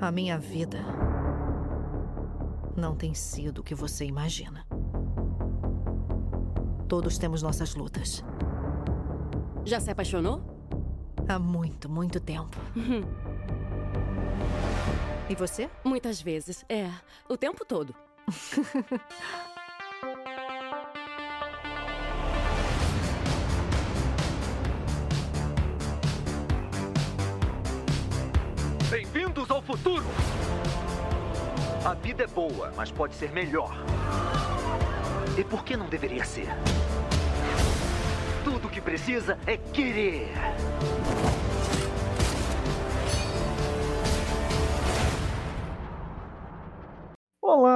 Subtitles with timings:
[0.00, 0.78] A minha vida
[2.76, 4.64] não tem sido o que você imagina.
[6.86, 8.24] Todos temos nossas lutas.
[9.64, 10.40] Já se apaixonou?
[11.28, 12.56] Há muito, muito tempo.
[15.28, 15.68] e você?
[15.84, 16.64] Muitas vezes.
[16.68, 16.88] É,
[17.28, 17.92] o tempo todo.
[29.68, 30.06] futuro!
[31.84, 33.76] A vida é boa, mas pode ser melhor.
[35.36, 36.48] E por que não deveria ser?
[38.44, 40.32] Tudo o que precisa é querer.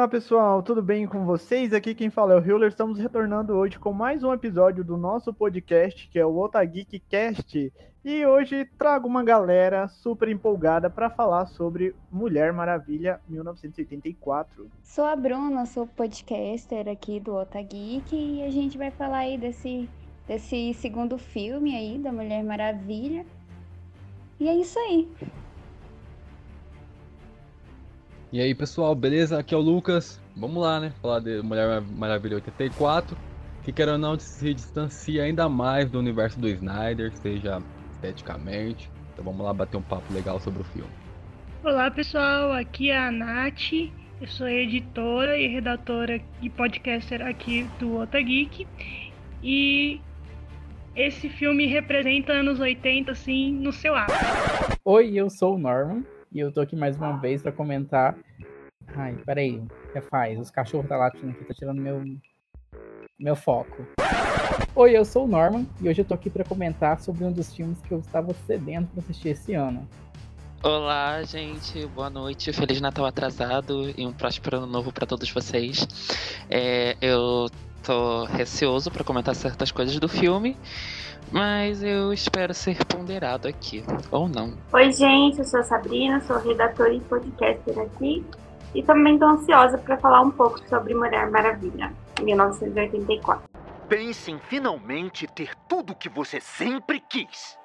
[0.02, 1.73] Olá pessoal, tudo bem com vocês?
[1.73, 2.69] Aqui quem fala é o Hiller.
[2.69, 7.73] Estamos retornando hoje com mais um episódio do nosso podcast, que é o Otageek Cast.
[8.05, 14.69] E hoje trago uma galera super empolgada para falar sobre Mulher Maravilha 1984.
[14.83, 19.88] Sou a Bruna, sou podcaster aqui do Otageek e a gente vai falar aí desse,
[20.26, 23.24] desse segundo filme aí da Mulher Maravilha.
[24.41, 25.09] E é isso aí.
[28.33, 29.38] E aí pessoal, beleza?
[29.38, 30.19] Aqui é o Lucas.
[30.35, 30.91] Vamos lá, né?
[31.02, 33.15] Falar de Mulher Maravilha 84.
[33.63, 38.91] Que quer ou não se distancia ainda mais do universo do Snyder, seja esteticamente.
[39.13, 40.88] Então vamos lá bater um papo legal sobre o filme.
[41.63, 43.71] Olá pessoal, aqui é a Nath.
[44.19, 48.66] Eu sou editora e redatora e podcaster aqui do Otageek.
[49.43, 50.01] E
[50.97, 54.25] esse filme representa anos 80, assim, no seu ápice.
[54.87, 56.03] Oi, eu sou o Norman.
[56.35, 58.16] E eu tô aqui mais uma vez para comentar.
[58.97, 60.38] Ai, peraí, o que faz?
[60.38, 62.02] Os cachorros tá latindo aqui, tá tirando meu
[63.19, 63.87] meu foco.
[64.75, 67.55] Oi, eu sou o Norman e hoje eu tô aqui para comentar sobre um dos
[67.55, 69.87] filmes que eu estava cedendo para assistir esse ano.
[70.62, 75.87] Olá, gente, boa noite, Feliz Natal atrasado e um próspero ano novo para todos vocês.
[76.49, 77.50] É, eu
[77.83, 80.56] tô receoso para comentar certas coisas do filme,
[81.32, 84.53] mas eu espero ser ponderado aqui, ou não.
[84.72, 88.25] Oi, gente, eu sou a Sabrina, sou redatora e podcaster aqui.
[88.75, 93.42] E também estou ansiosa para falar um pouco sobre Mulher Maravilha, 1984.
[93.88, 97.59] Pense em finalmente ter tudo o que você sempre quis.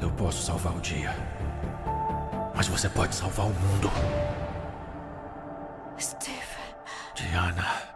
[0.00, 1.14] Eu posso salvar o dia,
[2.56, 3.90] mas você pode salvar o mundo.
[5.98, 6.54] Steve.
[7.14, 7.93] Diana.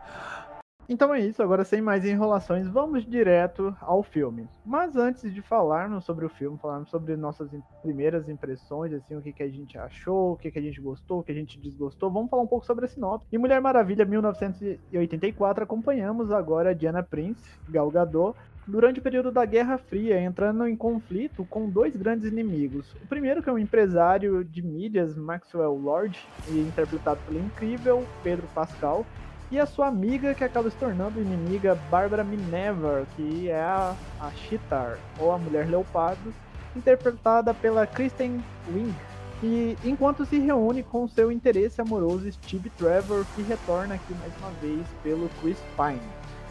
[0.90, 4.48] Então é isso, agora sem mais enrolações, vamos direto ao filme.
[4.64, 7.50] Mas antes de falarmos sobre o filme, falarmos sobre nossas
[7.82, 11.18] primeiras impressões, assim, o que, que a gente achou, o que, que a gente gostou,
[11.18, 13.26] o que a gente desgostou, vamos falar um pouco sobre a sinopse.
[13.30, 18.34] Em Mulher Maravilha 1984, acompanhamos agora Diana Prince, Gal Gadot,
[18.66, 22.94] durante o período da Guerra Fria, entrando em conflito com dois grandes inimigos.
[23.02, 29.04] O primeiro que é um empresário de mídias, Maxwell Lord, interpretado pelo incrível Pedro Pascal,
[29.50, 34.30] e a sua amiga que acaba se tornando inimiga, Bárbara Minerva, que é a, a
[34.30, 36.34] Chitar, ou a Mulher Leopardo,
[36.76, 38.42] interpretada pela Kristen
[38.72, 38.94] Wiig,
[39.42, 44.50] e enquanto se reúne com seu interesse amoroso Steve Trevor, que retorna aqui mais uma
[44.60, 46.00] vez pelo Chris Pine.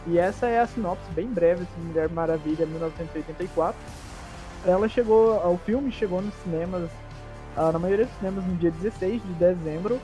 [0.08, 3.80] E essa é a sinopse bem breve de Mulher Maravilha 1984.
[4.66, 6.90] Ela chegou, o filme chegou nos cinemas,
[7.58, 10.00] ah, na maioria dos cinemas no dia 16 de dezembro,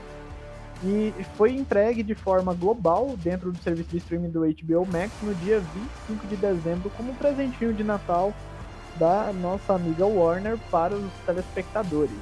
[0.84, 5.34] e foi entregue de forma global dentro do serviço de streaming do HBO Max no
[5.36, 5.62] dia
[6.08, 8.34] 25 de dezembro como um presentinho de Natal
[8.98, 12.18] da nossa amiga Warner para os telespectadores.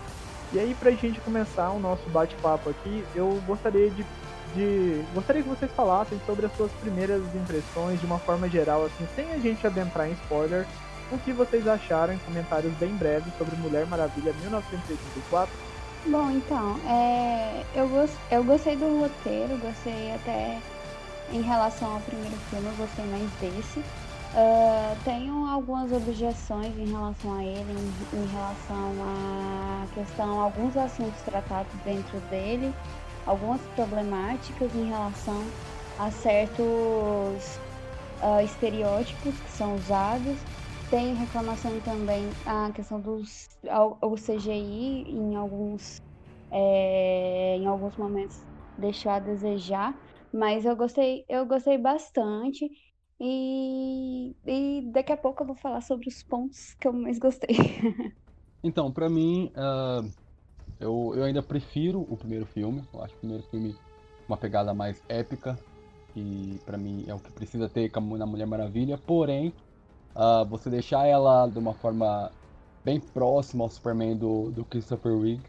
[0.54, 4.06] E aí pra gente começar o nosso bate-papo aqui, eu gostaria de,
[4.54, 9.08] de gostaria que vocês falassem sobre as suas primeiras impressões de uma forma geral assim,
[9.16, 10.68] sem a gente adentrar em spoiler,
[11.12, 15.71] o que vocês acharam em comentários bem breves sobre Mulher Maravilha 1984
[16.06, 20.60] Bom, então, é, eu, gost, eu gostei do roteiro, gostei até
[21.32, 23.80] em relação ao primeiro filme, eu gostei mais desse.
[23.80, 31.22] Uh, tenho algumas objeções em relação a ele, em, em, relação à questão, alguns assuntos
[31.22, 32.74] tratados dentro dele,
[33.26, 35.46] algumas problemáticas em relação
[36.00, 37.60] a certos
[38.24, 40.38] uh, estereótipos que são usados
[40.92, 43.48] tem reclamação também a questão dos
[44.02, 46.02] o CGI em alguns
[46.52, 48.36] é, em alguns momentos
[48.78, 49.98] deixou a desejar,
[50.34, 52.70] mas eu gostei eu gostei bastante
[53.20, 57.56] e, e daqui a pouco eu vou falar sobre os pontos que eu mais gostei.
[58.64, 60.12] então, para mim, uh,
[60.80, 62.84] eu, eu ainda prefiro o primeiro filme.
[62.92, 63.76] Eu acho o primeiro filme
[64.28, 65.58] uma pegada mais épica
[66.16, 68.98] e para mim é o que precisa ter na Mulher Maravilha.
[68.98, 69.54] Porém,
[70.16, 72.32] uh, você deixar ela de uma forma
[72.84, 75.42] bem próximo ao Superman do, do Christopher Reeve,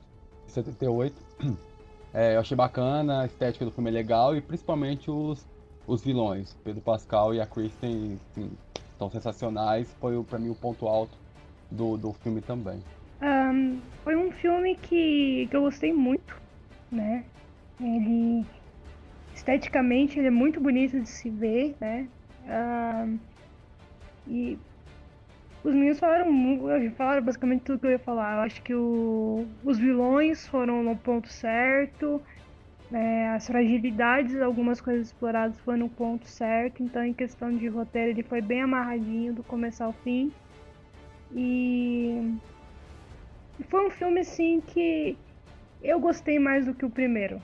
[0.46, 1.14] 78.
[2.14, 5.46] É, eu achei bacana, a estética do filme é legal e principalmente os,
[5.86, 6.54] os vilões.
[6.62, 8.50] Pedro Pascal e a Kristen assim,
[8.92, 9.90] estão sensacionais.
[9.98, 11.16] Foi para mim o ponto alto
[11.70, 12.82] do, do filme também.
[13.22, 16.38] Um, foi um filme que, que eu gostei muito,
[16.90, 17.24] né?
[17.80, 18.44] Ele
[19.34, 22.06] esteticamente ele é muito bonito de se ver, né?
[22.44, 23.18] Um,
[24.26, 24.58] e
[25.64, 26.26] os meninos falaram,
[26.96, 28.36] falaram basicamente tudo que eu ia falar.
[28.36, 32.20] Eu acho que o, os vilões foram no ponto certo,
[32.90, 36.82] né, as fragilidades, algumas coisas exploradas foram no ponto certo.
[36.82, 40.32] Então, em questão de roteiro, ele foi bem amarradinho do começo ao fim.
[41.34, 42.36] E
[43.68, 45.16] foi um filme assim que
[45.82, 47.40] eu gostei mais do que o primeiro.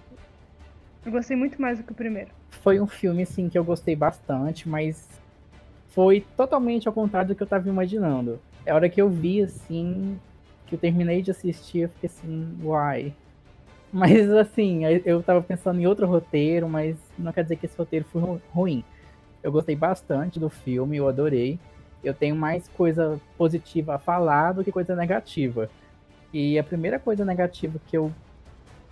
[1.07, 2.31] Eu gostei muito mais do que o primeiro.
[2.51, 5.18] Foi um filme assim que eu gostei bastante, mas
[5.99, 8.39] foi totalmente ao contrário do que eu tava imaginando.
[8.65, 10.17] É a hora que eu vi, assim,
[10.65, 13.13] que eu terminei de assistir, eu fiquei assim, uai.
[13.93, 18.05] Mas, assim, eu tava pensando em outro roteiro, mas não quer dizer que esse roteiro
[18.05, 18.23] foi
[18.55, 18.85] ruim.
[19.43, 21.59] Eu gostei bastante do filme, eu adorei.
[22.05, 25.69] Eu tenho mais coisa positiva a falar do que coisa negativa.
[26.33, 28.13] E a primeira coisa negativa que eu,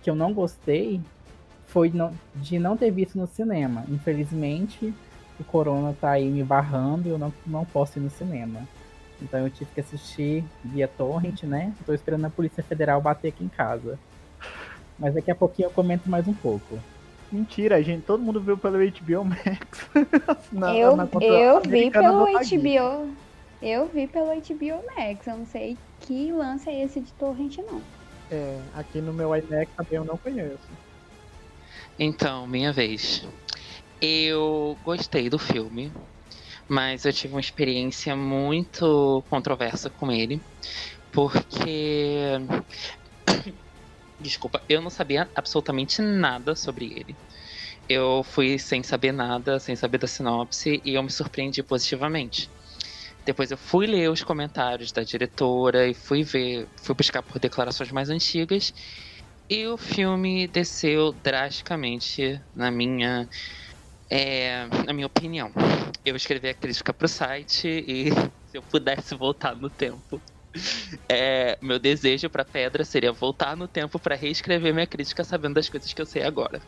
[0.03, 0.99] que eu não gostei
[1.67, 1.89] foi
[2.35, 3.85] de não ter visto no cinema.
[3.87, 4.93] Infelizmente,
[5.39, 8.67] o corona tá aí me barrando e eu não, não posso ir no cinema.
[9.21, 11.73] Então eu tive que assistir via torrent, né?
[11.85, 13.97] Tô esperando a Polícia Federal bater aqui em casa.
[14.97, 16.79] Mas daqui a pouquinho eu comento mais um pouco.
[17.31, 18.03] Mentira, gente.
[18.03, 19.89] Todo mundo viu pelo HBO Max.
[20.51, 23.13] na, eu na eu vi pelo HBO.
[23.61, 25.27] Eu vi pelo HBO Max.
[25.27, 27.81] Eu não sei que lance é esse de torrent, não.
[28.31, 30.67] É, aqui no meu iMac também eu não conheço.
[31.99, 33.27] Então, minha vez.
[34.01, 35.91] Eu gostei do filme,
[36.69, 40.45] mas eu tive uma experiência muito controversa com ele,
[41.11, 42.37] porque.
[44.19, 47.19] Desculpa, eu não sabia absolutamente nada sobre ele.
[47.89, 52.49] Eu fui sem saber nada, sem saber da sinopse, e eu me surpreendi positivamente.
[53.25, 57.91] Depois eu fui ler os comentários da diretora e fui ver, fui buscar por declarações
[57.91, 58.71] mais antigas,
[59.49, 63.27] e o filme desceu drasticamente na minha
[64.09, 65.51] é, na minha opinião,
[66.05, 68.09] eu escrevi a crítica pro site e
[68.47, 70.21] se eu pudesse voltar no tempo,
[71.11, 75.69] é, meu desejo para Pedra seria voltar no tempo para reescrever minha crítica sabendo das
[75.69, 76.61] coisas que eu sei agora.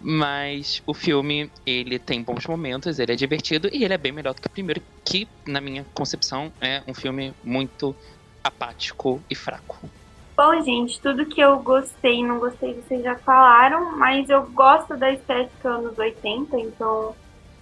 [0.00, 4.34] Mas o filme, ele tem bons momentos, ele é divertido e ele é bem melhor
[4.34, 7.96] do que o primeiro, que, na minha concepção, é um filme muito
[8.42, 9.90] apático e fraco.
[10.36, 14.96] Bom, gente, tudo que eu gostei e não gostei vocês já falaram, mas eu gosto
[14.96, 17.14] da estética anos 80, então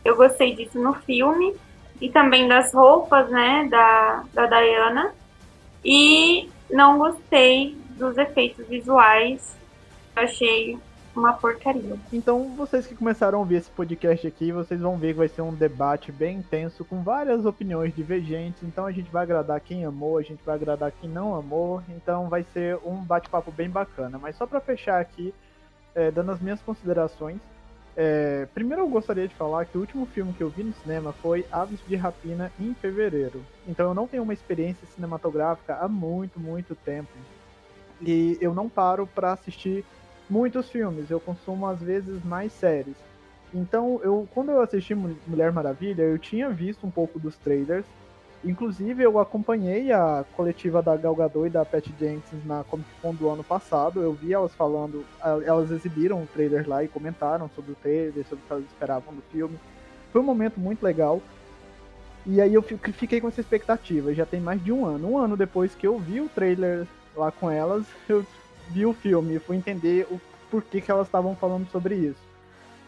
[0.03, 1.55] eu gostei disso no filme
[2.01, 5.15] e também das roupas, né, da, da Diana.
[5.85, 9.55] E não gostei dos efeitos visuais.
[10.17, 10.79] Achei
[11.15, 11.97] uma porcaria.
[12.13, 15.43] Então, vocês que começaram a ouvir esse podcast aqui, vocês vão ver que vai ser
[15.43, 18.63] um debate bem intenso, com várias opiniões divergentes.
[18.63, 21.83] Então, a gente vai agradar quem amou, a gente vai agradar quem não amou.
[21.91, 24.19] Então, vai ser um bate-papo bem bacana.
[24.19, 25.35] Mas só para fechar aqui,
[25.95, 27.39] é, dando as minhas considerações.
[27.95, 31.13] É, primeiro, eu gostaria de falar que o último filme que eu vi no cinema
[31.13, 33.43] foi Aves de Rapina em fevereiro.
[33.69, 37.11] Então, eu não tenho uma experiência cinematográfica há muito, muito tempo.
[38.01, 39.85] E eu não paro para assistir
[40.33, 42.97] muitos filmes, eu consumo às vezes mais séries.
[43.53, 47.85] Então, eu quando eu assisti Mulher Maravilha, eu tinha visto um pouco dos trailers.
[48.43, 53.15] Inclusive, eu acompanhei a coletiva da Gal Gadot e da Patty Jenkins na Comic Con
[53.15, 54.01] do ano passado.
[54.01, 55.05] Eu vi elas falando,
[55.45, 59.15] elas exibiram o trailer lá e comentaram sobre o trailer, sobre o que elas esperavam
[59.15, 59.57] do filme.
[60.11, 61.21] Foi um momento muito legal.
[62.25, 64.15] E aí eu fiquei com essa expectativa.
[64.15, 65.11] Já tem mais de um ano.
[65.11, 68.25] Um ano depois que eu vi o trailer lá com elas, eu
[68.71, 72.23] vi o filme e fui entender o porquê que elas estavam falando sobre isso.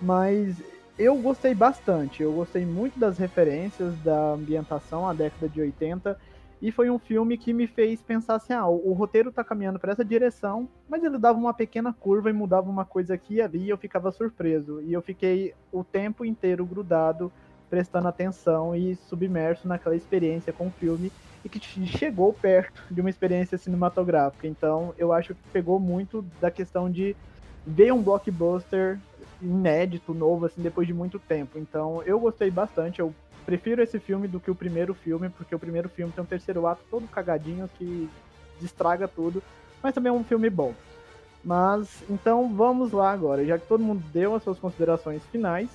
[0.00, 0.56] Mas
[0.98, 6.18] eu gostei bastante, eu gostei muito das referências da ambientação à década de 80
[6.62, 9.78] e foi um filme que me fez pensar assim, ah, o, o roteiro tá caminhando
[9.78, 13.42] para essa direção, mas ele dava uma pequena curva e mudava uma coisa aqui e
[13.42, 17.30] ali, e eu ficava surpreso e eu fiquei o tempo inteiro grudado,
[17.68, 21.10] prestando atenção e submerso naquela experiência com o filme
[21.44, 24.46] e que chegou perto de uma experiência cinematográfica.
[24.46, 27.14] Então, eu acho que pegou muito da questão de
[27.66, 28.98] ver um blockbuster
[29.42, 31.58] inédito, novo, assim, depois de muito tempo.
[31.58, 33.00] Então, eu gostei bastante.
[33.00, 36.26] Eu prefiro esse filme do que o primeiro filme, porque o primeiro filme tem um
[36.26, 38.08] terceiro ato todo cagadinho que
[38.60, 39.42] destraga tudo,
[39.82, 40.72] mas também é um filme bom.
[41.44, 43.44] Mas, então, vamos lá agora.
[43.44, 45.68] Já que todo mundo deu as suas considerações finais,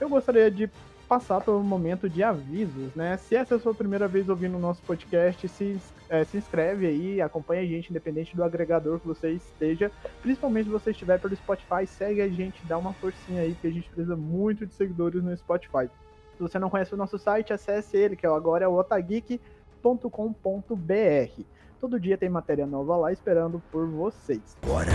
[0.00, 0.68] eu gostaria de
[1.12, 3.18] passar pelo momento de avisos, né?
[3.18, 5.78] Se essa é a sua primeira vez ouvindo o nosso podcast, se,
[6.08, 9.92] é, se inscreve aí, acompanha a gente, independente do agregador que você esteja.
[10.22, 13.70] Principalmente se você estiver pelo Spotify, segue a gente, dá uma forcinha aí, porque a
[13.70, 15.90] gente precisa muito de seguidores no Spotify.
[16.34, 21.42] Se você não conhece o nosso site, acesse ele, que é agora é o otageek.com.br.
[21.78, 24.56] Todo dia tem matéria nova lá esperando por vocês.
[24.62, 24.92] Agora,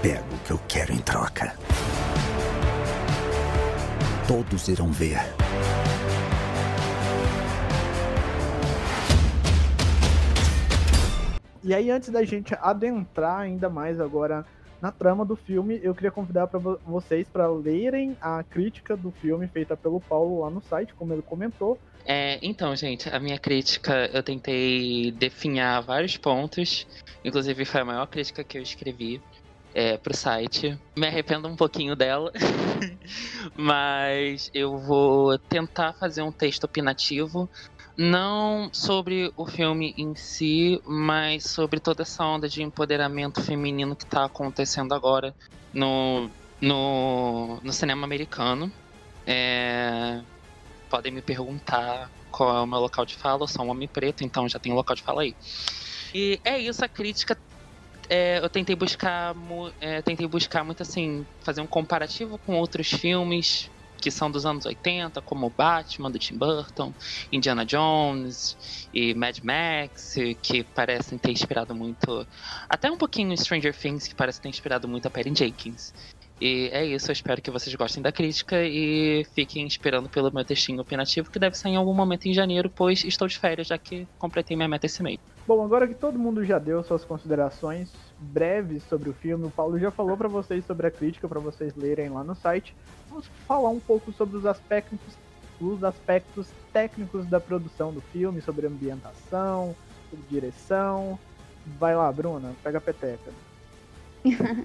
[0.00, 1.56] pego o que eu quero em troca.
[4.26, 5.18] Todos irão ver.
[11.64, 14.44] E aí, antes da gente adentrar ainda mais agora
[14.80, 19.46] na trama do filme, eu queria convidar para vocês para lerem a crítica do filme
[19.46, 21.78] feita pelo Paulo lá no site, como ele comentou.
[22.04, 26.86] É, então, gente, a minha crítica eu tentei definhar vários pontos,
[27.24, 29.20] inclusive foi a maior crítica que eu escrevi
[29.74, 30.78] é, pro site.
[30.96, 32.32] Me arrependo um pouquinho dela,
[33.56, 37.48] mas eu vou tentar fazer um texto opinativo
[37.96, 44.04] não sobre o filme em si, mas sobre toda essa onda de empoderamento feminino que
[44.04, 45.34] está acontecendo agora
[45.72, 48.72] no, no, no cinema americano.
[49.26, 50.20] É,
[50.88, 54.24] podem me perguntar qual é o meu local de fala, eu sou um homem preto,
[54.24, 55.36] então já tem local de fala aí.
[56.14, 57.36] E é isso, a crítica.
[58.08, 59.34] É, eu tentei buscar,
[59.80, 63.70] é, tentei buscar muito assim, fazer um comparativo com outros filmes
[64.02, 66.92] que são dos anos 80, como Batman, do Tim Burton,
[67.30, 72.26] Indiana Jones e Mad Max, que parecem ter inspirado muito.
[72.68, 75.94] Até um pouquinho Stranger Things, que parece ter inspirado muito a Perry Jenkins.
[76.40, 80.44] E é isso, eu espero que vocês gostem da crítica e fiquem esperando pelo meu
[80.44, 83.78] textinho opinativo, que deve sair em algum momento em janeiro, pois estou de férias, já
[83.78, 85.20] que completei minha meta esse mês.
[85.44, 89.76] Bom, agora que todo mundo já deu suas considerações breves sobre o filme, o Paulo
[89.76, 92.72] já falou para vocês sobre a crítica, para vocês lerem lá no site.
[93.08, 95.00] Vamos falar um pouco sobre os aspectos,
[95.60, 99.74] os aspectos técnicos da produção do filme, sobre ambientação,
[100.08, 101.18] sobre direção.
[101.78, 103.32] Vai lá, Bruna, pega a peteca.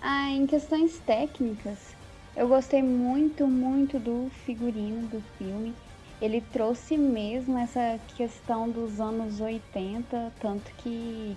[0.00, 1.94] ah, em questões técnicas,
[2.34, 5.74] eu gostei muito, muito do figurino do filme
[6.20, 11.36] ele trouxe mesmo essa questão dos anos 80, tanto que,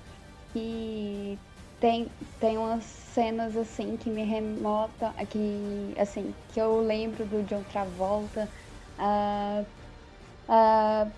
[0.52, 1.40] que
[1.80, 2.08] tem,
[2.40, 8.48] tem umas cenas assim que me remota, que, assim, que eu lembro do John Travolta.
[8.98, 9.66] Uh,
[10.50, 11.12] uh,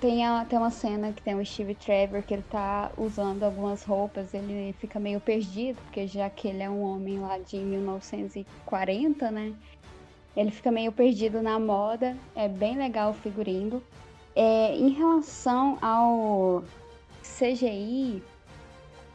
[0.00, 3.82] tem, a, tem uma cena que tem o Steve Trevor que ele tá usando algumas
[3.82, 9.30] roupas, ele fica meio perdido, porque já que ele é um homem lá de 1940,
[9.30, 9.56] né?
[10.38, 13.82] Ele fica meio perdido na moda, é bem legal o figurino.
[14.36, 16.62] É, em relação ao
[17.24, 18.22] CGI,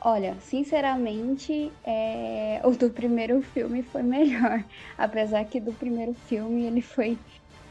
[0.01, 4.65] olha, sinceramente, é, o do primeiro filme foi melhor.
[4.97, 7.17] Apesar que do primeiro filme ele foi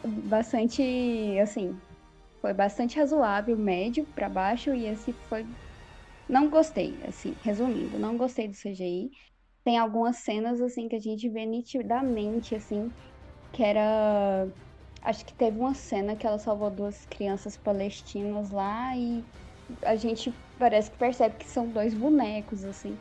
[0.03, 1.79] bastante, assim,
[2.41, 5.47] foi bastante razoável, médio para baixo, e esse foi.
[6.27, 9.11] Não gostei, assim, resumindo, não gostei do CGI.
[9.63, 12.91] Tem algumas cenas, assim, que a gente vê nitidamente, assim,
[13.53, 14.49] que era.
[15.03, 19.25] Acho que teve uma cena que ela salvou duas crianças palestinas lá e
[19.83, 22.97] a gente parece que percebe que são dois bonecos, assim.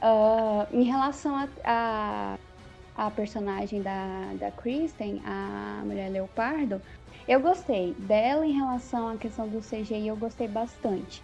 [0.00, 2.38] Uh, em relação a, a,
[2.96, 6.80] a, personagem da, da Kristen, a mulher leopardo,
[7.26, 11.20] eu gostei dela em relação à questão do CGI, eu gostei bastante.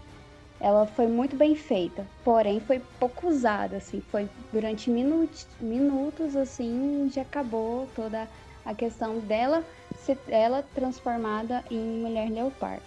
[0.65, 7.07] Ela foi muito bem feita, porém foi pouco usada, assim, foi durante minutos, minutos assim,
[7.13, 8.27] já acabou toda
[8.65, 9.63] a questão dela
[9.95, 12.83] ser ela transformada em mulher leopardo.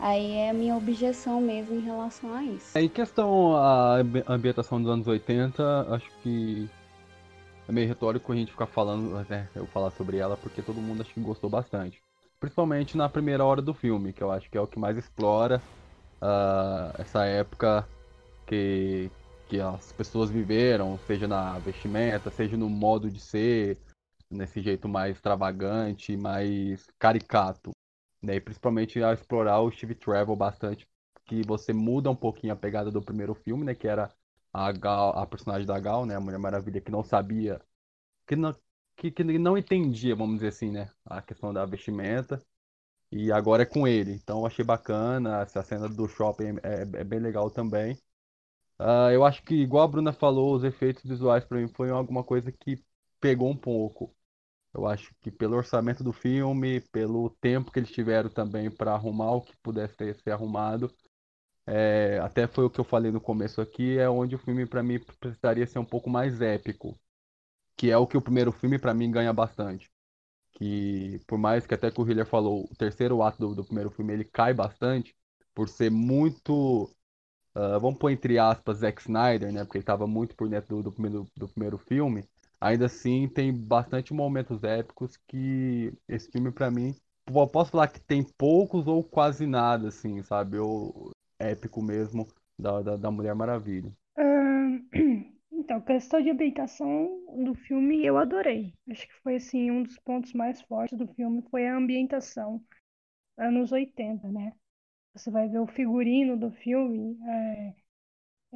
[0.00, 2.78] Aí é a minha objeção mesmo em relação a isso.
[2.78, 6.66] Em questão à ambientação dos anos 80, acho que
[7.68, 11.02] é meio retórico a gente ficar falando, né, eu falar sobre ela, porque todo mundo
[11.02, 12.02] acho que gostou bastante.
[12.40, 15.60] Principalmente na primeira hora do filme, que eu acho que é o que mais explora
[16.22, 17.86] uh, essa época
[18.46, 19.10] que,
[19.48, 23.76] que as pessoas viveram, seja na vestimenta, seja no modo de ser,
[24.30, 27.72] nesse jeito mais extravagante, mais caricato.
[28.22, 28.36] Né?
[28.36, 30.88] E principalmente a explorar o Steve Trevor bastante,
[31.24, 33.74] que você muda um pouquinho a pegada do primeiro filme, né?
[33.74, 34.12] Que era
[34.52, 36.16] a Gal, a personagem da Gal, né?
[36.16, 37.60] A Mulher Maravilha, que não sabia,
[38.26, 38.54] que não,
[38.96, 40.90] que, que não entendia, vamos dizer assim, né?
[41.04, 42.40] A questão da vestimenta.
[43.12, 44.12] E agora é com ele.
[44.14, 45.42] Então achei bacana.
[45.42, 47.94] Essa cena do shopping é, é bem legal também.
[48.80, 52.24] Uh, eu acho que, igual a Bruna falou, os efeitos visuais para mim foi alguma
[52.24, 52.84] coisa que
[53.20, 54.14] pegou um pouco.
[54.74, 59.32] Eu acho que pelo orçamento do filme, pelo tempo que eles tiveram também para arrumar
[59.32, 60.92] o que pudesse ter, ser arrumado,
[61.66, 64.82] é, até foi o que eu falei no começo aqui, é onde o filme para
[64.82, 66.98] mim precisaria ser um pouco mais épico,
[67.76, 69.91] que é o que o primeiro filme para mim ganha bastante.
[70.52, 73.90] Que por mais que até que o Hiller falou, o terceiro ato do, do primeiro
[73.90, 75.14] filme ele cai bastante
[75.54, 76.84] por ser muito,
[77.54, 79.64] uh, vamos pôr entre aspas, Zack Snyder, né?
[79.64, 82.24] Porque ele estava muito por dentro do, do, primeiro, do primeiro filme.
[82.60, 86.94] Ainda assim, tem bastante momentos épicos que esse filme, para mim,
[87.52, 90.58] posso falar que tem poucos ou quase nada, assim, sabe?
[90.58, 92.28] Ou épico mesmo
[92.58, 93.92] da, da, da Mulher Maravilha.
[95.62, 98.74] Então, questão de ambientação do filme eu adorei.
[98.90, 102.60] Acho que foi assim um dos pontos mais fortes do filme foi a ambientação.
[103.38, 104.52] Anos 80, né?
[105.14, 107.74] Você vai ver o figurino do filme, é,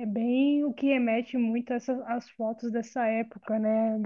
[0.03, 3.99] é bem o que remete muito essas, as fotos dessa época, né?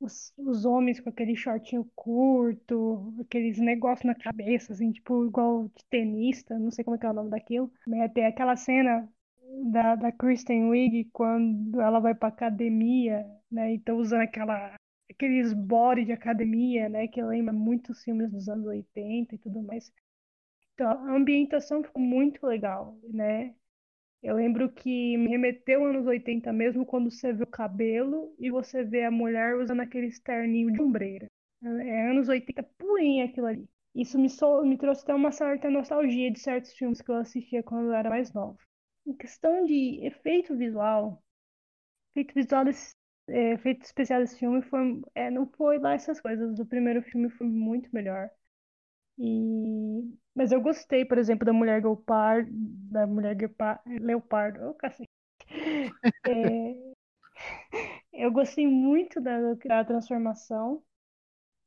[0.00, 5.84] Os, os homens com aquele shortinho curto, aqueles negócios na cabeça, assim, tipo, igual de
[5.90, 7.70] tenista, não sei como é é o nome daquilo.
[8.14, 9.08] Tem aquela cena
[9.72, 13.72] da, da Kristen Wiig quando ela vai pra academia, né?
[13.74, 14.74] Então usando aquela
[15.10, 19.92] aqueles body de academia, né, que lembra muitos filmes dos anos 80 e tudo mais.
[20.74, 23.54] Então, a ambientação ficou muito legal, né?
[24.22, 28.84] Eu lembro que me remeteu anos 80 mesmo quando você vê o cabelo e você
[28.84, 31.28] vê a mulher usando aquele terninho de ombreira.
[31.62, 33.68] É anos 80 purinho aquilo ali.
[33.94, 37.62] Isso me, so, me trouxe até uma certa nostalgia de certos filmes que eu assistia
[37.62, 38.58] quando eu era mais nova.
[39.06, 41.22] Em questão de efeito visual,
[42.12, 42.94] efeito visual desse,
[43.28, 46.54] é, efeito especial desse filme foi, é, não foi lá essas coisas.
[46.56, 48.30] Do primeiro filme foi muito melhor.
[49.18, 50.14] E...
[50.34, 53.36] Mas eu gostei, por exemplo, da mulher leopardo, da mulher
[54.00, 55.10] leopardo, oh, cacete.
[56.26, 56.92] É...
[58.12, 60.82] eu gostei muito da, da transformação.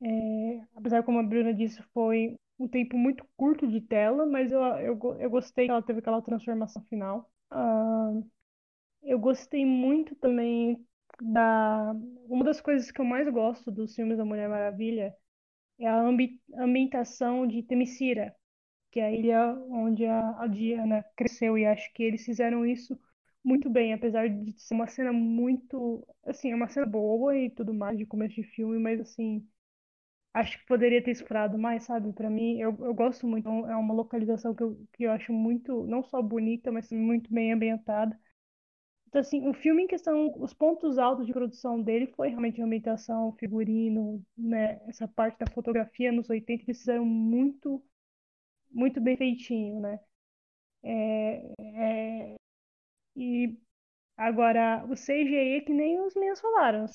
[0.02, 0.60] É...
[0.76, 4.98] Apesar, como a Bruna disse, foi um tempo muito curto de tela, mas eu, eu,
[5.20, 7.30] eu gostei que ela teve aquela transformação final.
[7.52, 8.28] Uh,
[9.02, 10.84] eu gostei muito também
[11.20, 11.94] da.
[12.28, 15.14] Uma das coisas que eu mais gosto dos filmes da Mulher Maravilha
[15.78, 16.40] é a ambi...
[16.56, 18.34] ambientação de Temesira,
[18.92, 22.98] que é a ilha onde a, a Diana cresceu, e acho que eles fizeram isso
[23.44, 26.06] muito bem, apesar de ser uma cena muito.
[26.24, 29.46] Assim, é uma cena boa e tudo mais de começo de filme, mas assim
[30.36, 32.12] acho que poderia ter explorado mais, sabe?
[32.12, 33.48] Para mim, eu, eu gosto muito.
[33.48, 37.52] É uma localização que eu, que eu acho muito, não só bonita, mas muito bem
[37.52, 38.18] ambientada.
[39.08, 42.64] Então, assim, o filme em questão, os pontos altos de produção dele foi realmente a
[42.64, 44.80] ambientação, figurino, né?
[44.88, 47.82] Essa parte da fotografia nos 80 eles fizeram muito,
[48.70, 50.00] muito bem feitinho, né?
[50.84, 52.36] É, é...
[53.16, 53.58] E
[54.16, 56.86] agora, o CGI é que nem os meninos falaram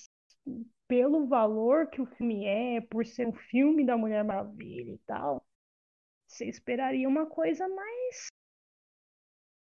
[0.92, 5.42] pelo valor que o filme é, por ser um filme da Mulher Maravilha e tal,
[6.28, 8.28] você esperaria uma coisa mais.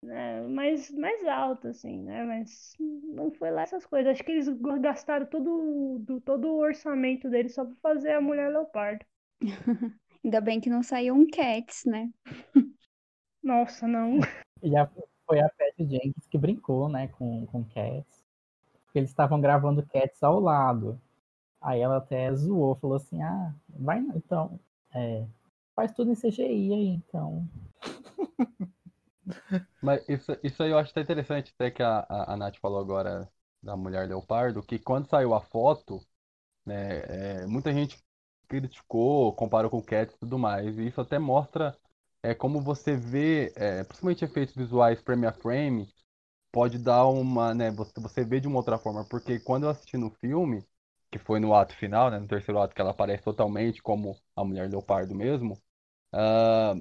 [0.03, 2.25] Né, mais, mais alta, assim, né?
[2.25, 4.11] Mas não foi lá essas coisas.
[4.11, 4.49] Acho que eles
[4.81, 9.05] gastaram todo, do, todo o orçamento deles só pra fazer a Mulher Leopardo.
[10.25, 12.11] Ainda bem que não saiu um Cats, né?
[13.41, 14.19] Nossa, não.
[14.61, 14.91] E a,
[15.25, 18.25] foi a Patty Jenkins que brincou, né, com, com Cats.
[18.93, 21.01] Eles estavam gravando Cats ao lado.
[21.63, 24.59] Aí ela até zoou, falou assim, ah, vai então,
[24.93, 25.25] é,
[25.75, 27.47] faz tudo em CGI aí, então.
[29.81, 32.79] Mas isso, isso aí eu acho até interessante, até que a, a, a Nath falou
[32.79, 33.29] agora
[33.61, 36.05] da mulher leopardo, que quando saiu a foto,
[36.65, 38.03] né, é, muita gente
[38.47, 41.77] criticou, comparou com o Cat e tudo mais, e isso até mostra
[42.23, 45.87] é, como você vê, é, principalmente efeitos visuais frame a frame,
[46.51, 49.97] pode dar uma, né, você, você vê de uma outra forma, porque quando eu assisti
[49.97, 50.65] no filme,
[51.13, 54.43] que foi no ato final, né, no terceiro ato, que ela aparece totalmente como a
[54.43, 55.53] mulher leopardo mesmo,
[56.13, 56.75] uh,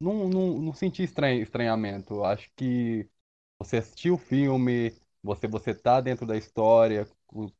[0.00, 2.24] não, não, não senti estranha, estranhamento.
[2.24, 3.08] Acho que
[3.58, 7.06] você assistiu o filme, você você tá dentro da história,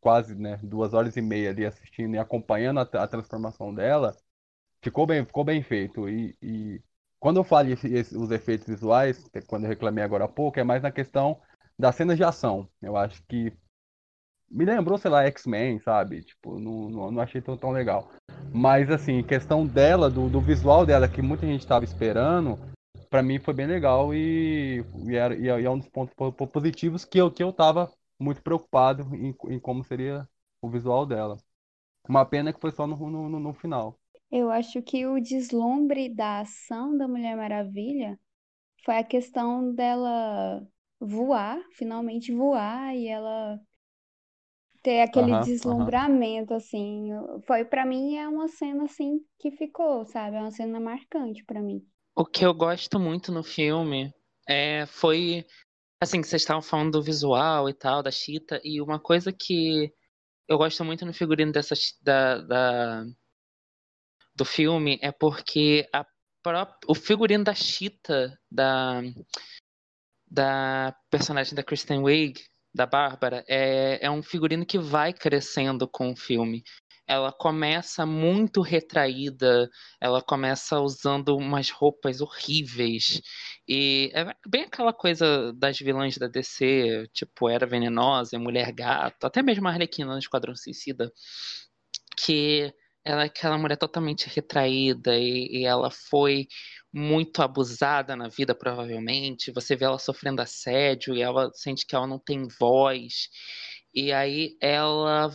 [0.01, 4.17] quase né, duas horas e meia ali assistindo e acompanhando a, a transformação dela,
[4.83, 6.09] ficou bem, ficou bem feito.
[6.09, 6.83] E, e
[7.21, 10.83] quando eu falo os efeitos visuais, é quando eu reclamei agora há pouco, é mais
[10.83, 11.41] na questão
[11.79, 12.69] das cenas de ação.
[12.83, 13.53] Eu acho que
[14.51, 16.23] me lembrou, sei lá, X-Men, sabe?
[16.23, 18.11] Tipo, não, não, não, achei tão, tão legal.
[18.53, 22.59] Mas, assim, questão dela, do, do visual dela, que muita gente estava esperando,
[23.11, 26.15] para mim foi bem legal e, e, era, e é um dos pontos
[26.53, 30.27] positivos que eu, que eu tava muito preocupado em, em como seria
[30.61, 31.37] o visual dela.
[32.09, 33.99] Uma pena que foi só no, no, no final.
[34.31, 38.19] Eu acho que o deslumbre da ação da Mulher Maravilha
[38.85, 40.67] foi a questão dela
[41.01, 43.61] voar, finalmente voar, e ela
[44.87, 47.09] ter aquele deslumbramento, assim.
[47.44, 50.37] Foi, para mim, é uma cena, assim, que ficou, sabe?
[50.37, 51.85] É uma cena marcante para mim.
[52.14, 54.14] O que eu gosto muito no filme
[54.49, 55.44] é, foi,
[56.01, 59.92] assim, que vocês estavam falando do visual e tal, da Chita, e uma coisa que
[60.46, 63.05] eu gosto muito no figurino dessa, da, da,
[64.37, 66.07] do filme é porque a
[66.44, 69.03] pró- o figurino da Cheetah, da,
[70.31, 72.40] da personagem da Kristen Wiig,
[72.77, 76.62] da Bárbara, é, é um figurino que vai crescendo com o filme.
[77.09, 83.23] Ela começa muito retraída, ela começa usando umas roupas horríveis.
[83.67, 89.43] E é bem aquela coisa das vilãs da DC, tipo Era Venenosa, Mulher Gato, até
[89.43, 91.11] mesmo a Arlequina no Esquadrão Suicida,
[92.17, 92.73] que
[93.05, 96.49] ela é aquela mulher totalmente retraída e, e ela foi
[96.92, 99.53] muito abusada na vida, provavelmente.
[99.53, 103.29] Você vê ela sofrendo assédio e ela sente que ela não tem voz.
[103.94, 105.31] E aí ela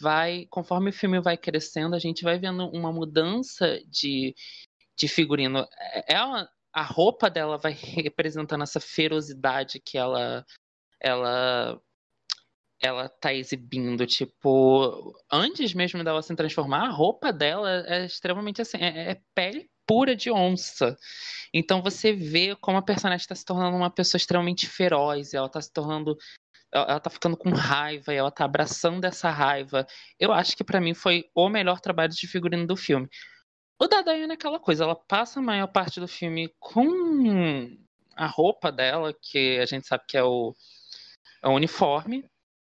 [0.00, 4.34] vai, conforme o filme vai crescendo, a gente vai vendo uma mudança de,
[4.98, 5.66] de figurino.
[6.08, 7.72] Ela, a roupa dela vai
[8.04, 10.44] representando essa ferocidade que ela
[11.00, 11.80] ela
[12.82, 18.78] ela tá exibindo, tipo, antes mesmo dela se transformar, a roupa dela é extremamente assim,
[18.78, 20.96] é, é pele pura de onça.
[21.52, 25.60] Então você vê como a personagem está se tornando uma pessoa extremamente feroz, ela tá
[25.60, 26.16] se tornando
[26.74, 29.86] ela tá ficando com raiva, e ela tá abraçando essa raiva.
[30.18, 33.08] Eu acho que pra mim foi o melhor trabalho de figurino do filme.
[33.80, 37.76] O da Diana é aquela coisa, ela passa a maior parte do filme com
[38.16, 40.54] a roupa dela, que a gente sabe que é o,
[41.42, 42.24] é o uniforme.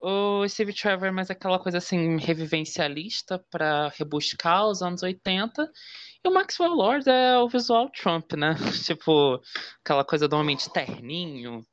[0.08, 5.68] O Steve Trevor é mais aquela coisa assim, revivencialista pra rebuscar os anos 80.
[6.24, 8.54] E o Maxwell Lord é o visual Trump, né?
[8.86, 9.42] tipo,
[9.84, 11.66] aquela coisa do homem de terninho.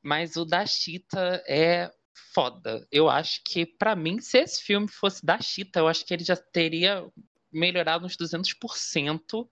[0.00, 1.90] Mas o da Cheetah é
[2.32, 2.86] foda.
[2.92, 6.22] Eu acho que, pra mim, se esse filme fosse da Cheetah, eu acho que ele
[6.22, 7.04] já teria
[7.52, 9.48] melhorado uns 200%,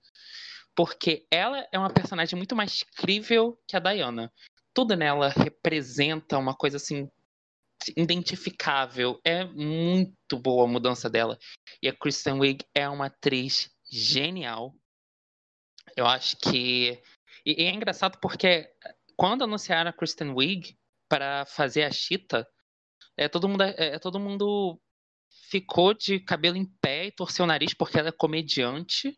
[0.77, 4.33] porque ela é uma personagem muito mais crível que a Diana.
[4.73, 7.11] Tudo nela representa uma coisa assim
[7.97, 9.21] identificável.
[9.25, 11.39] É muito boa a mudança dela.
[11.83, 14.75] E a Kristen Wiig é uma atriz genial.
[15.97, 17.01] Eu acho que
[17.45, 18.69] e, é engraçado porque
[19.17, 20.77] quando anunciaram a Kristen Wiig
[21.09, 22.47] para fazer a Cheetah,
[23.17, 24.81] é todo mundo é, é todo mundo
[25.49, 29.17] ficou de cabelo em pé e torceu o nariz porque ela é comediante,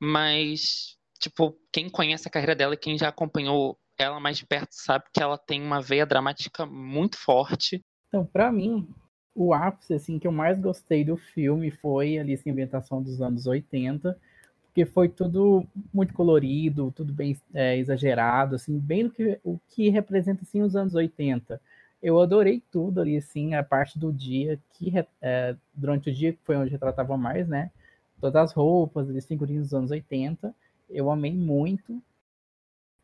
[0.00, 4.72] mas tipo, quem conhece a carreira dela e quem já acompanhou ela mais de perto
[4.72, 7.82] sabe que ela tem uma veia dramática muito forte.
[8.16, 8.88] Então, pra mim,
[9.34, 13.46] o ápice assim que eu mais gostei do filme foi ali essa ambientação dos anos
[13.46, 14.18] 80,
[14.64, 19.90] porque foi tudo muito colorido, tudo bem é, exagerado, assim, bem do que o que
[19.90, 21.60] representa assim os anos 80.
[22.02, 26.40] Eu adorei tudo ali, assim, a parte do dia que é, durante o dia que
[26.42, 27.70] foi onde retratava mais, né?
[28.18, 30.54] Todas as roupas, os figurinos dos anos 80.
[30.88, 32.02] Eu amei muito.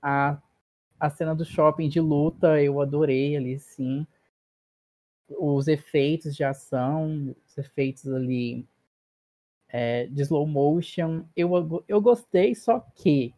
[0.00, 0.38] A,
[0.98, 4.06] a cena do shopping de luta, eu adorei ali, sim.
[5.38, 8.66] Os efeitos de ação, os efeitos ali
[9.68, 11.50] é, de slow motion, eu,
[11.88, 13.34] eu gostei, só que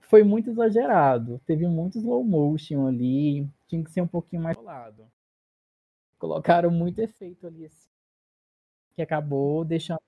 [0.00, 1.40] foi muito exagerado.
[1.46, 5.06] Teve muito slow motion ali, tinha que ser um pouquinho mais rolado.
[6.18, 7.90] Colocaram muito efeito ali, assim,
[8.94, 10.00] que acabou deixando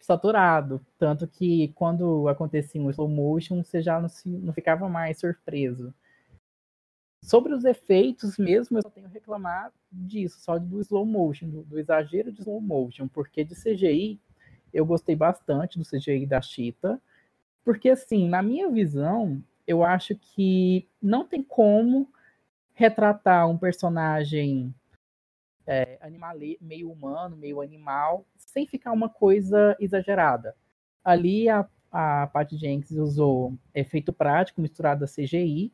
[0.00, 0.84] saturado.
[0.98, 5.94] Tanto que quando acontecia um slow motion, você já não, se, não ficava mais surpreso.
[7.22, 11.78] Sobre os efeitos mesmo, eu só tenho reclamar disso, só do slow motion, do, do
[11.78, 14.18] exagero de slow motion, porque de CGI
[14.72, 17.00] eu gostei bastante do CGI da Cheetah,
[17.64, 22.08] porque assim, na minha visão, eu acho que não tem como
[22.72, 24.74] retratar um personagem
[25.66, 25.98] é,
[26.60, 30.56] meio humano, meio animal, sem ficar uma coisa exagerada.
[31.04, 35.72] Ali a, a Patty Jenkins usou efeito prático misturado a CGI,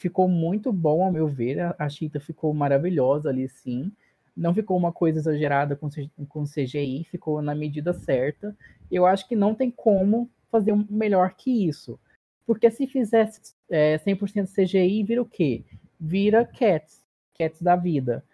[0.00, 3.92] ficou muito bom ao meu ver, a, Cheetah ficou maravilhosa ali sim,
[4.34, 5.90] não ficou uma coisa exagerada com,
[6.26, 8.56] com CGI, ficou na medida certa.
[8.90, 12.00] Eu acho que não tem como fazer um melhor que isso.
[12.46, 15.62] Porque se fizesse é, 100% CGI, vira o quê?
[16.00, 17.04] Vira Cats,
[17.38, 18.24] Cats da vida.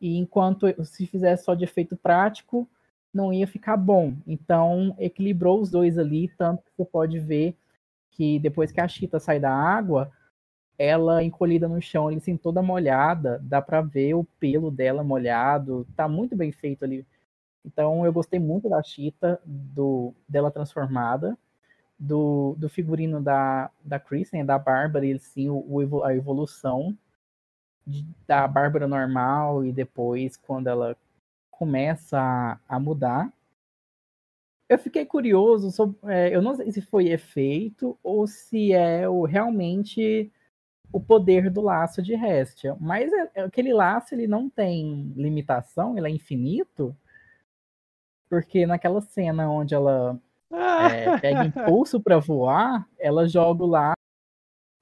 [0.00, 2.68] E enquanto se fizesse só de efeito prático,
[3.14, 4.14] não ia ficar bom.
[4.26, 7.56] Então, equilibrou os dois ali, tanto que você pode ver
[8.10, 10.10] que depois que a Chita sai da água,
[10.82, 15.86] ela encolhida no chão, ali, assim, toda molhada, dá para ver o pelo dela molhado,
[15.94, 17.06] tá muito bem feito ali.
[17.64, 21.38] Então eu gostei muito da Chita, do dela transformada,
[21.96, 26.98] do, do figurino da, da Kristen, da Bárbara, e sim, o, a evolução
[27.86, 30.96] de, da Bárbara normal e depois quando ela
[31.48, 33.32] começa a, a mudar.
[34.68, 39.22] Eu fiquei curioso sobre, é, eu não sei se foi efeito ou se é o,
[39.22, 40.32] realmente
[40.92, 42.76] o poder do laço de Hestia.
[42.78, 46.94] Mas é, é, aquele laço ele não tem limitação, ele é infinito.
[48.28, 50.18] Porque naquela cena onde ela
[50.50, 53.96] é, pega impulso para voar, ela joga o laço.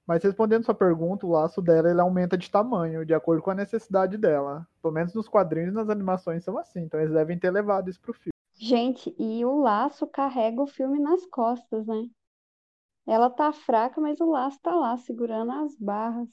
[0.05, 3.55] Mas respondendo sua pergunta, o laço dela ele aumenta de tamanho, de acordo com a
[3.55, 4.67] necessidade dela.
[4.81, 8.01] Pelo menos nos quadrinhos e nas animações são assim, então eles devem ter levado isso
[8.01, 8.31] pro filme.
[8.53, 12.09] Gente, e o laço carrega o filme nas costas, né?
[13.07, 16.29] Ela tá fraca, mas o laço tá lá, segurando as barras.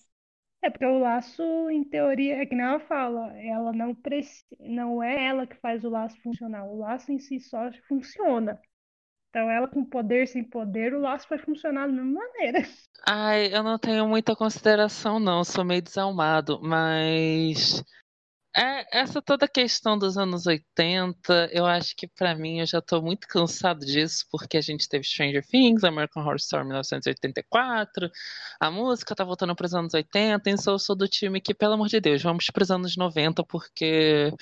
[0.62, 5.02] É porque o laço, em teoria, é que nem ela fala, ela não precisa, não
[5.02, 8.61] é ela que faz o laço funcionar, o laço em si só funciona.
[9.31, 12.61] Então ela com poder sem poder, o laço vai funcionar da mesma maneira.
[13.07, 17.83] Ai, eu não tenho muita consideração, não, sou meio desalmado, mas
[18.59, 23.01] é, essa toda questão dos anos 80, eu acho que pra mim eu já tô
[23.01, 28.11] muito cansado disso, porque a gente teve Stranger Things, American Horror Story 1984,
[28.59, 31.87] a música tá voltando pros anos 80, então eu sou do time que, pelo amor
[31.87, 34.33] de Deus, vamos pros anos 90, porque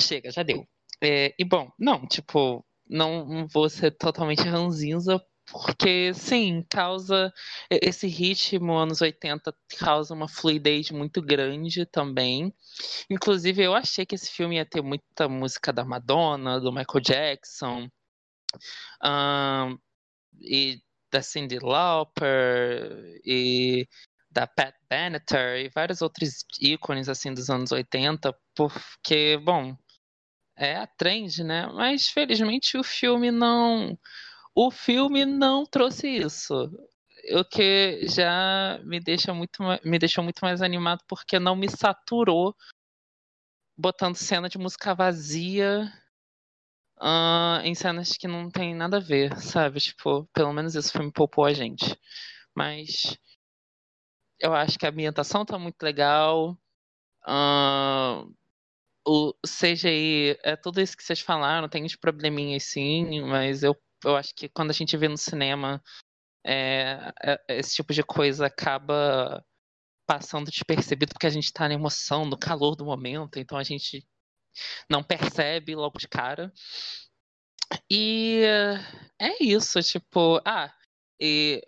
[0.00, 0.66] chega, já deu.
[1.02, 7.32] É, e bom, não, tipo, não vou ser totalmente ranzinza, porque, sim, causa.
[7.70, 12.52] Esse ritmo, anos 80, causa uma fluidez muito grande também.
[13.10, 17.88] Inclusive, eu achei que esse filme ia ter muita música da Madonna, do Michael Jackson,
[19.04, 19.78] um,
[20.40, 20.80] e
[21.12, 23.86] da Cyndi Lauper, e
[24.30, 29.76] da Pat Benatar, e vários outros ícones, assim, dos anos 80, porque, bom,
[30.56, 31.66] é a trend, né?
[31.68, 33.98] Mas, felizmente, o filme não
[34.54, 36.54] o filme não trouxe isso.
[37.32, 42.54] O que já me deixa muito me deixou muito mais animado porque não me saturou
[43.76, 45.90] botando cena de música vazia
[47.00, 49.80] uh, em cenas que não tem nada a ver, sabe?
[49.80, 51.98] Tipo, pelo menos esse filme poupou a gente.
[52.54, 53.18] Mas
[54.38, 56.56] eu acho que a ambientação tá muito legal.
[57.26, 58.32] Uh,
[59.06, 64.16] o CGI, é tudo isso que vocês falaram, tem uns probleminhas sim, mas eu eu
[64.16, 65.82] acho que quando a gente vê no cinema,
[66.46, 69.44] é, é, esse tipo de coisa acaba
[70.06, 74.06] passando despercebido porque a gente está na emoção, no calor do momento, então a gente
[74.88, 76.52] não percebe logo de cara.
[77.90, 78.42] E
[79.18, 80.72] é isso, tipo, ah,
[81.20, 81.62] e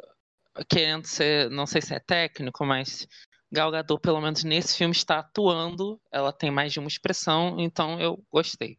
[0.68, 3.08] querendo ser, não sei se é técnico, mas
[3.50, 8.00] Gal Gadot, pelo menos nesse filme, está atuando, ela tem mais de uma expressão, então
[8.00, 8.78] eu gostei.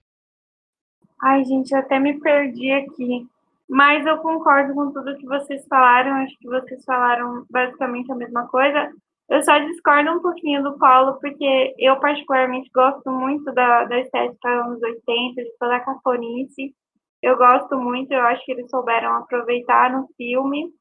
[1.21, 3.27] Ai, gente, eu até me perdi aqui.
[3.69, 8.47] Mas eu concordo com tudo que vocês falaram, acho que vocês falaram basicamente a mesma
[8.47, 8.91] coisa.
[9.29, 14.63] Eu só discordo um pouquinho do Paulo, porque eu particularmente gosto muito da, da estética
[14.63, 16.73] dos anos 80, de toda a cafonice.
[17.21, 20.71] Eu gosto muito, eu acho que eles souberam aproveitar no filme.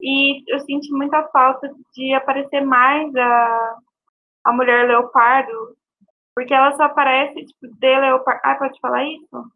[0.00, 3.76] E eu senti muita falta de aparecer mais a,
[4.44, 5.76] a mulher leopardo,
[6.36, 8.40] porque ela só aparece, tipo, de leopardo.
[8.44, 9.52] Ah, pode falar isso?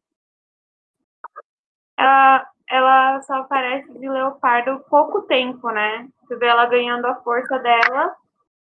[1.97, 6.09] Ela, ela só aparece de leopardo pouco tempo, né?
[6.23, 8.15] Você vê ela ganhando a força dela,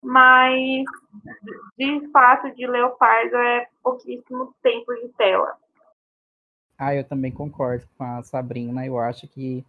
[0.01, 0.84] mas
[1.77, 5.58] de fato de leopardo é pouquíssimo tempo de tela.
[6.77, 8.86] Ah, eu também concordo com a Sabrina.
[8.86, 9.65] Eu acho que.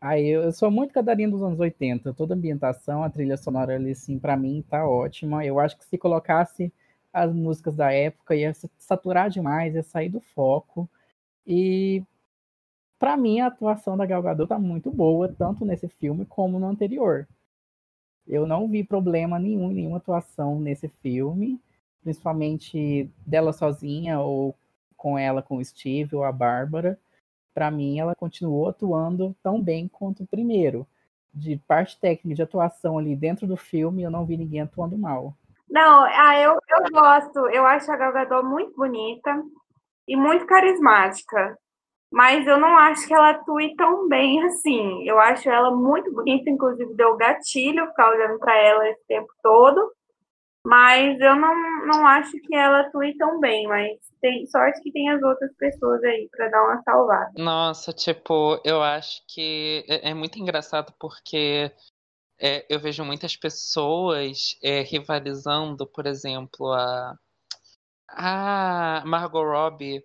[0.00, 2.12] Ah, eu, sou muito cadarinho dos anos 80.
[2.14, 5.44] Toda a ambientação, a trilha sonora ali, assim, pra mim tá ótima.
[5.44, 6.72] Eu acho que se colocasse
[7.12, 10.88] as músicas da época ia saturar demais, ia sair do foco.
[11.46, 12.02] E
[13.02, 16.68] para mim a atuação da Gal Gadot tá muito boa, tanto nesse filme como no
[16.68, 17.26] anterior.
[18.28, 21.60] Eu não vi problema nenhum em nenhuma atuação nesse filme,
[22.00, 24.54] principalmente dela sozinha ou
[24.96, 26.96] com ela com o Steve ou a Bárbara.
[27.52, 30.86] Para mim ela continuou atuando tão bem quanto o primeiro.
[31.34, 35.36] De parte técnica de atuação ali dentro do filme, eu não vi ninguém atuando mal.
[35.68, 37.48] Não, ah, eu, eu gosto.
[37.48, 39.42] Eu acho a Gal Gadot muito bonita
[40.06, 41.58] e muito carismática
[42.12, 45.08] mas eu não acho que ela atue tão bem assim.
[45.08, 49.90] Eu acho ela muito bonita, inclusive deu gatilho ficar olhando para ela esse tempo todo,
[50.64, 55.08] mas eu não, não acho que ela atue tão bem, mas tem sorte que tem
[55.08, 57.32] as outras pessoas aí para dar uma salvada.
[57.38, 61.72] Nossa, tipo, eu acho que é, é muito engraçado porque
[62.38, 67.16] é, eu vejo muitas pessoas é, rivalizando, por exemplo, a,
[68.10, 70.04] a Margot Robbie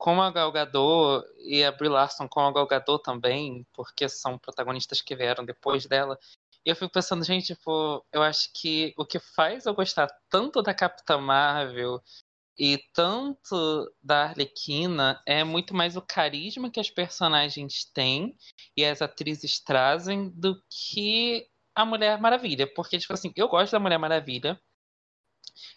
[0.00, 4.38] com a Gal Gadot e a Brie Larson com a Gal Gadot também, porque são
[4.38, 6.18] protagonistas que vieram depois dela.
[6.64, 10.62] E eu fico pensando, gente, tipo, eu acho que o que faz eu gostar tanto
[10.62, 12.02] da Capitã Marvel
[12.58, 18.34] e tanto da Arlequina é muito mais o carisma que as personagens têm
[18.74, 22.66] e as atrizes trazem do que a Mulher Maravilha.
[22.74, 24.58] Porque, tipo assim, eu gosto da Mulher Maravilha,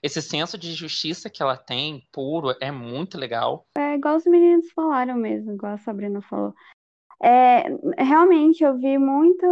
[0.02, 3.66] esse senso de justiça que ela tem, puro, é muito legal.
[3.78, 6.54] É igual os meninos falaram mesmo, igual a Sabrina falou.
[7.22, 7.64] É,
[7.98, 9.48] realmente eu vi muita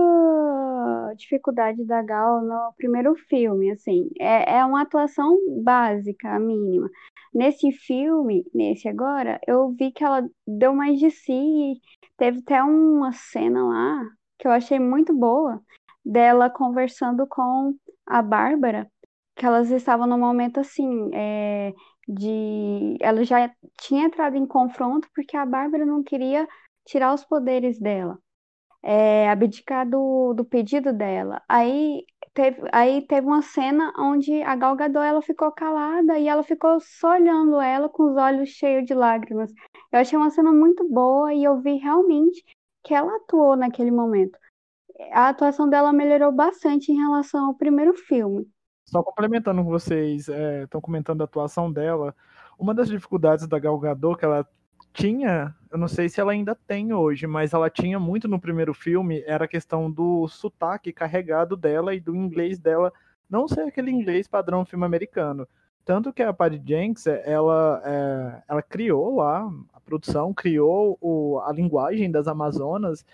[1.16, 6.90] dificuldade da Gal no primeiro filme, assim, é, é uma atuação básica, mínima.
[7.34, 11.80] Nesse filme, nesse agora, eu vi que ela deu mais de si,
[12.18, 14.04] teve até uma cena lá
[14.38, 15.62] que eu achei muito boa,
[16.04, 18.90] dela conversando com a Bárbara,
[19.42, 21.74] que elas estavam num momento assim, é,
[22.08, 22.96] de.
[23.02, 26.48] Ela já tinha entrado em confronto porque a Bárbara não queria
[26.86, 28.20] tirar os poderes dela,
[28.84, 31.42] é, abdicar do, do pedido dela.
[31.50, 36.44] Aí teve, aí teve uma cena onde a Gal Gadot ela ficou calada e ela
[36.44, 39.52] ficou só olhando ela com os olhos cheios de lágrimas.
[39.92, 42.44] Eu achei uma cena muito boa e eu vi realmente
[42.84, 44.38] que ela atuou naquele momento.
[45.14, 48.48] A atuação dela melhorou bastante em relação ao primeiro filme.
[48.92, 52.14] Só complementando com vocês, estão é, comentando a atuação dela.
[52.60, 54.46] Uma das dificuldades da Gal Gadot que ela
[54.92, 58.74] tinha, eu não sei se ela ainda tem hoje, mas ela tinha muito no primeiro
[58.74, 62.92] filme, era a questão do sotaque carregado dela e do inglês dela
[63.30, 65.48] não ser aquele inglês padrão filme americano.
[65.86, 71.54] Tanto que a Patty Jenks, ela, é, ela criou lá, a produção criou o, a
[71.54, 73.06] linguagem das Amazonas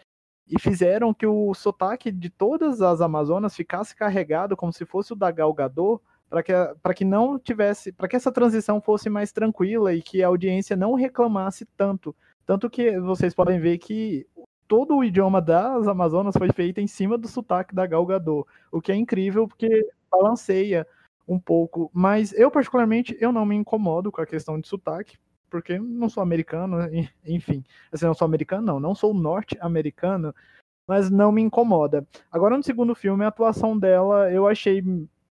[0.49, 5.15] e fizeram que o sotaque de todas as Amazonas ficasse carregado como se fosse o
[5.15, 6.53] da Gal Gadot, para que,
[6.95, 10.93] que não tivesse, para que essa transição fosse mais tranquila e que a audiência não
[10.93, 12.15] reclamasse tanto.
[12.45, 14.25] Tanto que vocês podem ver que
[14.67, 18.81] todo o idioma das Amazonas foi feito em cima do sotaque da Gal Gadot, o
[18.81, 20.88] que é incrível porque balanceia
[21.27, 21.89] um pouco.
[21.93, 25.17] Mas eu, particularmente, eu não me incomodo com a questão de sotaque,
[25.49, 26.77] porque não sou americano,
[27.25, 27.63] enfim.
[27.91, 30.33] Assim, não sou americano, não, não sou norte-americano,
[30.88, 32.07] mas não me incomoda.
[32.31, 34.83] Agora, no segundo filme, a atuação dela eu achei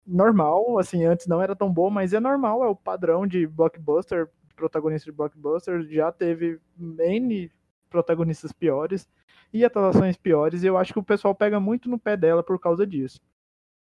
[0.06, 4.30] normal, assim, antes não era tão boa, mas é normal, é o padrão de blockbuster,
[4.56, 7.52] protagonista de blockbuster, já teve N
[7.90, 9.08] protagonistas piores
[9.54, 12.60] e atuações piores, e eu acho que o pessoal pega muito no pé dela por
[12.60, 13.20] causa disso.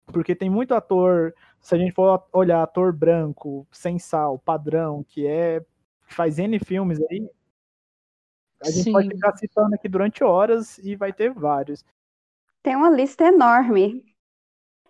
[0.07, 5.27] Porque tem muito ator, se a gente for olhar ator branco, sem sal, padrão, que
[5.27, 5.63] é
[6.05, 7.27] faz N filmes aí,
[8.61, 8.91] a gente Sim.
[8.91, 11.85] pode ficar citando aqui durante horas e vai ter vários.
[12.63, 14.03] Tem uma lista enorme.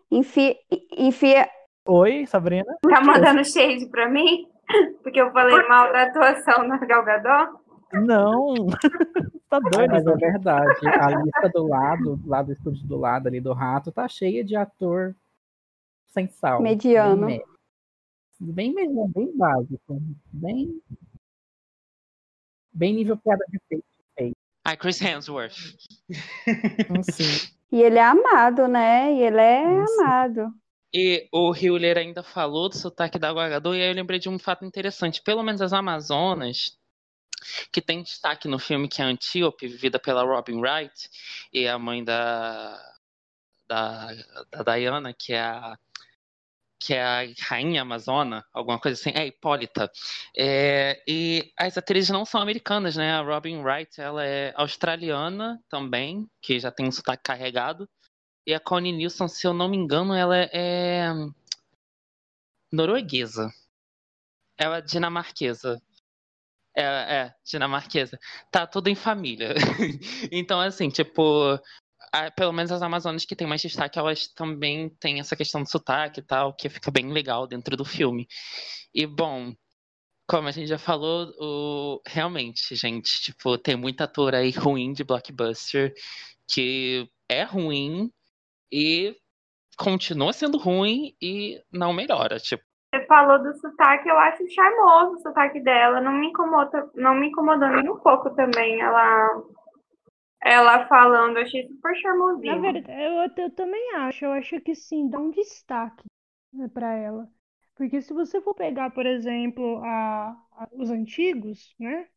[0.09, 0.55] Enfia.
[0.97, 1.49] enfia...
[1.87, 2.77] Oi, Sabrina?
[2.81, 4.47] Tá mandando shade pra mim?
[5.03, 7.59] Porque eu falei mal da atuação na Galgador?
[7.93, 8.55] Não,
[9.49, 9.91] tá doido.
[9.91, 10.87] Mas é verdade.
[10.87, 14.55] A lista do lado, lá do estúdio do lado ali do rato, tá cheia de
[14.55, 15.15] ator
[16.07, 16.61] sem sal.
[16.61, 17.27] Mediano.
[17.27, 17.43] Bem,
[18.39, 20.01] bem mediano, bem básico.
[20.31, 20.81] Bem.
[22.73, 23.85] Bem nível piada de feito.
[24.65, 25.77] Ai, Chris Hemsworth.
[27.11, 27.53] Sim.
[27.71, 29.13] E ele é amado, né?
[29.13, 30.01] E ele é Isso.
[30.01, 30.53] amado.
[30.93, 34.39] E o Hewler ainda falou do sotaque da Guagador, e aí eu lembrei de um
[34.39, 35.21] fato interessante.
[35.21, 36.79] Pelo menos as Amazonas,
[37.71, 41.09] que tem destaque no filme, que é a Antíope, vivida pela Robin Wright,
[41.51, 42.79] e a mãe da,
[43.67, 44.07] da,
[44.49, 45.77] da Diana, que é a
[46.79, 49.91] que é a rainha amazona, alguma coisa assim, é Hipólita.
[50.37, 53.13] É, e as atrizes não são americanas, né?
[53.13, 57.89] A Robin Wright, ela é australiana também, que já tem um sotaque carregado.
[58.47, 61.09] E a Connie Nielsen, se eu não me engano, ela é
[62.71, 63.51] norueguesa.
[64.57, 65.81] Ela é dinamarquesa.
[66.77, 68.19] É, é, dinamarquesa.
[68.51, 69.53] Tá tudo em família.
[70.31, 71.57] então, assim, tipo,
[72.35, 76.19] pelo menos as Amazonas que tem mais destaque, elas também têm essa questão do sotaque
[76.19, 78.27] e tal, que fica bem legal dentro do filme.
[78.93, 79.53] E, bom,
[80.27, 82.01] como a gente já falou, o...
[82.07, 85.93] realmente, gente, tipo, tem muita ator aí ruim de blockbuster
[86.47, 88.11] que é ruim
[88.71, 89.15] e
[89.77, 92.63] continua sendo ruim e não melhora, tipo.
[92.93, 97.27] Você falou do sotaque, eu acho charmoso o sotaque dela, não me incomoda, não me
[97.27, 98.79] incomodou nem um pouco também.
[98.79, 99.43] Ela
[100.45, 102.55] ela falando, achei super charmosinho.
[102.55, 104.25] Na verdade, eu, eu também acho.
[104.25, 106.05] Eu acho que sim, dá um destaque
[106.53, 107.29] né, para ela.
[107.75, 112.07] Porque se você for pegar, por exemplo, a, a os antigos, né?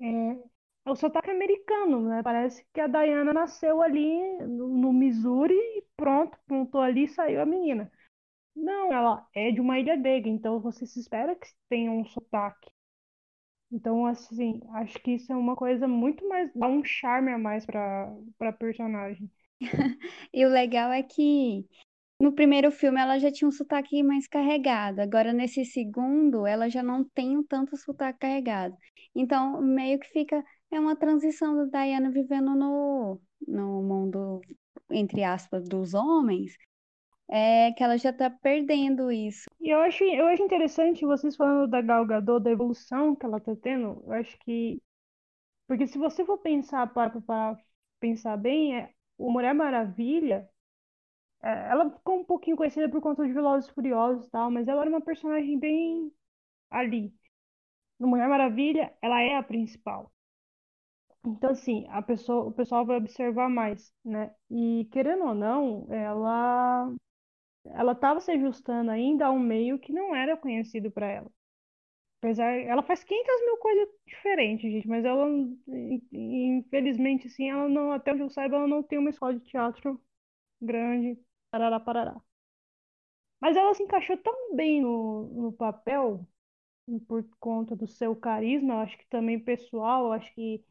[0.00, 0.32] É,
[0.86, 2.22] é o sotaque americano, né?
[2.22, 7.42] Parece que a Diana nasceu ali no, no Missouri e pronto, pontou ali e saiu
[7.42, 7.90] a menina.
[8.56, 12.70] Não, ela é de uma ilha grega, então você se espera que tenha um sotaque.
[13.70, 16.50] Então, assim, acho que isso é uma coisa muito mais.
[16.54, 19.30] dá um charme a mais pra, pra personagem.
[20.32, 21.66] E o legal é que
[22.20, 25.00] no primeiro filme ela já tinha um sotaque mais carregado.
[25.00, 28.76] Agora, nesse segundo, ela já não tem tanto sotaque carregado.
[29.14, 30.44] Então, meio que fica.
[30.70, 34.40] É uma transição da Diana vivendo no, no mundo,
[34.90, 36.52] entre aspas, dos homens
[37.30, 39.44] é que ela já tá perdendo isso.
[39.60, 43.40] E eu acho, eu acho interessante vocês falando da Gal Gadot, da evolução que ela
[43.40, 44.02] tá tendo.
[44.06, 44.80] Eu acho que
[45.66, 47.12] Porque se você for pensar para,
[48.00, 50.48] pensar bem, é, o Mulher Maravilha,
[51.42, 54.82] é, ela ficou um pouquinho conhecida por conta de Velozes Furiosos e tal, mas ela
[54.82, 56.12] era uma personagem bem
[56.70, 57.14] ali.
[58.00, 60.12] No Mulher Maravilha, ela é a principal.
[61.24, 64.34] Então, assim, a pessoa, o pessoal vai observar mais, né?
[64.50, 66.90] E querendo ou não, ela
[67.74, 71.30] ela estava se ajustando ainda a um meio que não era conhecido para ela.
[72.20, 75.26] Apesar, ela faz 500 mil coisas diferentes, gente, mas ela,
[76.12, 80.00] infelizmente, assim, ela não, até onde eu saiba, ela não tem uma escola de teatro
[80.60, 81.18] grande,
[81.50, 82.20] parará, parará.
[83.40, 86.26] Mas ela se encaixou tão bem no, no papel,
[87.08, 90.64] por conta do seu carisma, eu acho que também pessoal, eu acho que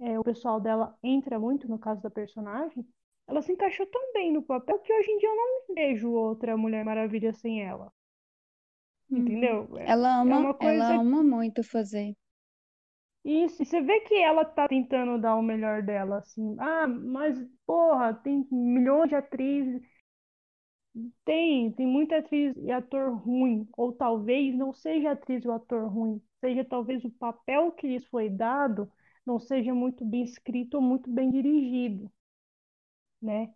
[0.00, 2.86] é, o pessoal dela entra muito no caso da personagem,
[3.26, 6.56] ela se encaixou tão bem no papel que hoje em dia eu não vejo outra
[6.56, 7.92] Mulher Maravilha sem ela.
[9.10, 9.26] Uhum.
[9.28, 9.78] Entendeu?
[9.78, 10.94] É, Ela é ama, uma coisa.
[10.94, 12.16] ela ama muito fazer.
[13.24, 16.56] Isso, e você vê que ela tá tentando dar o melhor dela, assim.
[16.60, 19.82] Ah, mas, porra, tem milhões de atrizes.
[21.24, 23.66] Tem, tem muita atriz e ator ruim.
[23.76, 26.20] Ou talvez não seja atriz ou ator ruim.
[26.40, 28.90] Seja talvez o papel que lhes foi dado
[29.26, 32.10] não seja muito bem escrito ou muito bem dirigido,
[33.22, 33.54] né?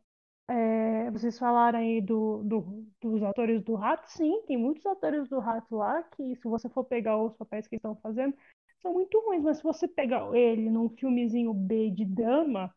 [0.49, 5.41] É, vocês falaram aí do, do- dos atores do Rato, sim, tem muitos atores do
[5.41, 8.37] Rato lá que, se você for pegar os papéis que estão fazendo,
[8.83, 12.75] são muito ruins, mas se você pegar ele num filmezinho B de drama,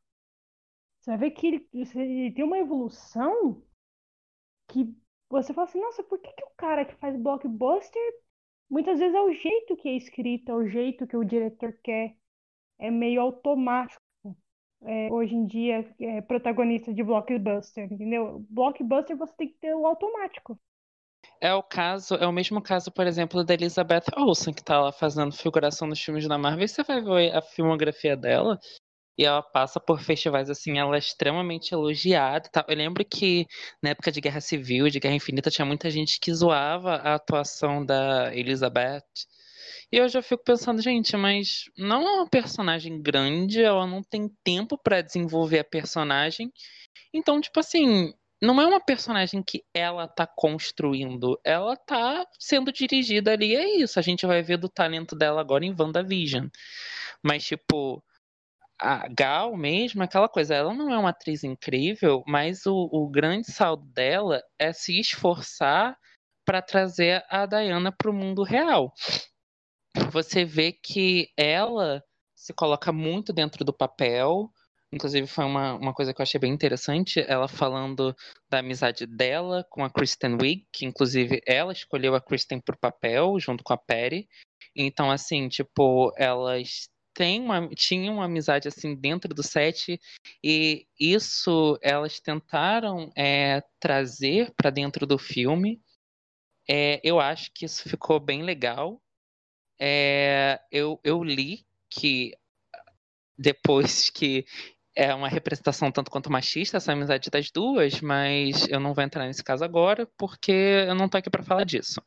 [0.99, 3.61] você vai ver que ele, ele tem uma evolução
[4.67, 4.93] que
[5.29, 8.01] você fala assim, nossa, por que que o cara que faz blockbuster,
[8.69, 12.15] muitas vezes é o jeito que é escrito, é o jeito que o diretor quer,
[12.79, 14.01] é meio automático.
[14.81, 18.45] É, hoje em dia, é, protagonista de blockbuster, entendeu?
[18.49, 20.57] Blockbuster você tem que ter o automático.
[21.41, 24.91] É o caso, é o mesmo caso, por exemplo, da Elizabeth Olsen, que tá lá
[24.91, 26.67] fazendo figuração nos filmes da Marvel.
[26.67, 28.59] Você vai ver a filmografia dela
[29.17, 32.63] e ela passa por festivais assim, ela é extremamente elogiada tal.
[32.69, 33.45] Eu lembro que
[33.83, 37.85] na época de Guerra Civil, de Guerra Infinita, tinha muita gente que zoava a atuação
[37.85, 39.03] da Elizabeth.
[39.91, 44.29] E eu já fico pensando, gente, mas não é uma personagem grande, ela não tem
[44.43, 46.51] tempo pra desenvolver a personagem.
[47.13, 53.33] Então, tipo assim, não é uma personagem que ela tá construindo, ela tá sendo dirigida
[53.33, 53.99] ali, é isso.
[53.99, 56.47] A gente vai ver do talento dela agora em WandaVision.
[57.23, 58.03] Mas, tipo,
[58.79, 63.51] a Gal mesmo, aquela coisa, ela não é uma atriz incrível, mas o, o grande
[63.51, 65.97] saldo dela é se esforçar
[66.45, 68.93] para trazer a Diana pro mundo real.
[70.11, 72.03] Você vê que ela
[72.35, 74.49] se coloca muito dentro do papel.
[74.91, 78.15] Inclusive, foi uma, uma coisa que eu achei bem interessante, ela falando
[78.49, 83.39] da amizade dela com a Kristen Wiig, que inclusive ela escolheu a Kristen por papel,
[83.39, 84.27] junto com a Perry.
[84.75, 89.99] Então, assim, tipo, elas têm uma, tinham uma amizade assim dentro do set,
[90.43, 95.81] e isso elas tentaram é, trazer para dentro do filme.
[96.67, 99.01] É, eu acho que isso ficou bem legal.
[99.79, 102.33] É, eu, eu li que
[103.37, 104.45] depois que
[104.95, 109.25] é uma representação tanto quanto machista essa amizade das duas, mas eu não vou entrar
[109.25, 112.01] nesse caso agora porque eu não tô aqui para falar disso.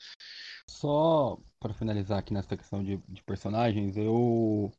[0.69, 4.71] Só para finalizar aqui nessa questão de, de personagens, eu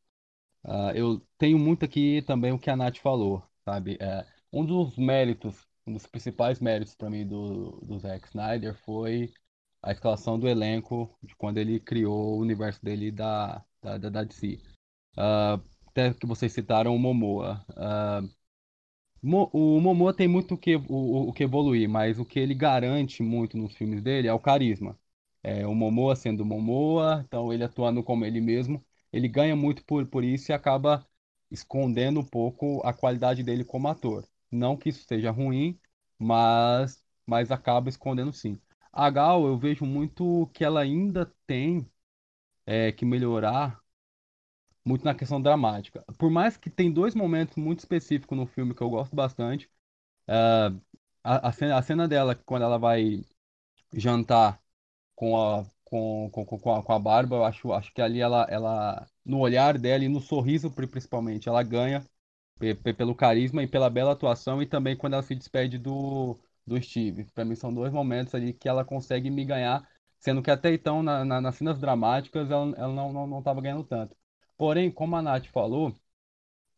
[0.65, 3.97] uh, eu tenho muito aqui também o que a Nath falou, sabe?
[3.99, 9.33] É, um dos méritos, um dos principais méritos para mim do, do Zack Snyder foi
[9.83, 14.23] a escalação do elenco de quando ele criou o universo dele da, da, da, da
[14.23, 14.59] DC.
[15.17, 17.65] Uh, até que vocês citaram o Momoa.
[17.71, 18.29] Uh,
[19.53, 23.57] o Momoa tem muito que, o, o que evoluir, mas o que ele garante muito
[23.57, 24.97] nos filmes dele é o carisma.
[25.43, 30.05] É, o Momoa sendo Momoa, então ele atuando como ele mesmo, ele ganha muito por,
[30.07, 31.05] por isso e acaba
[31.51, 34.27] escondendo um pouco a qualidade dele como ator.
[34.51, 35.79] Não que isso seja ruim,
[36.17, 38.59] mas, mas acaba escondendo sim.
[38.93, 41.85] A Gal, eu vejo muito que ela ainda tem
[42.65, 43.81] é, que melhorar
[44.85, 46.03] muito na questão dramática.
[46.17, 49.69] Por mais que tem dois momentos muito específicos no filme que eu gosto bastante.
[50.29, 50.81] Uh,
[51.23, 53.23] a, a, cena, a cena dela, quando ela vai
[53.93, 54.61] jantar
[55.15, 58.47] com a, com, com, com, a, com a Barba, eu acho, acho que ali ela,
[58.49, 62.05] ela, no olhar dela e no sorriso principalmente, ela ganha
[62.97, 67.25] pelo carisma e pela bela atuação e também quando ela se despede do, do Steve.
[67.33, 69.87] Para mim são dois momentos ali que ela consegue me ganhar,
[70.19, 73.83] sendo que até então na, na, nas cenas dramáticas ela, ela não, não, não ganhando
[73.83, 74.15] tanto.
[74.57, 75.93] Porém, como a Nath falou,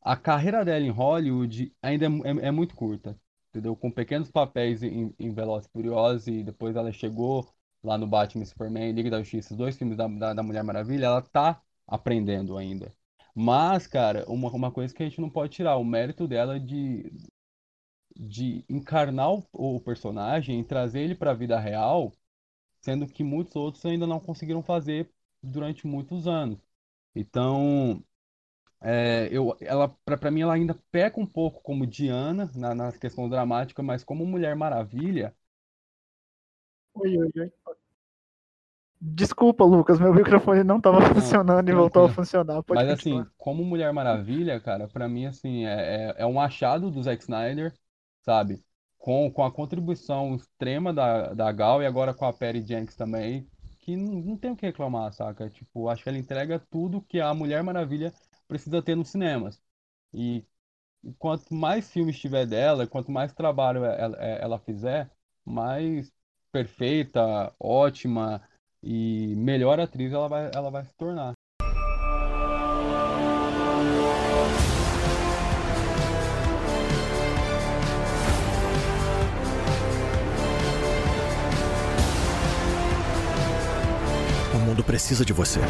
[0.01, 3.19] a carreira dela em Hollywood ainda é, é, é muito curta,
[3.49, 3.75] entendeu?
[3.75, 7.47] Com pequenos papéis em, em Velozes e Furiosos e depois ela chegou
[7.83, 11.21] lá no Batman Superman, Liga da Justiça, dois filmes da, da, da Mulher Maravilha, ela
[11.21, 12.93] tá aprendendo ainda.
[13.33, 17.11] Mas, cara, uma, uma coisa que a gente não pode tirar, o mérito dela de,
[18.15, 22.11] de encarnar o, o personagem e trazer ele para a vida real,
[22.81, 25.09] sendo que muitos outros ainda não conseguiram fazer
[25.43, 26.59] durante muitos anos.
[27.15, 28.03] Então,
[28.81, 33.29] é, eu, ela, para mim, ela ainda peca um pouco como Diana na, na questão
[33.29, 35.35] dramática, mas como Mulher Maravilha.
[36.93, 37.49] Oi, oi, oi.
[38.99, 42.63] Desculpa, Lucas, meu microfone não estava funcionando e voltou a funcionar.
[42.63, 43.21] Pode Mas continuar.
[43.21, 47.21] assim, como Mulher Maravilha, cara, pra mim, assim, é, é, é um achado do Zack
[47.23, 47.73] Snyder,
[48.25, 48.63] sabe?
[48.97, 53.47] Com, com a contribuição extrema da, da Gal e agora com a Perry Jenkins também,
[53.81, 55.49] que não, não tem o que reclamar, saca?
[55.49, 58.13] Tipo, acho que ela entrega tudo que a Mulher Maravilha
[58.47, 59.61] precisa ter nos cinemas.
[60.13, 60.45] E
[61.19, 65.11] quanto mais filmes tiver dela, quanto mais trabalho ela, ela fizer,
[65.45, 66.11] mais
[66.51, 68.41] perfeita, ótima
[68.83, 71.34] e melhor atriz ela vai, ela vai se tornar.
[84.75, 85.61] Mundo precisa de você.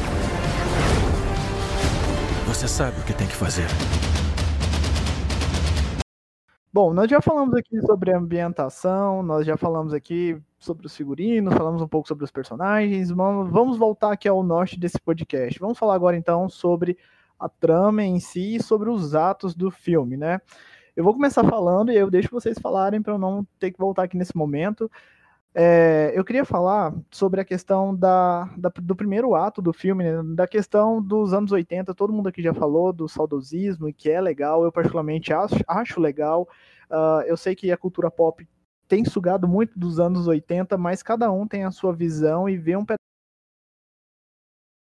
[2.47, 3.67] Você sabe o que tem que fazer.
[6.73, 11.83] Bom, nós já falamos aqui sobre ambientação, nós já falamos aqui sobre os figurinos, falamos
[11.83, 13.11] um pouco sobre os personagens.
[13.11, 15.59] Vamos voltar aqui ao norte desse podcast.
[15.59, 16.97] Vamos falar agora então sobre
[17.39, 20.41] a trama em si e sobre os atos do filme, né?
[20.95, 24.03] Eu vou começar falando e eu deixo vocês falarem para eu não ter que voltar
[24.03, 24.89] aqui nesse momento.
[25.57, 30.21] É, eu queria falar sobre a questão da, da, do primeiro ato do filme, né,
[30.35, 31.95] da questão dos anos 80.
[31.95, 36.01] Todo mundo aqui já falou do saudosismo, e que é legal, eu particularmente acho, acho
[36.01, 36.45] legal.
[36.91, 38.45] Uh, eu sei que a cultura pop
[38.85, 42.75] tem sugado muito dos anos 80, mas cada um tem a sua visão e vê
[42.75, 42.85] um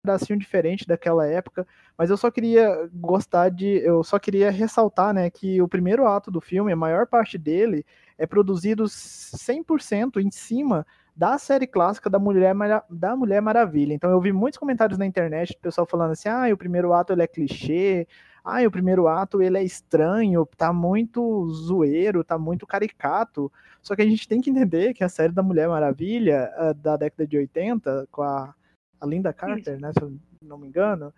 [0.06, 5.30] pedacinho diferente daquela época, mas eu só queria gostar de, eu só queria ressaltar, né,
[5.30, 7.84] que o primeiro ato do filme, a maior parte dele
[8.18, 10.86] é produzido 100% em cima
[11.16, 12.54] da série clássica da Mulher,
[12.90, 13.94] da Mulher Maravilha.
[13.94, 17.14] Então eu vi muitos comentários na internet do pessoal falando assim: "Ah, o primeiro ato
[17.14, 18.08] ele é clichê,
[18.44, 23.52] ah, o primeiro ato ele é estranho, tá muito zoeiro, tá muito caricato".
[23.82, 27.26] Só que a gente tem que entender que a série da Mulher Maravilha da década
[27.26, 28.54] de 80 com a
[29.00, 31.14] a Linda Carter, né, se eu não me engano,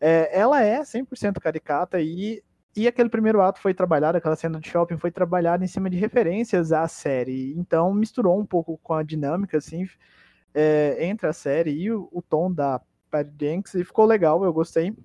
[0.00, 2.42] é, ela é 100% caricata e,
[2.76, 5.96] e aquele primeiro ato foi trabalhado, aquela cena de shopping foi trabalhada em cima de
[5.96, 9.86] referências à série, então misturou um pouco com a dinâmica, assim,
[10.54, 12.80] é, entre a série e o, o tom da
[13.10, 14.96] Patty Jenks e ficou legal, eu gostei.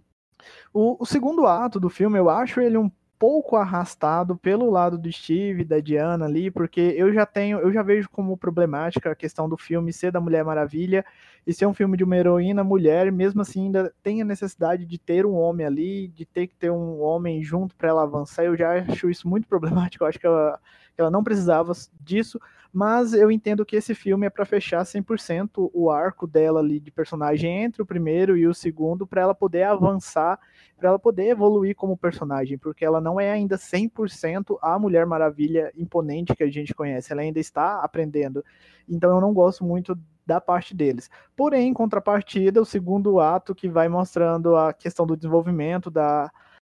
[0.74, 5.12] O, o segundo ato do filme, eu acho ele um pouco arrastado pelo lado do
[5.12, 9.50] Steve, da Diana ali, porque eu já tenho, eu já vejo como problemática a questão
[9.50, 11.04] do filme ser da Mulher Maravilha
[11.46, 14.98] e ser um filme de uma heroína mulher, mesmo assim ainda tem a necessidade de
[14.98, 18.44] ter um homem ali, de ter que ter um homem junto para ela avançar.
[18.44, 20.60] Eu já acho isso muito problemático, eu acho que ela,
[20.98, 22.40] ela não precisava disso,
[22.72, 26.92] mas eu entendo que esse filme é para fechar 100% o arco dela ali de
[26.92, 30.40] personagem entre o primeiro e o segundo para ela poder avançar,
[30.78, 35.72] para ela poder evoluir como personagem, porque ela não é ainda 100% a Mulher Maravilha
[35.76, 38.44] imponente que a gente conhece, ela ainda está aprendendo.
[38.88, 41.10] Então eu não gosto muito da parte deles.
[41.36, 46.30] Porém, em contrapartida, o segundo ato que vai mostrando a questão do desenvolvimento da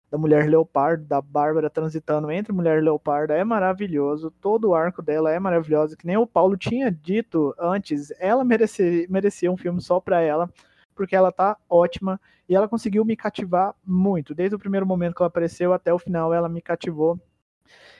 [0.09, 4.31] da Mulher Leopardo, da Bárbara transitando entre Mulher Leopardo é maravilhoso.
[4.41, 5.97] Todo o arco dela é maravilhoso.
[5.97, 10.49] Que nem o Paulo tinha dito antes, ela merecia, merecia um filme só para ela,
[10.95, 14.33] porque ela tá ótima e ela conseguiu me cativar muito.
[14.33, 17.19] Desde o primeiro momento que ela apareceu até o final, ela me cativou.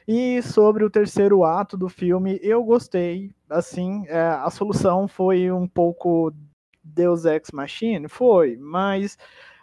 [0.08, 3.36] E sobre o terceiro ato do filme, eu gostei.
[3.50, 6.34] Assim, é, a solução foi um pouco
[6.82, 9.18] Deus Ex Machine, foi, mas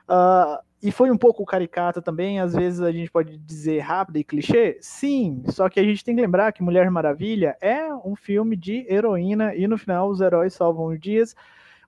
[0.07, 4.24] uh, e foi um pouco caricata também, às vezes a gente pode dizer rápida e
[4.24, 4.76] clichê?
[4.82, 8.87] Sim, só que a gente tem que lembrar que Mulher Maravilha é um filme de
[8.87, 11.35] heroína e no final os heróis salvam os dias,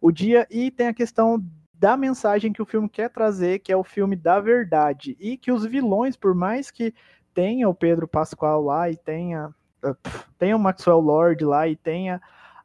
[0.01, 1.45] o dia e tem a questão
[1.75, 5.53] da mensagem que o filme quer trazer, que é o filme da verdade e que
[5.53, 6.95] os vilões, por mais que
[7.35, 9.55] tenha o Pedro Pascoal lá e tenha
[10.39, 12.19] tenha o Maxwell Lord lá e tenha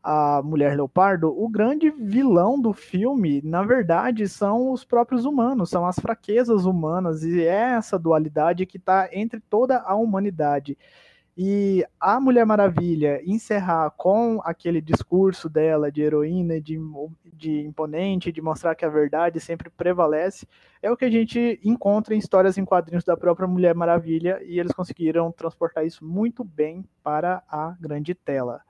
[0.03, 5.85] a Mulher Leopardo, o grande vilão do filme, na verdade, são os próprios humanos, são
[5.85, 10.77] as fraquezas humanas, e é essa dualidade que está entre toda a humanidade.
[11.37, 16.77] E a Mulher Maravilha encerrar com aquele discurso dela de heroína, de,
[17.33, 20.45] de imponente, de mostrar que a verdade sempre prevalece,
[20.81, 24.59] é o que a gente encontra em histórias em quadrinhos da própria Mulher Maravilha, e
[24.59, 28.61] eles conseguiram transportar isso muito bem para a grande tela.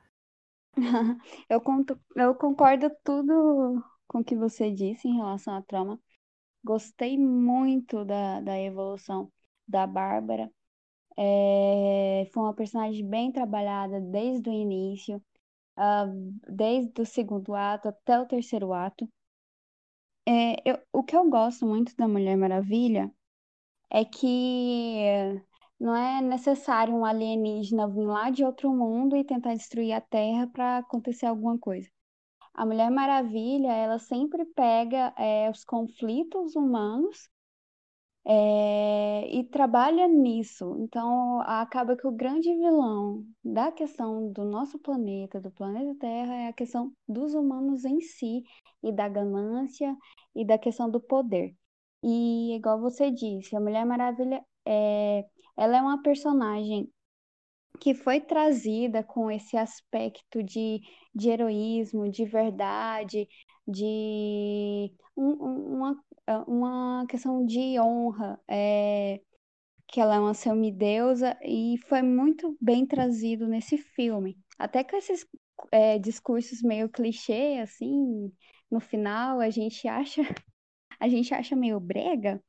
[1.49, 5.99] eu, conto, eu concordo tudo com o que você disse em relação à trama.
[6.63, 9.31] Gostei muito da, da evolução
[9.67, 10.51] da Bárbara.
[11.17, 15.23] É, foi uma personagem bem trabalhada desde o início,
[15.77, 16.05] ah,
[16.49, 19.09] desde o segundo ato até o terceiro ato.
[20.27, 23.11] É, eu- o que eu gosto muito da Mulher Maravilha
[23.91, 25.41] é que
[25.81, 30.45] não é necessário um alienígena vir lá de outro mundo e tentar destruir a Terra
[30.45, 31.89] para acontecer alguma coisa.
[32.53, 37.27] A Mulher Maravilha, ela sempre pega é, os conflitos humanos
[38.23, 40.77] é, e trabalha nisso.
[40.79, 46.47] Então, acaba que o grande vilão da questão do nosso planeta, do planeta Terra, é
[46.49, 48.43] a questão dos humanos em si,
[48.83, 49.97] e da ganância,
[50.35, 51.55] e da questão do poder.
[52.03, 55.25] E, igual você disse, a Mulher Maravilha é,
[55.57, 56.91] ela é uma personagem
[57.79, 60.81] que foi trazida com esse aspecto de,
[61.15, 63.27] de heroísmo, de verdade,
[63.67, 66.03] de um- um- uma,
[66.47, 69.21] uma questão de honra, é,
[69.87, 74.37] que ela é uma semideusa, e foi muito bem trazido nesse filme.
[74.57, 75.27] Até com esses
[75.71, 78.31] é, discursos meio clichê, assim,
[78.71, 80.21] no final a gente acha,
[80.99, 82.43] a gente acha meio brega,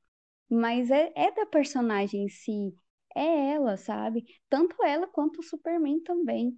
[0.50, 2.74] mas é, é da personagem em si,
[3.16, 4.24] é ela, sabe?
[4.48, 6.56] Tanto ela quanto o Superman também.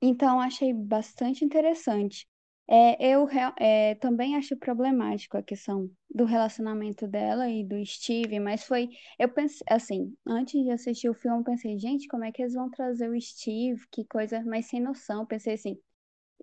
[0.00, 2.26] Então, achei bastante interessante.
[2.68, 3.28] É, eu
[3.58, 8.88] é, também acho problemático a questão do relacionamento dela e do Steve, mas foi.
[9.18, 12.54] Eu pensei, assim, antes de assistir o filme, eu pensei, gente, como é que eles
[12.54, 13.80] vão trazer o Steve?
[13.90, 15.26] Que coisa mais sem noção.
[15.26, 15.78] Pensei assim,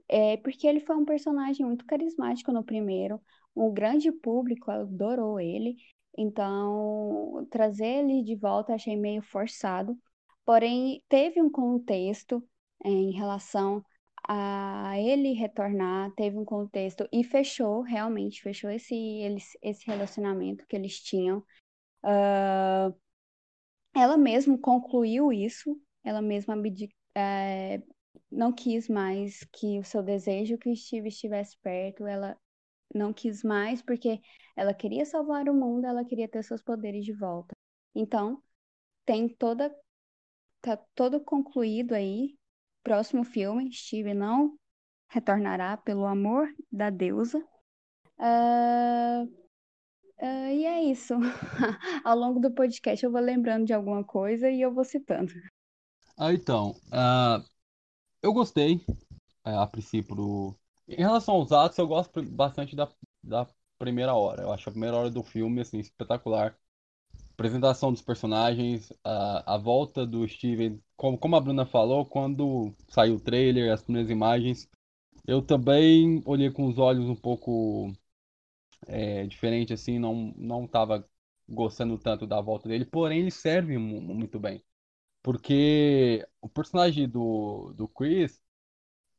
[0.09, 3.21] é porque ele foi um personagem muito carismático no primeiro,
[3.55, 5.77] um grande público adorou ele,
[6.18, 9.97] então trazer ele de volta achei meio forçado.
[10.45, 12.43] Porém, teve um contexto
[12.84, 13.84] eh, em relação
[14.28, 20.76] a ele retornar, teve um contexto e fechou, realmente fechou esse, eles, esse relacionamento que
[20.76, 21.43] eles tinham.
[22.03, 22.93] Ah,
[23.95, 26.55] ela mesma concluiu isso, ela mesma
[27.16, 27.82] eh,
[28.32, 32.38] não quis mais que o seu desejo que o Steve estivesse perto, ela
[32.93, 34.19] não quis mais porque
[34.55, 37.53] ela queria salvar o mundo, ela queria ter seus poderes de volta.
[37.95, 38.41] Então,
[39.05, 39.73] tem toda
[40.61, 42.37] tá todo concluído aí.
[42.83, 44.57] Próximo filme, Steve não
[45.09, 47.43] retornará pelo amor da deusa.
[48.17, 49.25] Ah,
[50.19, 51.13] ah, e é isso.
[52.03, 55.31] Ao longo do podcast eu vou lembrando de alguma coisa e eu vou citando.
[56.17, 57.41] Ah, então, ah,
[58.21, 58.81] eu gostei,
[59.45, 60.59] é, a princípio.
[60.89, 62.89] Em relação aos atos, eu gosto bastante da,
[63.23, 64.43] da primeira hora.
[64.43, 66.57] Eu acho a primeira hora do filme, assim, espetacular.
[67.33, 73.15] Apresentação dos personagens, a, a volta do Steven, como, como a Bruna falou, quando saiu
[73.15, 74.69] o trailer, as primeiras imagens,
[75.27, 77.93] eu também olhei com os olhos um pouco
[78.87, 80.67] é, diferente, assim, não, não
[81.47, 84.63] gostando tanto da volta dele, porém ele serve mu- muito bem.
[85.23, 88.41] Porque o personagem do, do Chris,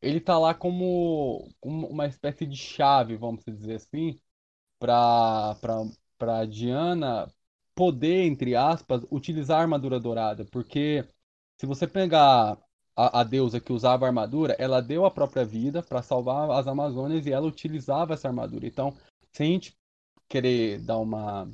[0.03, 4.21] ele tá lá como como uma espécie de chave, vamos dizer assim,
[4.79, 5.57] para
[6.19, 7.31] para Diana
[7.75, 11.07] poder, entre aspas, utilizar a armadura dourada, porque
[11.59, 12.59] se você pegar
[12.97, 16.67] a, a deusa que usava a armadura, ela deu a própria vida para salvar as
[16.67, 18.67] Amazônias e ela utilizava essa armadura.
[18.67, 18.95] Então,
[19.33, 19.79] se a gente
[20.29, 21.49] querer dar uma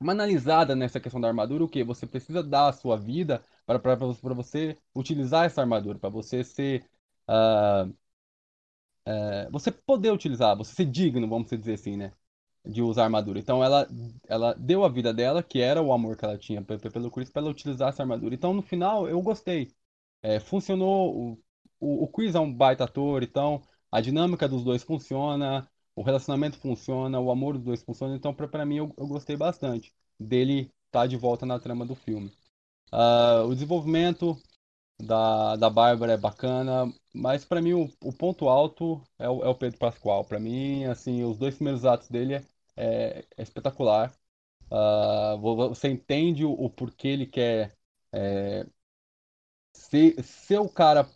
[0.00, 3.94] uma analisada nessa questão da armadura, o que você precisa dar a sua vida para
[4.34, 6.84] você utilizar essa armadura, para você ser
[7.28, 7.88] ah,
[9.22, 12.12] é, você poder utilizar, você ser digno, vamos dizer assim, né?
[12.64, 13.38] De usar armadura.
[13.38, 13.86] Então ela,
[14.28, 17.10] ela deu a vida dela, que era o amor que ela tinha pe- pe- pelo
[17.10, 18.34] Chris, para ela utilizar essa armadura.
[18.34, 19.72] Então no final eu gostei.
[20.22, 21.34] É, funcionou.
[21.34, 21.44] O,
[21.80, 23.62] o, o Chris é um baita ator, então
[23.92, 28.16] a dinâmica dos dois funciona, o relacionamento funciona, o amor dos dois funciona.
[28.16, 32.32] Então pra mim eu, eu gostei bastante dele estar de volta na trama do filme.
[32.92, 34.36] Ah, o desenvolvimento
[35.00, 39.48] da, da Bárbara é bacana, mas pra mim o, o ponto alto é o, é
[39.48, 40.24] o Pedro Pascoal.
[40.24, 42.44] Pra mim, assim, os dois primeiros atos dele é,
[42.76, 44.12] é- é espetacular.
[45.40, 47.76] Vo- você entende o, o porquê ele quer
[48.12, 48.66] é,
[49.72, 51.08] ser, ser o cara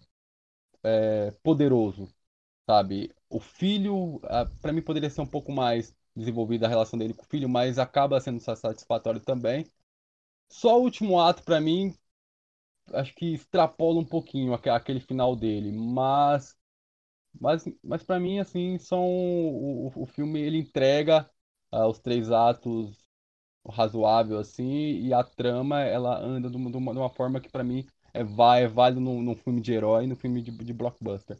[1.01, 2.09] é, poderoso,
[2.66, 3.14] sabe?
[3.31, 4.20] O filho,
[4.62, 7.79] pra mim poderia ser um pouco mais desenvolvida a relação dele com o filho, mas
[7.79, 9.66] acaba sendo satisfatório também.
[10.51, 11.95] Só o último ato, pra mim,
[12.95, 16.57] acho que extrapola um pouquinho aque- aquele final dele, mas
[17.41, 21.28] mas, mas para mim assim são o, o filme ele entrega
[21.70, 23.09] ah, os três atos
[23.68, 24.66] razoável assim
[25.01, 28.64] e a trama ela anda de uma, de uma, forma que pra mim é vai
[28.64, 31.39] é válido num, num filme de herói, no filme de, de blockbuster.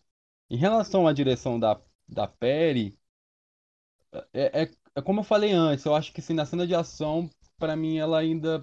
[0.51, 2.99] Em relação à direção da da Perry,
[4.33, 7.29] é, é, é como eu falei antes, eu acho que sim, na cena de ação,
[7.59, 8.63] pra mim, ela ainda.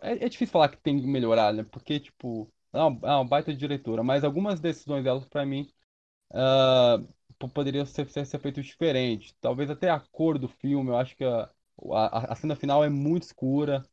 [0.00, 1.64] É, é difícil falar que tem que melhorar, né?
[1.64, 5.70] Porque, tipo, é uma, é uma baita diretora, mas algumas decisões dela, pra mim,
[6.32, 9.34] uh, poderiam ser, ser, ser feitas diferentes.
[9.40, 11.50] Talvez até a cor do filme, eu acho que a,
[11.92, 13.84] a, a cena final é muito escura.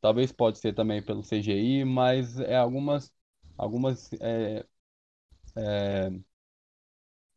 [0.00, 3.12] Talvez pode ser também pelo CGI, mas é algumas,
[3.58, 4.66] algumas é,
[5.56, 6.10] é,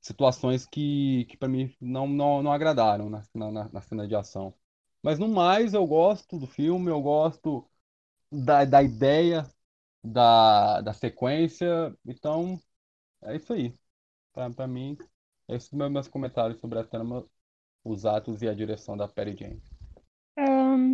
[0.01, 4.53] situações que, que para mim não, não, não agradaram na, na, na cena de ação.
[5.01, 7.67] Mas no mais, eu gosto do filme, eu gosto
[8.43, 9.45] da, da ideia
[10.03, 11.95] da, da sequência.
[12.05, 12.59] Então,
[13.23, 13.73] é isso aí.
[14.33, 14.97] Para mim,
[15.47, 17.25] esses são meus comentários sobre a trama,
[17.83, 19.61] os atos e a direção da Perry Jane.
[20.37, 20.93] Um,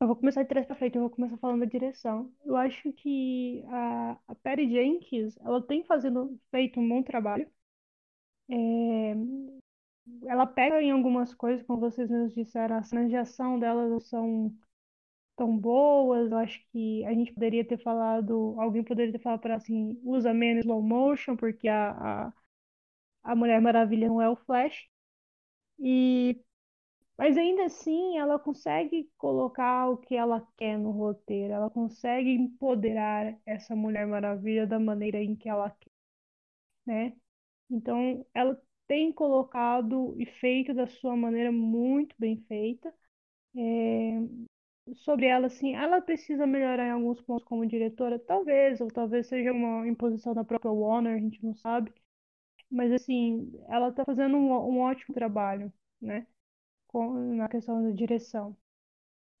[0.00, 2.32] eu vou começar de trás para frente, eu vou começar falando da direção.
[2.44, 7.48] Eu acho que a, a Perry Jenkins, ela tem fazendo, feito um bom trabalho.
[8.50, 9.14] É,
[10.26, 14.00] ela pega em algumas coisas, como vocês mesmos disseram, as cenas de ação dela não
[14.00, 14.54] são
[15.36, 16.30] tão boas.
[16.32, 20.32] Eu acho que a gente poderia ter falado, alguém poderia ter falado para assim, usa
[20.34, 22.32] menos slow motion, porque a, a,
[23.24, 24.88] a Mulher Maravilha não é o Flash.
[25.78, 26.40] E
[27.18, 33.38] mas ainda assim, ela consegue colocar o que ela quer no roteiro, ela consegue empoderar
[33.46, 35.90] essa Mulher Maravilha da maneira em que ela quer,
[36.86, 37.14] né?
[37.70, 42.94] Então, ela tem colocado e feito da sua maneira muito bem feita.
[43.56, 44.20] É,
[44.96, 49.52] sobre ela, assim, ela precisa melhorar em alguns pontos como diretora, talvez, ou talvez seja
[49.52, 51.92] uma imposição da própria Warner, a gente não sabe.
[52.70, 56.26] Mas, assim, ela está fazendo um, um ótimo trabalho, né?
[56.88, 58.56] Com, na questão da direção.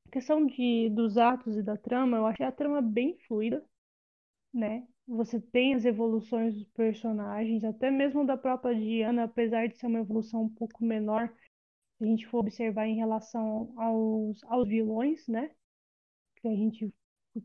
[0.08, 3.64] A questão de, dos atos e da trama, eu achei a trama bem fluida,
[4.52, 4.86] né?
[5.06, 10.00] Você tem as evoluções dos personagens, até mesmo da própria Diana, apesar de ser uma
[10.00, 11.30] evolução um pouco menor,
[12.04, 15.50] a gente for observar em relação aos, aos vilões, né?
[16.36, 16.92] Que a gente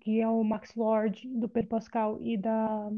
[0.02, 2.92] que é o Max Lord do Pedro Pascal e da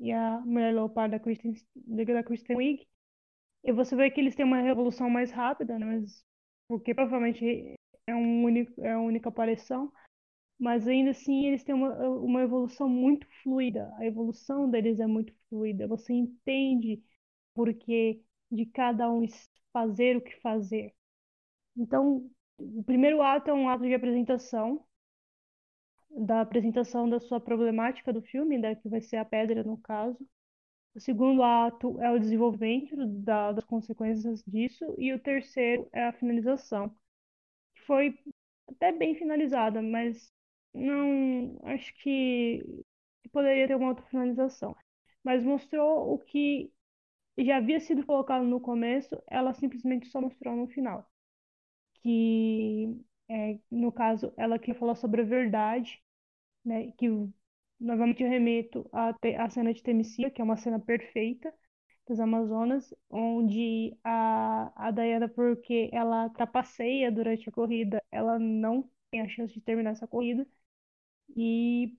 [0.00, 2.86] e a Mulher Leopard da Kristen, da Kristen Wiig.
[3.64, 5.86] E você vê que eles têm uma revolução mais rápida, né?
[5.86, 6.24] Mas
[6.68, 7.76] porque provavelmente
[8.06, 9.92] é um único é uma única aparição
[10.58, 13.92] mas ainda assim eles têm uma, uma evolução muito fluida.
[13.98, 15.86] A evolução deles é muito fluida.
[15.88, 17.02] Você entende
[17.54, 19.24] por que de cada um
[19.74, 20.94] fazer o que fazer.
[21.76, 24.86] Então, o primeiro ato é um ato de apresentação,
[26.10, 30.18] da apresentação da sua problemática do filme, né, que vai ser a pedra no caso.
[30.94, 34.94] O segundo ato é o desenvolvimento da, das consequências disso.
[34.98, 36.94] E o terceiro é a finalização.
[37.86, 38.18] Foi
[38.68, 40.32] até bem finalizada, mas
[40.72, 42.64] não acho que
[43.32, 44.76] poderia ter uma outra finalização.
[45.24, 46.72] Mas mostrou o que
[47.38, 51.08] já havia sido colocado no começo, ela simplesmente só mostrou no final.
[52.02, 56.02] Que, é, no caso, ela queria falar sobre a verdade,
[56.64, 56.92] né?
[56.98, 57.08] Que
[57.80, 59.14] novamente eu remeto à,
[59.44, 61.52] à cena de Temissia, que é uma cena perfeita
[62.08, 69.22] das Amazonas, onde a, a Diana, porque ela trapaceia durante a corrida, ela não tem
[69.22, 70.46] a chance de terminar essa corrida.
[71.36, 71.96] E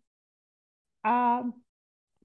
[1.03, 1.43] a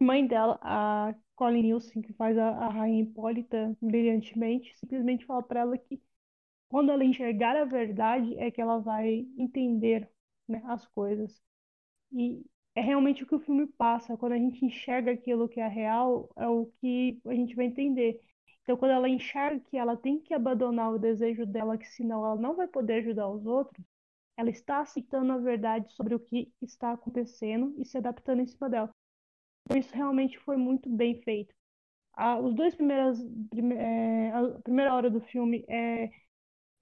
[0.01, 5.61] mãe dela, a Colin Nielsen, que faz a, a Rainha Hipólita brilhantemente, simplesmente fala para
[5.61, 5.99] ela que
[6.69, 10.07] quando ela enxergar a verdade é que ela vai entender
[10.47, 11.43] né, as coisas.
[12.13, 14.19] E é realmente o que o filme passa.
[14.19, 18.21] Quando a gente enxerga aquilo que é real, é o que a gente vai entender.
[18.63, 22.37] Então, quando ela enxerga que ela tem que abandonar o desejo dela, que senão ela
[22.37, 23.83] não vai poder ajudar os outros,
[24.37, 28.69] ela está aceitando a verdade sobre o que está acontecendo e se adaptando em cima
[28.69, 28.95] dela.
[29.77, 31.55] Isso realmente foi muito bem feito.
[32.15, 33.19] Ah, os dois primeiras,
[33.51, 36.11] prime, é, a primeira hora do filme é,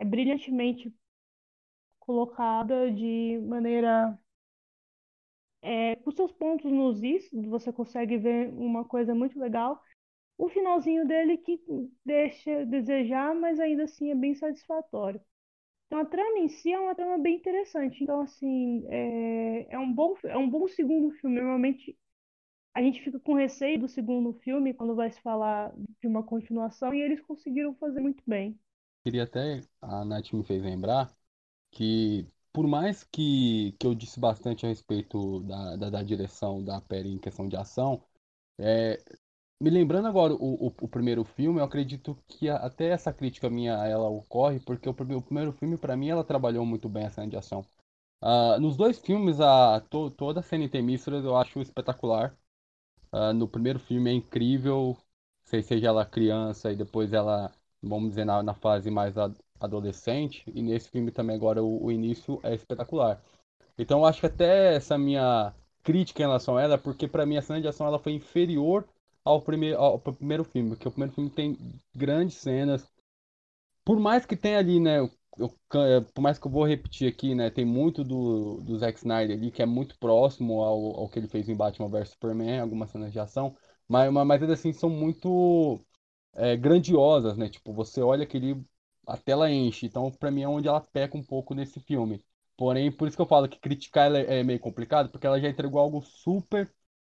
[0.01, 0.93] é brilhantemente
[2.01, 4.19] colocada de maneira
[5.63, 9.81] é, com seus pontos nos is, você consegue ver uma coisa muito legal.
[10.39, 11.61] O finalzinho dele que
[12.05, 15.21] deixa desejar, mas ainda assim é bem satisfatório.
[15.87, 18.03] Então a trama em si é uma trama bem interessante.
[18.05, 21.37] Então, assim, é, é um bom, é um bom segundo filme.
[21.37, 21.97] Normalmente
[22.79, 26.95] a gente fica com receio do segundo filme quando vai se falar de uma continuação,
[26.95, 28.57] e eles conseguiram fazer muito bem.
[29.03, 31.13] Queria até, a Nath me fez lembrar
[31.73, 36.81] que por mais que, que eu disse bastante a respeito da, da, da direção da
[36.81, 38.01] Perry em questão de ação,
[38.61, 39.03] é,
[39.61, 43.73] me lembrando agora o, o, o, primeiro filme, eu acredito que até essa crítica minha
[43.89, 47.27] ela ocorre porque o, o primeiro filme para mim ela trabalhou muito bem a cena
[47.27, 47.65] de ação.
[48.23, 52.37] Uh, nos dois filmes a to, toda a cena Temíceras eu acho espetacular.
[53.13, 54.97] Uh, no primeiro filme é incrível,
[55.45, 57.51] seja ela criança e depois ela,
[57.83, 59.15] vamos dizer na, na fase mais
[59.61, 63.23] adolescente, e nesse filme também agora o, o início é espetacular.
[63.79, 67.43] Então acho que até essa minha crítica em relação a ela, porque para mim a
[67.43, 68.87] cena de ação ela foi inferior
[69.25, 71.57] ao primeiro, ao primeiro filme, porque o primeiro filme tem
[71.95, 72.87] grandes cenas.
[73.85, 74.99] Por mais que tenha ali, né,
[75.39, 78.99] eu, é, por mais que eu vou repetir aqui, né, tem muito do, do Zack
[78.99, 82.61] Snyder ali, que é muito próximo ao, ao que ele fez em Batman vs Superman,
[82.61, 83.57] algumas cenas de ação,
[83.89, 85.81] mas, mas ainda assim são muito
[86.35, 88.65] é, grandiosas, né, tipo, você olha aquele,
[89.07, 92.25] a tela enche, então para mim é onde ela peca um pouco nesse filme.
[92.57, 95.49] Porém, por isso que eu falo que criticar ela é meio complicado, porque ela já
[95.49, 96.73] entregou algo super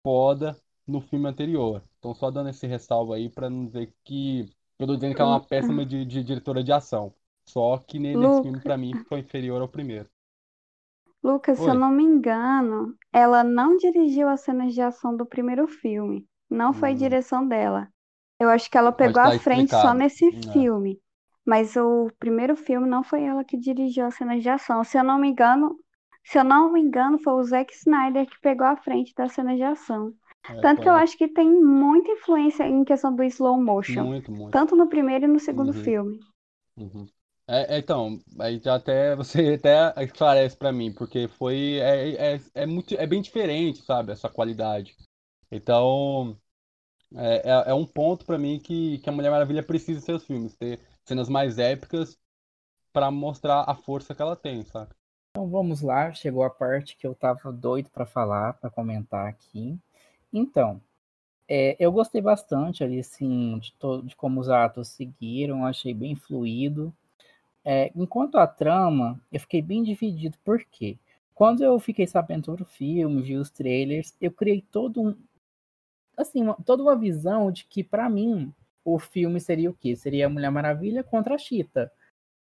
[0.03, 1.83] foda no filme anterior.
[1.99, 5.31] Então, só dando esse ressalvo aí para não dizer que eu tô dizendo que ela
[5.31, 7.13] é uma péssima de, de diretora de ação.
[7.49, 8.41] Só que nesse Luca.
[8.41, 10.09] filme, para mim, foi inferior ao primeiro.
[11.23, 11.75] Lucas, se eu Oi.
[11.75, 16.27] não me engano, ela não dirigiu as cenas de ação do primeiro filme.
[16.49, 16.95] Não foi Hum.
[16.95, 17.87] direção dela.
[18.39, 19.93] Eu acho que ela pegou estar a frente só explicado.
[19.93, 20.39] nesse É.
[20.51, 20.99] filme.
[21.45, 24.83] Mas o primeiro filme não foi ela que dirigiu as cenas de ação.
[24.83, 25.77] Se eu não me engano,
[26.25, 29.55] se eu não me engano, foi o Zack Snyder que pegou a frente das cenas
[29.57, 30.13] de ação.
[30.49, 34.07] É, Tanto foi que eu acho que tem muita influência em questão do slow motion.
[34.07, 34.57] Muito, muito.
[34.57, 35.73] Tanto no primeiro e no segundo Uhum.
[35.73, 36.19] filme.
[36.77, 37.09] Uhum.
[37.51, 42.41] É, é, então, aí já até você até esclarece pra mim, porque foi é, é,
[42.53, 44.95] é muito é bem diferente, sabe, essa qualidade.
[45.51, 46.37] Então,
[47.15, 50.55] é, é, é um ponto pra mim que, que a Mulher Maravilha precisa seus filmes,
[50.57, 52.17] ter cenas mais épicas
[52.93, 54.93] pra mostrar a força que ela tem, sabe?
[55.31, 59.79] Então vamos lá, chegou a parte que eu tava doido para falar, para comentar aqui.
[60.33, 60.81] Então,
[61.47, 63.73] é, eu gostei bastante ali, assim, de,
[64.05, 66.93] de como os atos seguiram, achei bem fluido.
[67.71, 70.97] É, enquanto a trama, eu fiquei bem dividido, por quê?
[71.35, 75.15] Quando eu fiquei sabendo sobre o filme, vi os trailers, eu criei todo um,
[76.17, 78.51] assim, uma- toda uma visão de que, para mim,
[78.83, 79.95] o filme seria o quê?
[79.95, 81.91] Seria a Mulher Maravilha contra a Cheetah.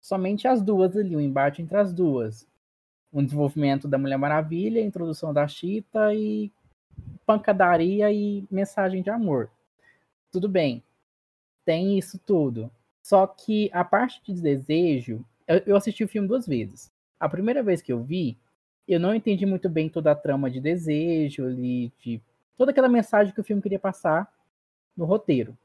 [0.00, 2.46] Somente as duas ali, o embate entre as duas.
[3.12, 6.52] O desenvolvimento da Mulher Maravilha, a introdução da Cheetah e
[7.26, 9.50] pancadaria e mensagem de amor.
[10.30, 10.84] Tudo bem,
[11.64, 12.70] tem isso tudo.
[13.10, 16.92] Só que a parte de desejo, eu, eu assisti o filme duas vezes.
[17.18, 18.38] A primeira vez que eu vi,
[18.86, 22.20] eu não entendi muito bem toda a trama de desejo, ali, de
[22.56, 24.32] toda aquela mensagem que o filme queria passar
[24.96, 25.58] no roteiro.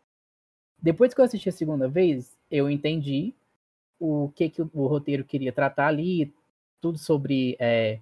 [0.81, 3.35] Depois que eu assisti a segunda vez, eu entendi
[3.99, 6.33] o que, que o, roteiro queria tratar ali,
[6.81, 7.99] tudo sobre é,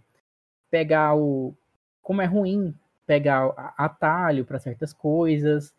[0.72, 1.54] pegar o.
[2.02, 2.74] como é ruim
[3.06, 5.74] pegar atalho para certas coisas,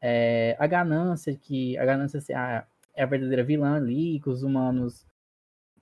[0.00, 4.42] é, a ganância, que a ganância assim, a- é a verdadeira vilã ali, que os
[4.42, 5.04] humanos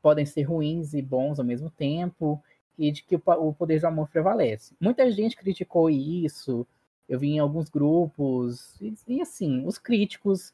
[0.01, 2.43] podem ser ruins e bons ao mesmo tempo,
[2.79, 4.75] e de que o, poder do amor prevalece.
[4.81, 6.67] Muita gente criticou isso,
[7.09, 10.53] eu vi em alguns grupos, e, e assim, os críticos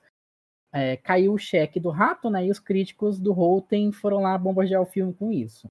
[0.73, 2.47] é, caiu o cheque do rato, né?
[2.47, 5.69] E os críticos do Rotten foram lá bombardear o filme com isso.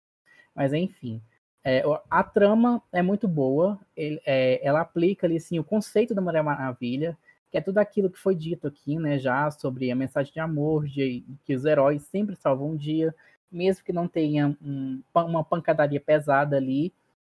[0.55, 1.21] Mas enfim,
[1.63, 3.79] é, a trama é muito boa.
[3.95, 7.17] ele- é, ela aplica ali assim, o conceito da Mulher Maravilha,
[7.49, 9.17] que é tudo aquilo que foi dito aqui, né?
[9.17, 13.13] Já sobre a mensagem de amor, de que os heróis sempre salvam um dia,
[13.51, 16.93] mesmo que não tenha um- uma pancadaria pesada ali,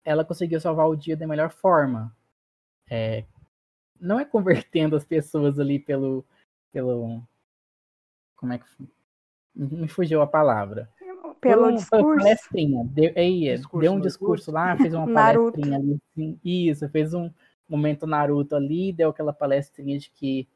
[0.06, 2.16] ela conseguiu salvar o dia da melhor forma.
[2.90, 3.26] É,
[4.00, 6.24] não é convertendo as pessoas ali pelo,
[6.72, 7.22] pelo
[8.38, 8.66] como é que
[9.54, 10.90] me fugiu a palavra?
[11.42, 12.24] Pelo um- discurso.
[12.24, 12.84] palestrinha.
[12.86, 16.00] Deu, aí, Discurso deu um no discurso lá, fez uma palestrinha ali.
[16.12, 17.30] assim, isso, fez um
[17.68, 20.48] momento Naruto ali, deu aquela palestrinha de que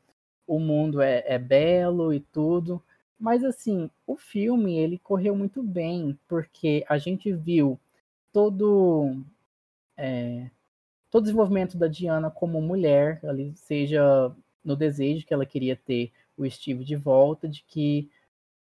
[0.47, 2.81] o mundo é, é belo e tudo.
[3.19, 7.79] Mas assim, o filme ele correu muito bem, porque a gente viu
[8.33, 9.23] todo
[9.97, 10.49] é,
[11.11, 14.33] todo o desenvolvimento da Diana como mulher, ali, seja
[14.63, 18.09] no desejo que ela queria ter o Steve de volta, de que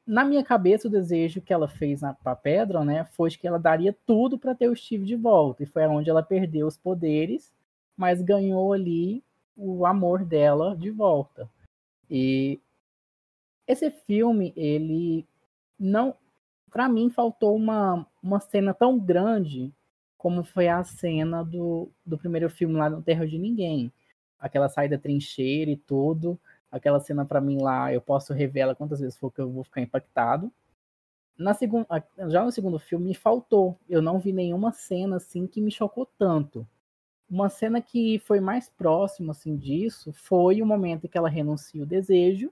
[0.06, 3.58] na minha cabeça o desejo que ela fez na pra Pedra, né, foi que ela
[3.58, 7.55] daria tudo para ter o Steve de volta, e foi onde ela perdeu os poderes,
[7.98, 9.24] mas ganhou ali
[9.56, 11.50] o amor dela de volta.
[12.10, 12.60] E
[13.68, 15.26] esse filme, ele
[15.80, 16.16] não,
[16.72, 19.72] para mim faltou uma uma cena tão grande
[20.18, 23.94] como foi a cena do, do primeiro filme lá no Terra de Ninguém.
[24.40, 26.40] Aquela saída trincheira e tudo.
[26.72, 29.82] Aquela cena pra mim lá, eu posso revelar quantas vezes for que eu vou ficar
[29.82, 30.52] impactado.
[31.38, 31.86] Na segunda,
[32.28, 33.78] já no segundo filme me faltou.
[33.88, 36.68] Eu não vi nenhuma cena assim que me chocou tanto.
[37.30, 41.82] Uma cena que foi mais próxima assim disso foi o momento em que ela renuncia
[41.82, 42.52] o desejo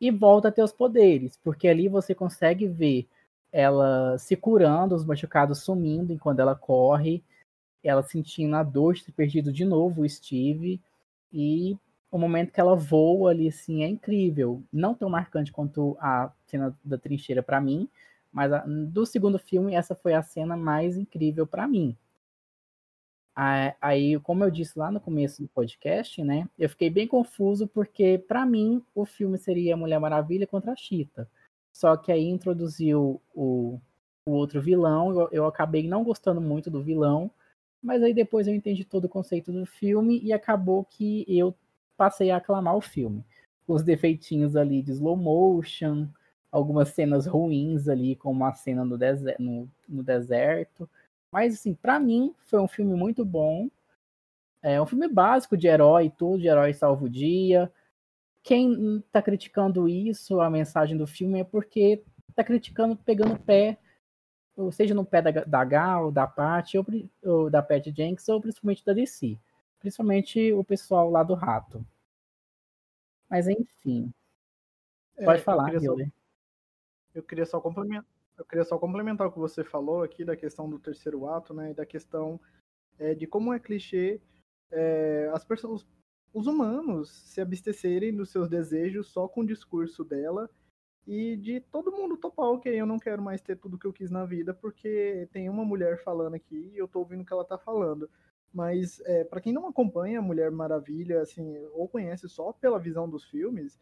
[0.00, 3.08] e volta a ter os poderes, porque ali você consegue ver
[3.52, 7.22] ela se curando, os machucados sumindo enquanto ela corre,
[7.82, 10.80] ela sentindo a dor de ter perdido de novo o Steve,
[11.32, 11.76] e
[12.10, 14.62] o momento que ela voa ali, assim, é incrível.
[14.72, 17.88] Não tão marcante quanto a cena da trincheira para mim,
[18.32, 21.96] mas a, do segundo filme, essa foi a cena mais incrível para mim.
[23.36, 28.16] Aí, como eu disse lá no começo do podcast, né, eu fiquei bem confuso porque
[28.28, 31.28] para mim o filme seria Mulher Maravilha contra a Cheetah.
[31.72, 33.80] Só que aí introduziu o,
[34.26, 37.28] o outro vilão, eu, eu acabei não gostando muito do vilão,
[37.82, 41.54] mas aí depois eu entendi todo o conceito do filme e acabou que eu
[41.96, 43.24] passei a aclamar o filme.
[43.66, 46.08] Os defeitinhos ali de slow motion,
[46.52, 48.96] algumas cenas ruins ali, como a cena no,
[49.38, 50.88] no, no deserto.
[51.34, 53.68] Mas, assim, para mim, foi um filme muito bom.
[54.62, 57.68] É um filme básico de herói, tudo, de herói salvo o dia.
[58.40, 62.04] Quem tá criticando isso, a mensagem do filme, é porque
[62.36, 63.78] tá criticando, pegando pé,
[64.56, 66.86] ou seja no pé da, da Gal, da Pat, ou,
[67.24, 69.36] ou da Pat Jenks, ou principalmente da DC
[69.84, 71.86] principalmente o pessoal lá do rato.
[73.28, 74.10] Mas enfim.
[75.14, 76.12] Pode é, falar, eu queria, só,
[77.14, 78.13] eu queria só complementar.
[78.36, 81.70] Eu queria só complementar o que você falou aqui da questão do terceiro ato, né?
[81.70, 82.40] E da questão
[82.98, 84.20] é, de como é clichê
[84.70, 85.86] é, as pessoas,
[86.32, 90.50] os humanos se abstecerem dos seus desejos só com o discurso dela
[91.06, 94.10] e de todo mundo topar, ok, eu não quero mais ter tudo que eu quis
[94.10, 97.44] na vida porque tem uma mulher falando aqui e eu tô ouvindo o que ela
[97.44, 98.10] tá falando.
[98.52, 103.24] Mas é, para quem não acompanha Mulher Maravilha, assim, ou conhece só pela visão dos
[103.24, 103.78] filmes,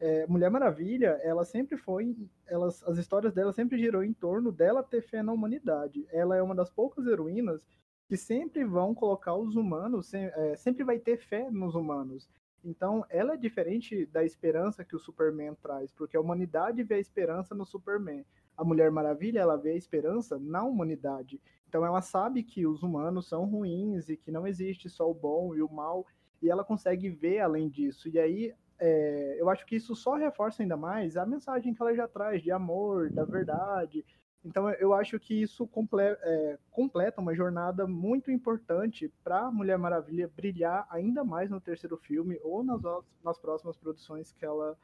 [0.00, 4.82] é, Mulher Maravilha, ela sempre foi, elas, as histórias dela sempre girou em torno dela
[4.82, 6.06] ter fé na humanidade.
[6.10, 7.66] Ela é uma das poucas heroínas
[8.08, 12.28] que sempre vão colocar os humanos, é, sempre vai ter fé nos humanos.
[12.64, 17.00] Então, ela é diferente da esperança que o Superman traz, porque a humanidade vê a
[17.00, 18.24] esperança no Superman.
[18.56, 21.40] A Mulher Maravilha, ela vê a esperança na humanidade.
[21.70, 25.54] Então ela sabe que os humanos são ruins e que não existe só o bom
[25.54, 26.04] e o mal,
[26.42, 28.08] e ela consegue ver além disso.
[28.08, 31.94] E aí é, eu acho que isso só reforça ainda mais a mensagem que ela
[31.94, 34.04] já traz de amor, da verdade.
[34.42, 40.30] Então eu acho que isso comple é, completa uma jornada muito importante para Mulher Maravilha
[40.34, 42.80] brilhar ainda mais no terceiro filme ou nas,
[43.22, 44.78] nas próximas produções que ela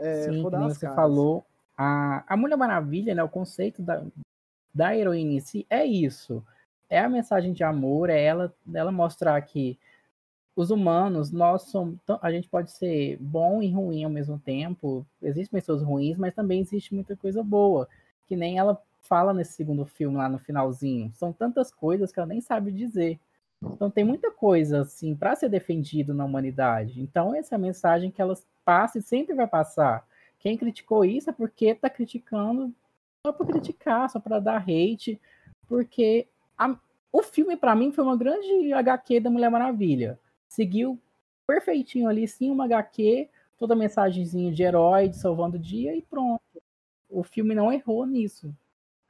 [0.00, 0.96] é, Sim, for dar você caras.
[0.96, 4.04] falou, a, a Mulher Maravilha, né, o conceito da,
[4.74, 6.44] da heroína em si é isso.
[6.90, 9.78] É a mensagem de amor, é ela, ela mostrar que
[10.60, 12.00] os humanos, nós somos.
[12.20, 15.06] A gente pode ser bom e ruim ao mesmo tempo.
[15.22, 17.88] Existem pessoas ruins, mas também existe muita coisa boa.
[18.26, 21.12] Que nem ela fala nesse segundo filme lá no finalzinho.
[21.14, 23.20] São tantas coisas que ela nem sabe dizer.
[23.62, 27.00] Então tem muita coisa assim para ser defendido na humanidade.
[27.00, 30.04] Então essa é a mensagem que elas passam e sempre vai passar.
[30.40, 32.74] Quem criticou isso é porque está criticando
[33.24, 35.20] só para criticar, só para dar hate,
[35.68, 36.76] porque a,
[37.12, 40.18] o filme para mim foi uma grande HQ da Mulher Maravilha.
[40.48, 41.00] Seguiu
[41.46, 46.42] perfeitinho ali, sim, uma HQ, toda mensagenzinha de herói, de salvando o dia e pronto.
[47.08, 48.54] O filme não errou nisso.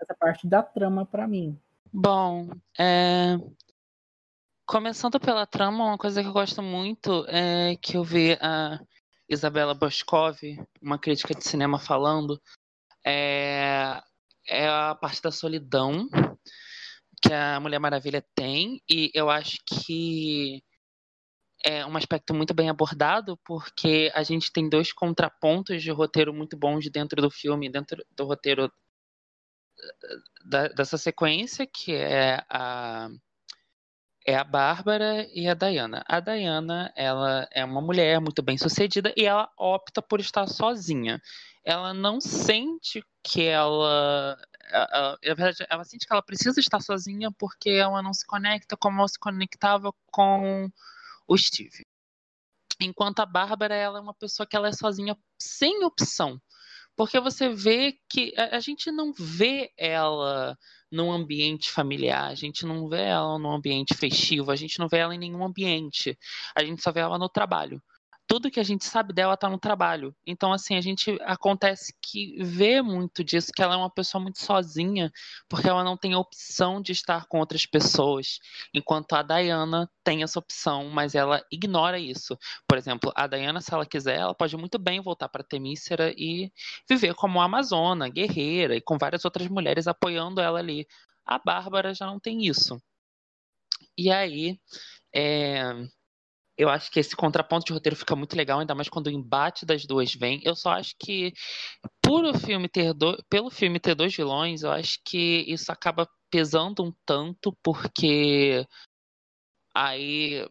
[0.01, 1.59] Essa parte da trama para mim.
[1.93, 3.37] Bom, é...
[4.67, 8.79] começando pela trama, uma coisa que eu gosto muito é que eu vi a
[9.29, 10.39] Isabela Boscov,
[10.81, 12.41] uma crítica de cinema, falando
[13.05, 14.01] é,
[14.47, 16.09] é a parte da solidão
[17.21, 20.63] que a Mulher Maravilha tem, e eu acho que
[21.65, 26.57] é um aspecto muito bem abordado, porque a gente tem dois contrapontos de roteiro muito
[26.57, 28.73] bons dentro do filme, dentro do roteiro
[30.45, 33.09] da, dessa sequência, que é a
[34.27, 36.05] é a Bárbara e a Diana.
[36.07, 41.19] A Diana, ela é uma mulher muito bem sucedida e ela opta por estar sozinha
[41.69, 44.39] ela não sente que ela,
[44.73, 45.19] ela,
[45.69, 49.19] ela sente que ela precisa estar sozinha porque ela não se conecta como ela se
[49.19, 50.71] conectava com
[51.29, 51.85] o Steve.
[52.81, 56.41] Enquanto a Bárbara, ela é uma pessoa que ela é sozinha sem opção.
[56.97, 60.57] Porque você vê que a, a gente não vê ela
[60.91, 64.99] num ambiente familiar, a gente não vê ela num ambiente festivo, a gente não vê
[64.99, 66.19] ela em nenhum ambiente.
[66.57, 67.81] A gente só vê ela no trabalho
[68.29, 70.15] tudo que a gente sabe dela está no trabalho.
[70.27, 74.39] Então, assim, a gente acontece que vê muito disso, que ela é uma pessoa muito
[74.39, 75.11] sozinha,
[75.49, 78.39] porque ela não tem a opção de estar com outras pessoas,
[78.75, 82.39] enquanto a Diana tem essa opção, mas ela ignora isso.
[82.69, 86.53] Por exemplo, a Diana, se ela quiser, ela pode muito bem voltar para Temícera e
[86.87, 90.87] viver como amazona, guerreira, e com várias outras mulheres apoiando ela ali.
[91.25, 92.79] A Bárbara já não tem isso.
[93.97, 94.61] E aí,
[95.15, 95.73] é,
[96.59, 99.65] eu acho que esse contraponto de roteiro fica muito legal, ainda mais quando o embate
[99.65, 100.41] das duas vem.
[100.45, 101.33] Eu só acho que
[102.03, 103.17] por filme ter do...
[103.31, 108.67] pelo filme ter dois vilões, eu acho que isso acaba pesando um tanto, porque
[109.73, 110.45] aí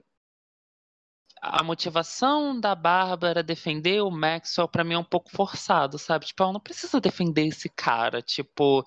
[1.50, 6.26] a motivação da Bárbara defender o Maxwell pra mim é um pouco forçado, sabe?
[6.26, 8.86] Tipo, ela não precisa defender esse cara, tipo,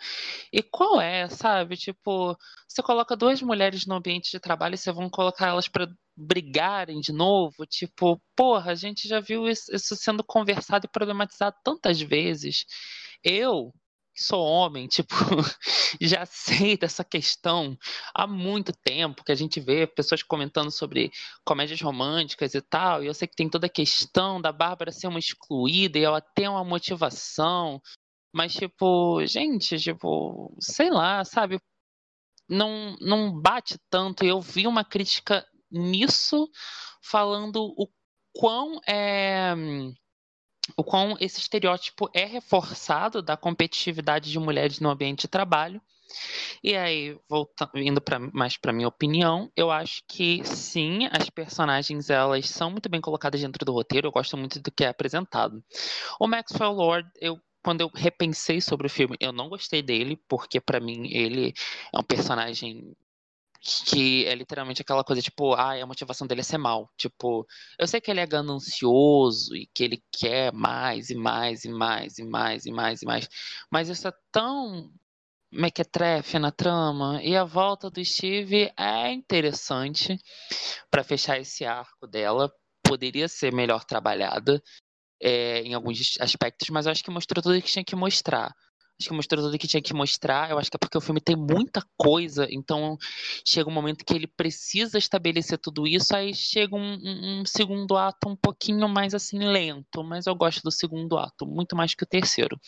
[0.52, 1.76] e qual é, sabe?
[1.76, 2.36] Tipo,
[2.68, 7.00] você coloca duas mulheres no ambiente de trabalho e você vão colocar elas pra brigarem
[7.00, 12.64] de novo, tipo, porra, a gente já viu isso sendo conversado e problematizado tantas vezes.
[13.24, 13.72] Eu
[14.20, 15.14] sou homem, tipo,
[16.00, 17.76] já sei dessa questão
[18.14, 21.10] há muito tempo que a gente vê pessoas comentando sobre
[21.44, 25.06] comédias românticas e tal, e eu sei que tem toda a questão da Bárbara ser
[25.08, 27.80] uma excluída e ela ter uma motivação,
[28.32, 31.60] mas tipo, gente, tipo, sei lá, sabe?
[32.48, 34.24] Não, não bate tanto.
[34.24, 36.48] Eu vi uma crítica nisso
[37.02, 37.88] falando o
[38.32, 39.54] quão é
[40.76, 45.80] o quão esse estereótipo é reforçado da competitividade de mulheres no ambiente de trabalho.
[46.62, 52.10] E aí, voltando, indo pra, mais para minha opinião, eu acho que sim, as personagens
[52.10, 54.08] elas são muito bem colocadas dentro do roteiro.
[54.08, 55.62] Eu gosto muito do que é apresentado.
[56.18, 60.60] O Maxwell Lord, eu quando eu repensei sobre o filme, eu não gostei dele, porque
[60.60, 61.52] para mim ele
[61.92, 62.96] é um personagem
[63.60, 66.90] que é literalmente aquela coisa, tipo, ah, a motivação dele é ser mal.
[66.96, 67.46] Tipo,
[67.78, 72.18] eu sei que ele é ganancioso e que ele quer mais e mais e mais
[72.18, 73.28] e mais e mais e mais,
[73.70, 74.90] mas isso é tão
[75.52, 80.16] mequetrefe na trama e a volta do Steve é interessante
[80.90, 82.50] para fechar esse arco dela.
[82.84, 84.62] Poderia ser melhor trabalhada
[85.20, 88.54] é, em alguns aspectos, mas eu acho que mostrou tudo o que tinha que mostrar.
[89.00, 90.50] Acho que mostrou tudo que tinha que mostrar.
[90.50, 92.98] Eu acho que é porque o filme tem muita coisa, então
[93.46, 97.96] chega um momento que ele precisa estabelecer tudo isso, aí chega um, um, um segundo
[97.96, 102.04] ato um pouquinho mais assim lento, mas eu gosto do segundo ato, muito mais que
[102.04, 102.60] o terceiro.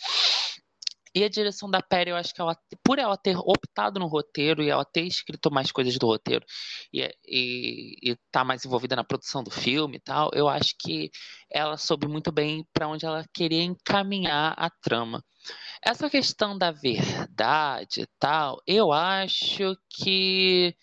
[1.15, 4.63] E a direção da Perry, eu acho que ela, por ela ter optado no roteiro
[4.63, 6.43] e ela ter escrito mais coisas do roteiro
[6.91, 11.11] e, e, e tá mais envolvida na produção do filme e tal, eu acho que
[11.51, 15.23] ela soube muito bem para onde ela queria encaminhar a trama.
[15.85, 20.75] Essa questão da verdade e tal, eu acho que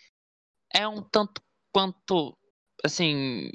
[0.73, 2.37] é um tanto quanto,
[2.85, 3.51] assim,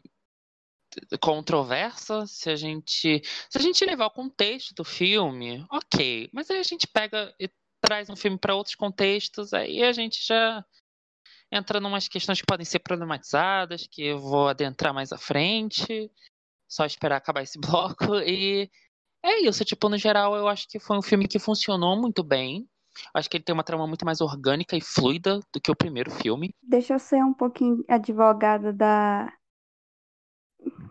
[1.19, 6.59] controversa, se a gente se a gente levar o contexto do filme, ok, mas aí
[6.59, 7.49] a gente pega e
[7.81, 10.65] traz um filme para outros contextos, aí a gente já
[11.51, 16.11] entra em umas questões que podem ser problematizadas, que eu vou adentrar mais à frente,
[16.67, 18.69] só esperar acabar esse bloco e
[19.23, 22.67] é isso, tipo, no geral eu acho que foi um filme que funcionou muito bem.
[23.13, 26.11] Acho que ele tem uma trama muito mais orgânica e fluida do que o primeiro
[26.11, 26.53] filme.
[26.61, 29.33] Deixa eu ser um pouquinho advogada da,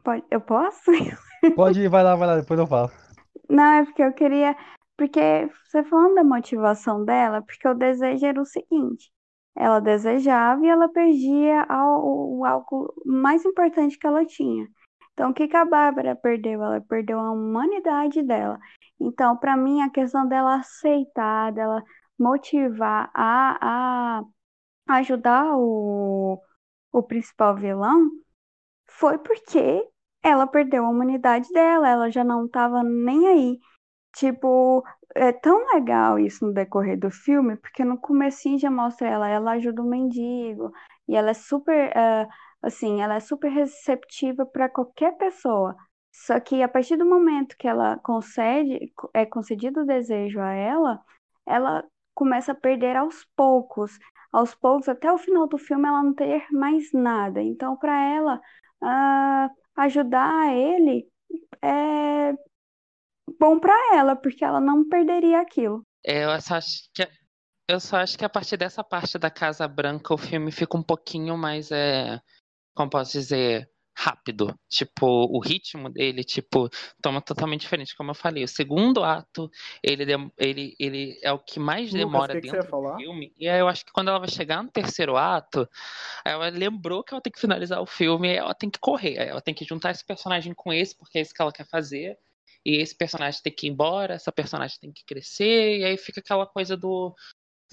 [0.03, 0.91] Pode, eu posso?
[1.57, 2.91] Pode ir, vai lá, vai lá, depois eu falo.
[3.49, 4.57] Não, é porque eu queria.
[4.97, 9.11] Porque você falando da motivação dela, porque o desejo era o seguinte:
[9.57, 14.69] ela desejava e ela perdia o algo mais importante que ela tinha.
[15.13, 16.63] Então, o que, que a Bárbara perdeu?
[16.63, 18.59] Ela perdeu a humanidade dela.
[19.01, 21.83] Então, para mim, a questão dela aceitar, dela
[22.19, 24.21] motivar a,
[24.89, 26.41] a ajudar o,
[26.93, 28.11] o principal vilão
[28.99, 29.89] foi porque
[30.23, 33.59] ela perdeu a humanidade dela, ela já não estava nem aí.
[34.17, 34.85] Tipo,
[35.15, 39.53] é tão legal isso no decorrer do filme, porque no comecinho já mostra ela, ela
[39.53, 40.73] ajuda o mendigo,
[41.09, 42.29] e ela é super, uh,
[42.63, 45.77] assim, ela é super receptiva para qualquer pessoa.
[46.13, 51.03] Só que a partir do momento que ela concede, é concedido o desejo a ela,
[51.47, 51.85] ela
[52.15, 53.99] começa a perder aos poucos.
[54.33, 57.43] Aos poucos, até o final do filme, ela não ter mais nada.
[57.43, 58.41] Então, para ela,
[59.77, 61.09] ajudar ele
[61.63, 62.33] é
[63.39, 65.83] bom para ela, porque ela não perderia aquilo.
[66.05, 67.09] É, eu só acho que
[67.69, 70.83] eu só acho que a partir dessa parte da Casa Branca o filme fica um
[70.83, 72.21] pouquinho mais é,
[72.75, 74.59] como posso dizer, rápido.
[74.69, 76.69] Tipo, o ritmo dele, tipo,
[77.01, 78.45] toma totalmente diferente, como eu falei.
[78.45, 79.51] O segundo ato,
[79.83, 80.05] ele,
[80.37, 83.33] ele, ele é o que mais Lucas, demora que dentro que do filme.
[83.39, 85.69] E aí eu acho que quando ela vai chegar no terceiro ato,
[86.25, 89.15] ela lembrou que ela tem que finalizar o filme e ela tem que correr.
[89.15, 92.19] Ela tem que juntar esse personagem com esse, porque é isso que ela quer fazer.
[92.65, 96.21] E esse personagem tem que ir embora, essa personagem tem que crescer, e aí fica
[96.21, 97.15] aquela coisa do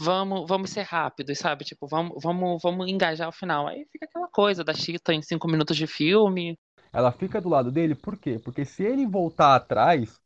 [0.02, 1.64] vamos, vamos ser rápidos, sabe?
[1.64, 3.68] Tipo, vamos, vamos, vamos engajar o final.
[3.68, 6.58] Aí fica aquela coisa da Chita em cinco minutos de filme.
[6.94, 8.40] Ela fica do lado dele, por quê?
[8.44, 10.20] Porque se ele voltar atrás,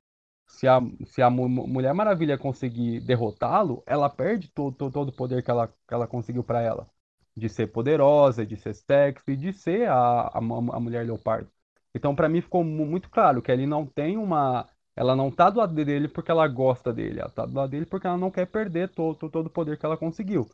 [0.48, 5.44] se a, se a Mulher Maravilha conseguir derrotá-lo, ela perde todo, todo, todo o poder
[5.44, 6.88] que ela, que ela conseguiu para ela.
[7.36, 11.50] De ser poderosa, de ser sexy, de ser a, a, a Mulher Leopardo.
[11.94, 15.60] Então, para mim, ficou muito claro que ele não tem uma ela não tá do
[15.60, 18.46] lado dele porque ela gosta dele, ela tá do lado dele porque ela não quer
[18.46, 20.48] perder todo, todo o poder que ela conseguiu.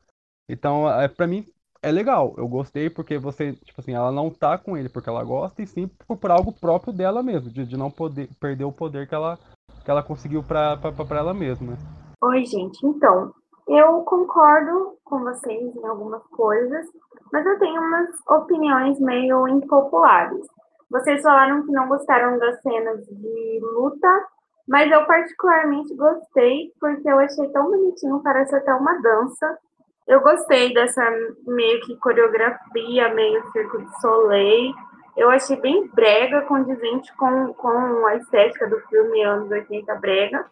[0.49, 1.45] Então, é, para mim,
[1.81, 2.33] é legal.
[2.37, 5.67] Eu gostei porque você, tipo assim, ela não tá com ele porque ela gosta, e
[5.67, 9.15] sim por, por algo próprio dela mesmo, de, de não poder perder o poder que
[9.15, 9.37] ela,
[9.83, 11.77] que ela conseguiu pra, pra ela mesma.
[12.23, 12.85] Oi, gente.
[12.85, 13.33] Então,
[13.67, 16.85] eu concordo com vocês em algumas coisas,
[17.31, 20.45] mas eu tenho umas opiniões meio impopulares.
[20.91, 24.27] Vocês falaram que não gostaram das cenas de luta,
[24.67, 29.57] mas eu particularmente gostei porque eu achei tão bonitinho, parece até uma dança.
[30.05, 31.01] Eu gostei dessa
[31.47, 34.73] meio que coreografia, meio circo de soleil.
[35.15, 40.45] Eu achei bem brega, condizente com, com a estética do filme anos 80 brega.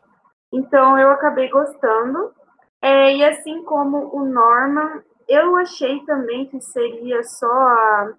[0.54, 2.32] Então eu acabei gostando.
[2.82, 8.14] É, e assim como o Norman, eu achei também que seria só a,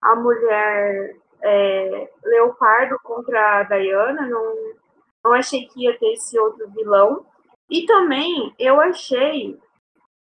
[0.00, 4.26] a mulher é, leopardo contra a Diana.
[4.26, 4.54] Não,
[5.24, 7.24] não achei que ia ter esse outro vilão.
[7.70, 9.58] E também eu achei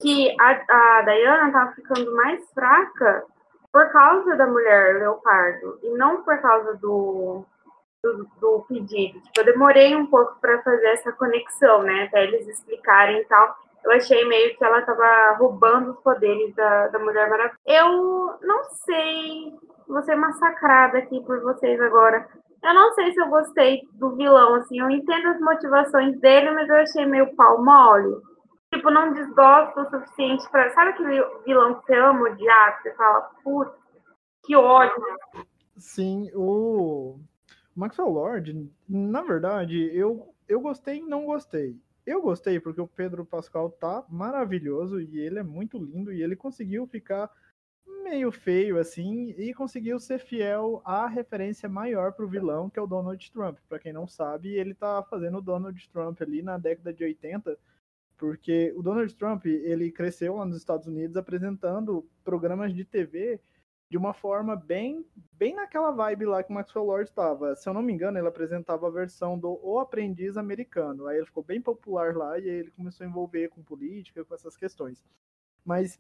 [0.02, 3.26] que a, a Diana estava ficando mais fraca
[3.72, 7.44] por causa da mulher leopardo e não por causa do,
[8.04, 9.20] do, do pedido.
[9.22, 12.04] Tipo, eu demorei um pouco para fazer essa conexão, né?
[12.04, 13.56] Até eles explicarem e tal.
[13.84, 17.58] Eu achei meio que ela estava roubando os poderes da, da Mulher Maravilha.
[17.66, 19.54] Eu não sei,
[19.88, 22.28] vou ser massacrada aqui por vocês agora.
[22.64, 24.80] Eu não sei se eu gostei do vilão, assim.
[24.80, 28.16] Eu entendo as motivações dele, mas eu achei meio pau mole
[28.74, 30.74] tipo, não desgosta o suficiente pra.
[30.74, 32.78] Sabe aquele vilão que você ama odiar?
[32.78, 33.72] Que você fala, putz,
[34.44, 35.04] que ódio.
[35.78, 37.20] Sim, o
[37.76, 41.80] Maxwell Lord, na verdade, eu, eu gostei e não gostei.
[42.06, 46.36] Eu gostei porque o Pedro Pascal tá maravilhoso e ele é muito lindo e ele
[46.36, 47.30] conseguiu ficar
[48.04, 52.88] meio feio assim e conseguiu ser fiel à referência maior pro vilão, que é o
[52.88, 53.58] Donald Trump.
[53.68, 57.58] Para quem não sabe, ele tá fazendo o Donald Trump ali na década de 80
[58.18, 63.40] porque o Donald Trump ele cresceu lá nos Estados Unidos apresentando programas de TV
[63.90, 67.56] de uma forma bem bem naquela vibe lá que o Maxwell Lord estava.
[67.56, 71.08] Se eu não me engano, ele apresentava a versão do O Aprendiz Americano.
[71.08, 74.34] Aí ele ficou bem popular lá e aí ele começou a envolver com política, com
[74.34, 75.04] essas questões.
[75.66, 76.00] Mas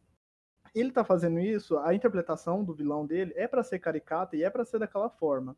[0.74, 4.50] ele está fazendo isso, a interpretação do vilão dele é para ser caricata e é
[4.50, 5.56] para ser daquela forma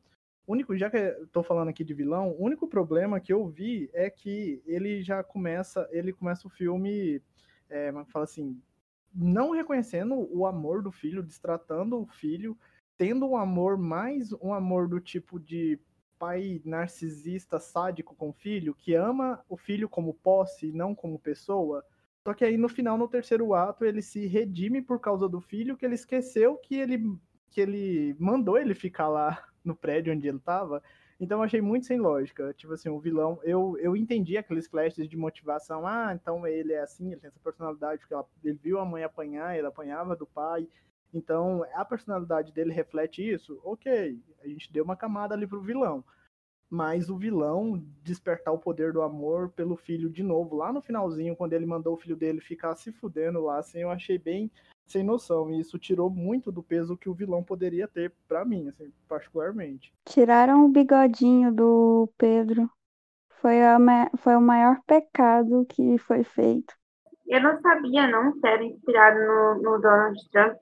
[0.48, 4.10] único, já que estou falando aqui de vilão, o único problema que eu vi é
[4.10, 7.22] que ele já começa, ele começa o filme,
[7.70, 8.60] é, fala assim,
[9.14, 12.58] não reconhecendo o amor do filho, destratando o filho,
[12.98, 15.80] tendo um amor mais um amor do tipo de
[16.20, 21.84] pai narcisista, sádico com o filho, que ama o filho como posse, não como pessoa.
[22.26, 25.78] Só que aí no final, no terceiro ato, ele se redime por causa do filho,
[25.78, 27.16] que ele esqueceu que ele
[27.52, 30.82] que ele mandou ele ficar lá no prédio onde ele tava.
[31.20, 32.52] Então eu achei muito sem lógica.
[32.56, 35.86] Tipo assim, o vilão, eu, eu entendi aqueles flashes de motivação.
[35.86, 39.04] Ah, então ele é assim, ele tem essa personalidade, porque ela, ele viu a mãe
[39.04, 40.68] apanhar, ele apanhava do pai.
[41.14, 43.62] Então a personalidade dele reflete isso.
[43.64, 46.04] Ok, a gente deu uma camada ali pro vilão.
[46.76, 51.34] Mas o vilão despertar o poder do amor pelo filho de novo, lá no finalzinho,
[51.34, 54.52] quando ele mandou o filho dele ficar se fudendo lá, assim, eu achei bem
[54.86, 55.50] sem noção.
[55.50, 59.94] E isso tirou muito do peso que o vilão poderia ter para mim, assim, particularmente.
[60.04, 62.70] Tiraram o bigodinho do Pedro.
[63.40, 63.78] Foi, a,
[64.18, 66.74] foi o maior pecado que foi feito.
[67.26, 70.58] Eu não sabia, não, se era inspirado no, no Donald Trump.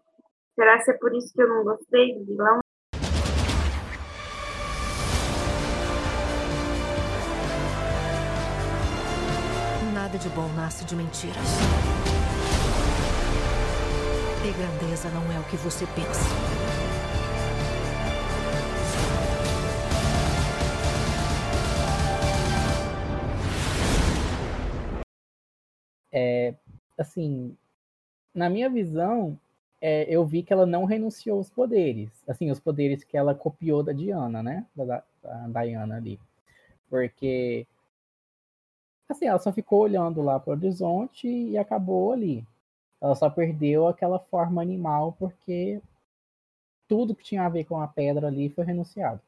[0.53, 2.59] Será que é por isso que eu não gostei do vilão?
[10.53, 11.35] Nasce de mentiras.
[14.45, 16.19] E grandeza não é o que você pensa.
[26.11, 26.53] É,
[26.97, 27.57] assim,
[28.33, 29.39] na minha visão,
[29.81, 32.23] é, eu vi que ela não renunciou aos poderes.
[32.27, 34.65] Assim, os poderes que ela copiou da Diana, né?
[34.75, 35.03] Da,
[35.47, 36.19] da Diana ali.
[36.89, 37.65] Porque,
[39.13, 42.45] assim, ela só ficou olhando lá para o horizonte e acabou ali.
[43.01, 45.81] Ela só perdeu aquela forma animal porque
[46.87, 49.19] tudo que tinha a ver com a pedra ali foi renunciado.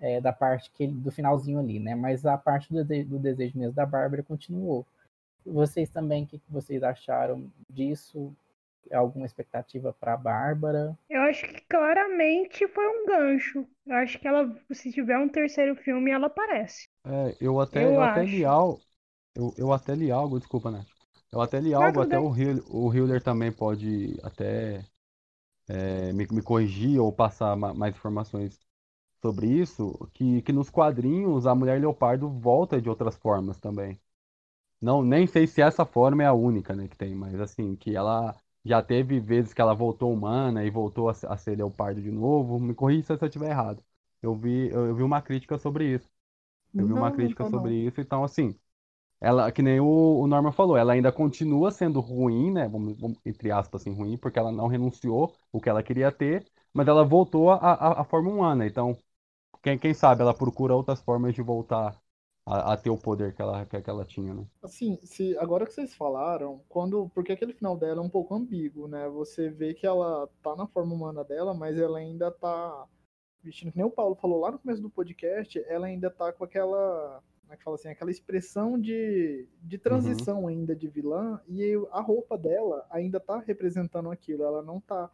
[0.00, 1.94] É, da parte que ele, do finalzinho ali, né?
[1.94, 4.84] Mas a parte do, do desejo mesmo da Bárbara continuou.
[5.46, 8.34] Vocês também, o que, que vocês acharam disso?
[8.92, 10.98] Alguma expectativa para a Bárbara?
[11.08, 13.64] Eu acho que claramente foi um gancho.
[13.86, 16.88] Eu acho que ela, se tiver um terceiro filme, ela aparece.
[17.06, 18.80] É, eu até, eu, eu até li algo.
[19.34, 20.86] Eu, eu até li algo, desculpa, né?
[21.30, 24.84] Eu até li algo, até o, Hill, o Hilder também pode até
[25.68, 28.60] é, me, me corrigir ou passar ma mais informações
[29.22, 34.00] sobre isso, que, que nos quadrinhos a Mulher Leopardo volta de outras formas também.
[34.80, 37.96] Não, nem sei se essa forma é a única, né, que tem, mas assim, que
[37.96, 42.10] ela Já teve vezes que ela voltou humana e voltou a, a ser leopardo de
[42.12, 42.60] novo.
[42.60, 43.82] Me corrija se eu estiver errado.
[44.22, 46.08] Eu vi, eu, eu vi uma crítica sobre isso.
[46.76, 48.58] Eu vi Não, uma não crítica sobre isso, então assim,
[49.22, 49.86] ela, que nem o,
[50.20, 52.68] o Norman falou, ela ainda continua sendo ruim, né?
[52.68, 56.46] Vamos, vamos- entre aspas, assim, ruim, porque ela não renunciou o que ela queria ter,
[56.74, 58.66] mas ela voltou à à forma humana.
[58.66, 58.98] Então,
[59.62, 62.00] quem, quem sabe ela procura outras formas de voltar
[62.46, 64.46] a, a ter o poder que ela, que, que ela tinha, né?
[64.62, 68.86] Assim, se agora que vocês falaram, quando porque aquele final dela é um pouco ambíguo,
[68.86, 69.08] né?
[69.08, 72.86] Você vê que ela tá na forma humana dela, mas ela ainda tá
[73.42, 76.44] vestindo, que nem o Paulo falou lá no começo do podcast, ela ainda tá com
[76.44, 77.22] aquela,
[77.52, 82.00] como é que fala assim, aquela expressão de, de transição ainda de vilã e a
[82.00, 85.10] roupa dela ainda tá representando aquilo, ela não tá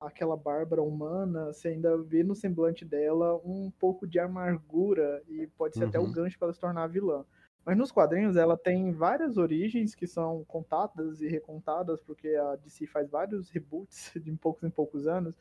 [0.00, 5.76] aquela Bárbara humana, você ainda vê no semblante dela um pouco de amargura e pode
[5.76, 6.12] ser até o Uhum.
[6.12, 7.24] gancho para ela se tornar vilã.
[7.64, 12.86] Mas nos quadrinhos ela tem várias origens que são contadas e recontadas, porque a DC
[12.86, 15.34] faz vários reboots de poucos em poucos anos,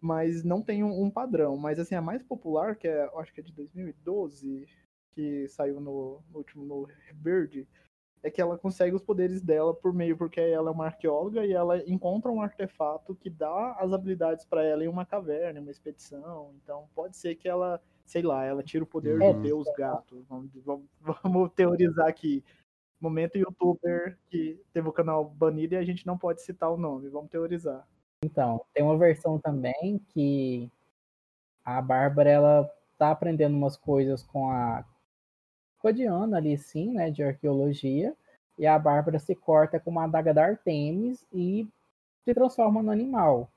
[0.00, 1.56] mas não tem um, um padrão.
[1.56, 4.68] Mas assim, a mais popular, que é, eu acho que é de 2012,
[5.16, 7.66] que saiu no, no último no Rebirth,
[8.22, 11.52] é que ela consegue os poderes dela por meio, porque ela é uma arqueóloga e
[11.52, 15.70] ela encontra um artefato que dá as habilidades para ela em uma caverna, em uma
[15.70, 16.52] expedição.
[16.62, 19.32] Então pode ser que ela, sei lá, ela tira o poder Uhum.
[19.32, 20.24] do deus gato.
[20.28, 20.86] Vamos, vamos,
[21.22, 22.44] vamos teorizar aqui.
[23.00, 27.08] Momento youtuber que teve o canal banido e a gente não pode citar o nome.
[27.08, 27.86] Vamos teorizar.
[28.24, 30.70] Então, tem uma versão também que
[31.64, 34.84] a Bárbara ela tá aprendendo umas coisas com a
[35.86, 38.12] com a Diana ali sim, né, de arqueologia,
[38.58, 41.64] e a Bárbara se corta com uma adaga da Artemis e
[42.24, 43.48] se transforma no animal.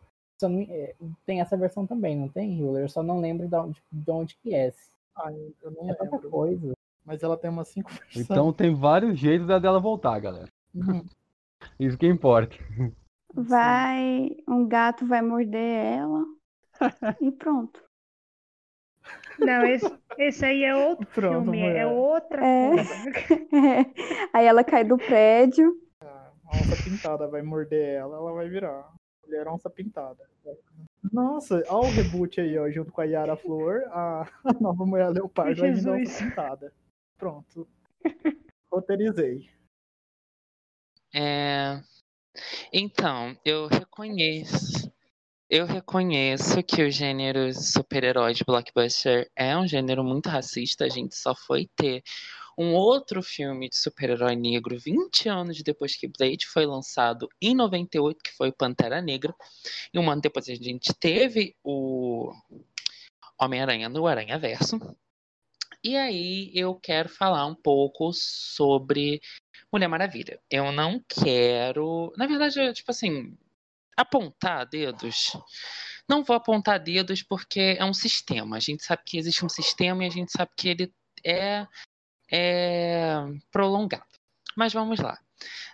[0.70, 0.96] É,
[1.26, 2.84] Tem essa versão também, não tem, Hiller?
[2.84, 4.72] Eu só não lembro de onde, de onde que é.
[5.16, 6.30] Ah, eu não É lembro.
[6.30, 6.74] coisa.
[7.04, 8.20] Mas ela tem umas cinco versões.
[8.30, 10.48] Então tem vários jeitos da- dela voltar, galera.
[10.76, 11.04] Uhum.
[11.80, 12.56] Isso que importa.
[13.34, 16.24] Vai, um gato vai morder ela
[17.20, 17.89] e pronto.
[19.40, 19.86] Não, esse,
[20.18, 21.76] esse aí é outro Pronto, filme, mulher.
[21.78, 22.70] é outra É.
[22.76, 22.94] coisa.
[24.34, 25.82] Aí ela cai do prédio.
[26.02, 28.92] A onça pintada vai morder ela, ela vai virar.
[29.26, 30.28] Mulher onça pintada.
[31.14, 35.10] Nossa, olha o reboot aí, ó, junto com a Yara Flor, a, a nova mulher
[35.10, 36.74] leopardo vai vir da onça pintada.
[37.18, 37.68] Pronto.
[38.72, 39.50] Roteirizei.
[41.16, 41.82] É,
[42.74, 44.92] Então, eu reconheço.
[45.50, 50.86] Eu reconheço que o gênero super-herói de blockbuster é um gênero muito racista.
[50.86, 52.04] A gente só foi ter
[52.56, 58.20] um outro filme de super-herói negro 20 anos depois que Blade foi lançado, em 98,
[58.24, 59.34] que foi Pantera Negra.
[59.92, 62.32] E um ano depois a gente teve o
[63.42, 64.80] Homem-Aranha no Aranha Verso.
[65.84, 69.20] E aí eu quero falar um pouco sobre
[69.74, 70.40] Mulher Maravilha.
[70.48, 72.14] Eu não quero.
[72.16, 73.36] Na verdade, eu, tipo assim,
[74.00, 75.34] apontar dedos.
[76.08, 78.58] Não vou apontar dedos porque é um sistema.
[78.58, 80.94] A gente sabe que existe um sistema e a gente sabe que ele
[81.24, 81.68] é,
[82.32, 83.14] é
[83.52, 84.06] prolongado.
[84.56, 85.18] Mas vamos lá.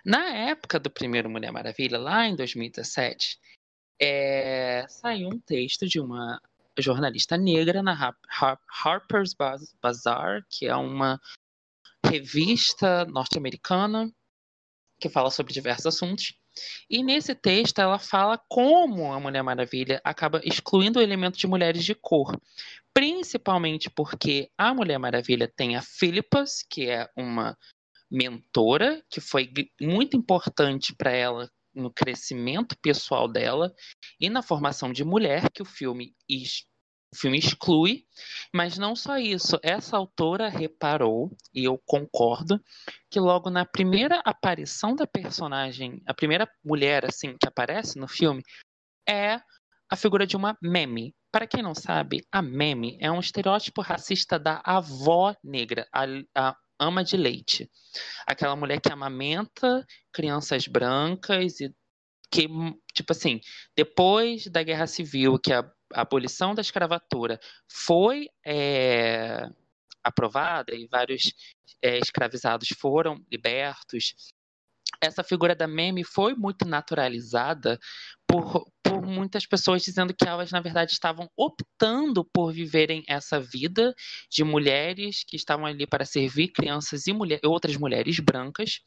[0.04, 3.38] Na época do primeiro Mulher Maravilha, lá em 2017,
[4.00, 6.40] é, saiu um texto de uma
[6.78, 11.20] jornalista negra na Har- Har- Harper's Baz- Bazaar, que é uma
[12.04, 14.12] revista norte-americana
[15.00, 16.34] que fala sobre diversos assuntos.
[16.88, 21.84] E nesse texto ela fala como a Mulher Maravilha acaba excluindo o elemento de mulheres
[21.84, 22.38] de cor,
[22.94, 27.56] principalmente porque a Mulher Maravilha tem a Philippas, que é uma
[28.10, 29.50] mentora, que foi
[29.80, 33.74] muito importante para ela no crescimento pessoal dela
[34.18, 36.14] e na formação de mulher que o filme,
[37.12, 38.04] o filme exclui.
[38.52, 42.60] Mas não só isso, essa autora reparou, e eu concordo,
[43.10, 48.42] que logo na primeira aparição da personagem, a primeira mulher assim que aparece no filme,
[49.08, 49.40] é
[49.88, 51.14] a figura de uma meme.
[51.30, 56.04] Para quem não sabe, a meme é um estereótipo racista da avó negra, a,
[56.34, 57.70] a ama de leite.
[58.26, 61.74] Aquela mulher que amamenta crianças brancas e
[62.30, 62.48] que,
[62.92, 63.40] tipo assim,
[63.76, 65.60] depois da Guerra Civil, que a,
[65.94, 67.38] a abolição da escravatura
[67.70, 69.48] foi é,
[70.02, 71.32] aprovada e vários
[71.82, 74.14] é, escravizados foram libertos,
[75.00, 77.78] essa figura da meme foi muito naturalizada
[78.26, 83.94] por, por muitas pessoas dizendo que elas, na verdade, estavam optando por viverem essa vida
[84.30, 88.80] de mulheres que estavam ali para servir crianças e mulher, outras mulheres brancas.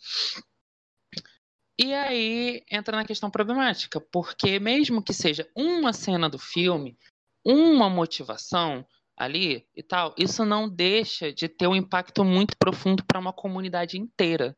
[1.81, 6.97] E aí entra na questão problemática, porque mesmo que seja uma cena do filme,
[7.41, 8.85] uma motivação
[9.15, 13.97] ali e tal, isso não deixa de ter um impacto muito profundo para uma comunidade
[13.97, 14.57] inteira.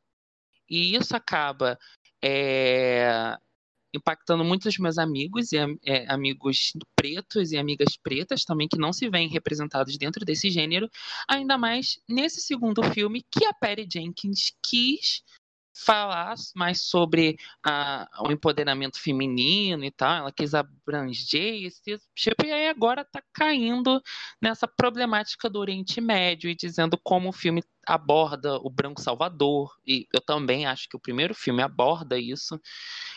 [0.68, 1.77] E isso acaba
[2.23, 3.38] é,
[3.93, 9.07] impactando muitos meus amigos e é, amigos pretos e amigas pretas também que não se
[9.10, 10.89] veem representados dentro desse gênero,
[11.27, 15.23] ainda mais nesse segundo filme que a Patty Jenkins quis
[15.73, 22.52] falar mais sobre a, o empoderamento feminino e tal, ela quis abranger esse tipo, e
[22.52, 24.02] aí agora está caindo
[24.41, 30.07] nessa problemática do Oriente Médio e dizendo como o filme aborda o branco salvador, e
[30.14, 32.60] eu também acho que o primeiro filme aborda isso,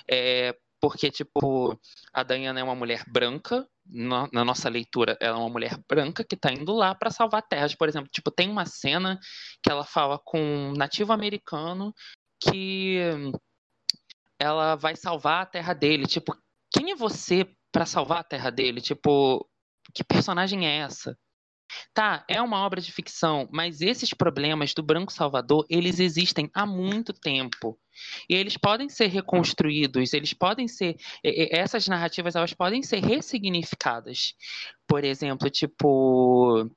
[0.09, 1.79] é, porque, tipo,
[2.13, 6.25] a Diana é uma mulher branca, na, na, nossa leitura, ela é uma mulher branca
[6.25, 8.09] que está indo lá para salvar terras, por exemplo.
[8.11, 9.19] Tipo, tem uma cena
[9.63, 11.95] que ela fala com um nativo americano
[12.51, 12.99] que
[14.39, 16.07] ela vai salvar a terra dele.
[16.07, 16.37] Tipo,
[16.73, 18.81] quem é você para salvar a terra dele?
[18.81, 19.49] Tipo,
[19.95, 21.17] que personagem é essa?
[21.93, 26.67] Tá, é uma obra de ficção, mas esses problemas do Branco Salvador, eles existem há
[26.67, 27.79] muito tempo.
[28.29, 30.97] E eles podem ser reconstruídos, eles podem ser.
[31.23, 34.35] Essas narrativas, elas podem ser ressignificadas.
[34.87, 36.71] Por exemplo, tipo.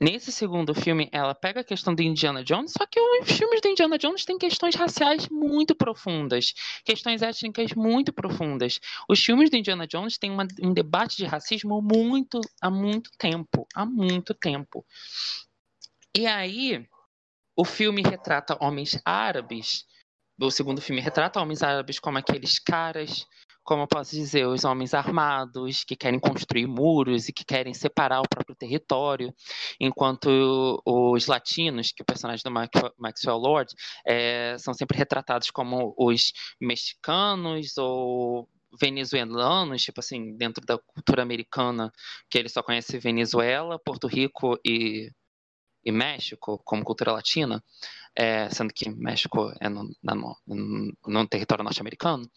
[0.00, 3.68] Nesse segundo filme, ela pega a questão do Indiana Jones, só que os filmes do
[3.68, 6.54] Indiana Jones têm questões raciais muito profundas,
[6.84, 8.78] questões étnicas muito profundas.
[9.08, 13.66] Os filmes do Indiana Jones têm uma, um debate de racismo muito há muito tempo,
[13.74, 14.86] há muito tempo.
[16.16, 16.86] E aí,
[17.56, 19.84] o filme retrata homens árabes.
[20.40, 23.26] O segundo filme retrata homens árabes como aqueles caras
[23.68, 28.20] como eu posso dizer, os homens armados que querem construir muros e que querem separar
[28.20, 29.30] o próprio território,
[29.78, 32.50] enquanto os latinos, que o personagem do
[32.96, 33.74] Maxwell Lord,
[34.06, 38.48] é, são sempre retratados como os mexicanos ou
[38.80, 41.92] venezuelanos, tipo assim, dentro da cultura americana,
[42.30, 45.10] que ele só conhece Venezuela, Porto Rico e
[45.88, 47.62] e México como cultura latina,
[48.14, 50.36] é, sendo que México é no, no,
[51.06, 52.28] no território norte-americano,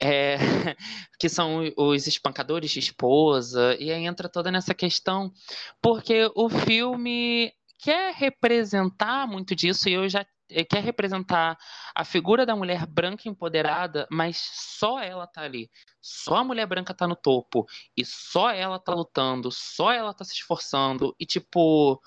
[0.00, 0.36] é,
[1.18, 5.32] que são os espancadores de esposa, e aí entra toda nessa questão,
[5.80, 11.56] porque o filme quer representar muito disso, e eu já eh, quer representar
[11.94, 14.40] a figura da mulher branca empoderada, mas
[14.78, 15.70] só ela tá ali.
[16.00, 17.66] Só a mulher branca tá no topo.
[17.96, 21.14] E só ela tá lutando, só ela tá se esforçando.
[21.20, 22.00] E tipo,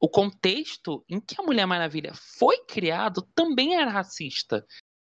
[0.00, 4.64] o contexto em que a Mulher Maravilha foi criado também era racista.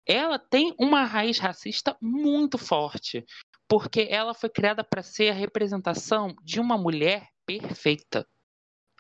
[0.06, 3.24] Ela tem uma raiz racista muito forte,
[3.66, 8.27] porque ela foi criada para ser a representação de uma mulher perfeita.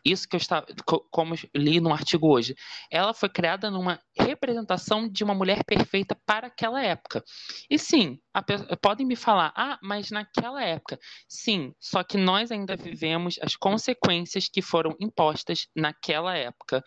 [0.04, 0.66] Isso que eu estava,
[1.10, 2.54] como li no artigo hoje,
[2.90, 7.24] ela foi criada numa representação de uma mulher perfeita para aquela época.
[7.70, 8.42] E sim, a,
[8.76, 10.98] podem me falar, ah, mas naquela época.
[11.26, 16.82] Sim, só que nós ainda vivemos as consequências que foram impostas naquela época.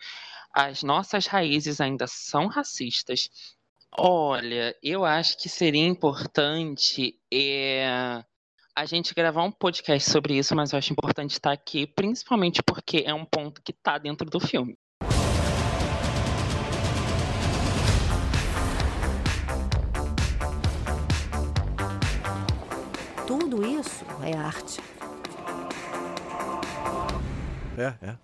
[0.54, 3.28] As nossas raízes ainda são racistas.
[3.96, 8.22] Olha, eu acho que seria importante é,
[8.78, 13.02] a gente gravar um podcast sobre isso, mas eu acho importante estar aqui, principalmente porque
[13.04, 14.78] é um ponto que está dentro do filme.
[23.26, 24.80] Tudo isso é arte.
[27.76, 28.14] É, é.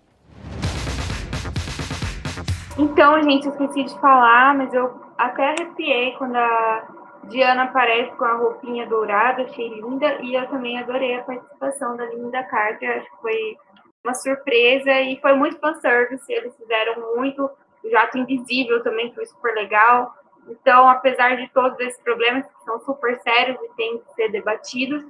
[2.77, 8.25] Então, gente, eu esqueci de falar, mas eu até arrepiei quando a Diana aparece com
[8.25, 13.09] a roupinha dourada, achei linda, e eu também adorei a participação da Linda Carter, acho
[13.09, 13.57] que foi
[14.03, 17.49] uma surpresa e foi muito fanservice, eles fizeram muito,
[17.83, 20.13] o Jato Invisível também foi super legal,
[20.47, 25.03] então, apesar de todos esses problemas que são super sérios e têm que ser debatidos,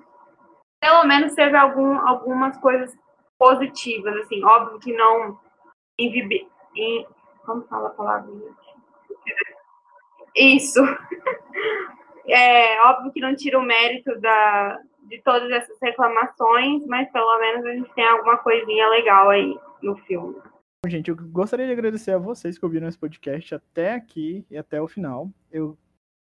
[0.79, 2.95] pelo menos teve algum, algumas coisas
[3.37, 5.37] positivas, assim, óbvio que não
[5.97, 7.05] em
[7.45, 8.31] como fala a palavra?
[10.35, 10.81] Isso.
[12.27, 17.65] É óbvio que não tira o mérito da, de todas essas reclamações, mas pelo menos
[17.65, 20.35] a gente tem alguma coisinha legal aí no filme.
[20.87, 24.81] Gente, eu gostaria de agradecer a vocês que ouviram esse podcast até aqui e até
[24.81, 25.29] o final.
[25.51, 25.77] Eu,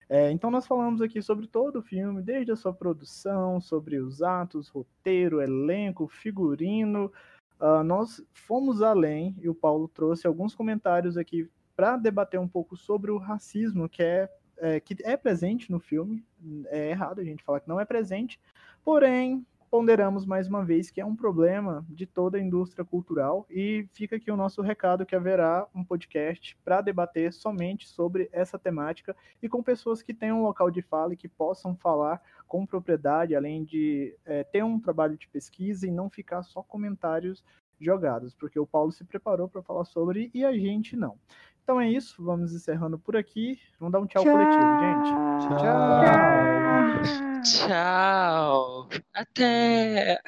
[0.10, 4.22] é, então, nós falamos aqui sobre todo o filme, desde a sua produção, sobre os
[4.22, 7.12] atos, roteiro, elenco, figurino.
[7.60, 12.76] Uh, nós fomos além e o Paulo trouxe alguns comentários aqui para debater um pouco
[12.76, 16.26] sobre o racismo que é é, que é presente no filme.
[16.68, 18.40] É errado a gente falar que não é presente,
[18.84, 23.88] porém ponderamos mais uma vez que é um problema de toda a indústria cultural e
[23.92, 29.16] fica aqui o nosso recado que haverá um podcast para debater somente sobre essa temática
[29.42, 33.36] e com pessoas que tenham um local de fala e que possam falar com propriedade,
[33.36, 37.44] além de é, ter um trabalho de pesquisa e não ficar só comentários
[37.80, 41.18] jogados, porque o Paulo se preparou para falar sobre e a gente não.
[41.64, 43.58] Então é isso, vamos encerrando por aqui.
[43.80, 45.10] Vamos dar um tchau, coletivo, gente.
[45.48, 46.04] Tchau.
[47.68, 48.90] Tchau.
[49.14, 50.20] Até.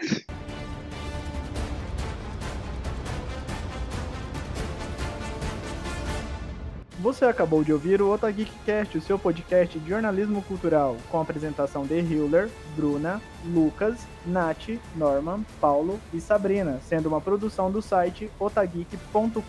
[7.06, 11.86] Você acabou de ouvir o Otageekcast, o seu podcast de jornalismo cultural, com a apresentação
[11.86, 19.40] de Hiller, Bruna, Lucas, Nath, Norman, Paulo e Sabrina, sendo uma produção do site otageek.com.br.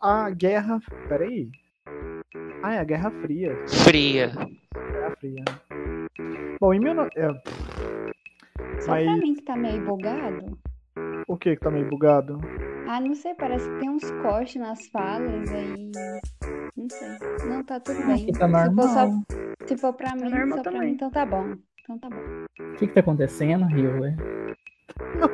[0.00, 0.80] A guerra.
[1.08, 1.69] Peraí.
[2.62, 3.56] Ah, é a Guerra Fria.
[3.84, 4.28] Fria.
[4.74, 5.44] Guerra Fria.
[6.60, 7.10] Bom, em 19.
[7.16, 7.28] É...
[8.80, 10.58] Só Mas- pra mim que tá meio bugado.
[11.26, 12.40] O que que tá meio bugado?
[12.88, 15.90] Ah, não sei, parece que tem uns cortes nas falas aí.
[16.76, 17.08] Não sei.
[17.48, 18.24] Não, tá tudo bem.
[18.24, 19.22] Aqui tá Se for, só, normal.
[19.66, 20.88] se for pra mim, normal só pra também.
[20.88, 21.54] mim, então tá bom.
[21.82, 22.16] Então tá bom.
[22.60, 24.00] O que que tá acontecendo, Rio?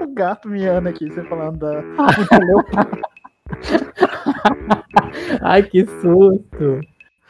[0.01, 1.83] O gato miando aqui, você falando da.
[5.43, 6.81] Ai, que susto.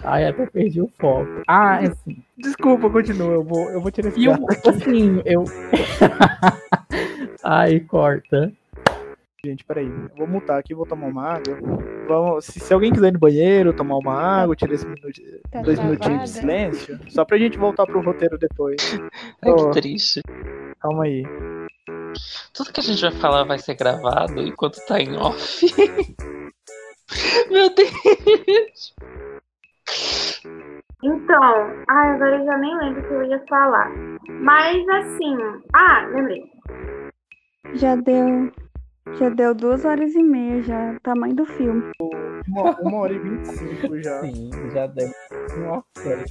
[0.05, 1.43] Ai, até perdi o foco.
[1.49, 2.23] Ah, assim.
[2.37, 4.35] Desculpa, continua, eu vou, eu vou tirar esse E eu,
[4.69, 5.45] assim, eu.
[7.43, 8.53] Ai, corta.
[9.45, 9.87] Gente, peraí.
[9.87, 11.57] Eu vou mutar aqui, vou tomar uma água.
[12.09, 15.09] Vamos, se, se alguém quiser ir no banheiro, tomar uma água, tirar esse minuto,
[15.51, 15.85] Tá dois travada?
[15.85, 18.77] minutinhos de silêncio, só pra gente voltar pro roteiro depois.
[19.43, 20.21] Ai, Ô, que triste.
[20.81, 21.23] calma aí.
[22.53, 25.65] Tudo que a gente vai falar vai ser gravado enquanto tá em off.
[27.51, 28.95] Meu Deus.
[31.03, 33.91] Então, ai, agora eu já nem lembro o que eu ia falar.
[34.41, 35.37] Mas assim,
[35.73, 36.51] ah, lembrei.
[37.75, 38.51] Já deu.
[39.19, 40.99] Já deu duas horas e meia já.
[41.03, 41.83] Tamanho do filme.
[42.49, 44.21] Uma, uma hora e vinte e cinco já.
[44.21, 45.11] Sim, já deu.
[45.59, 46.25] Nossa.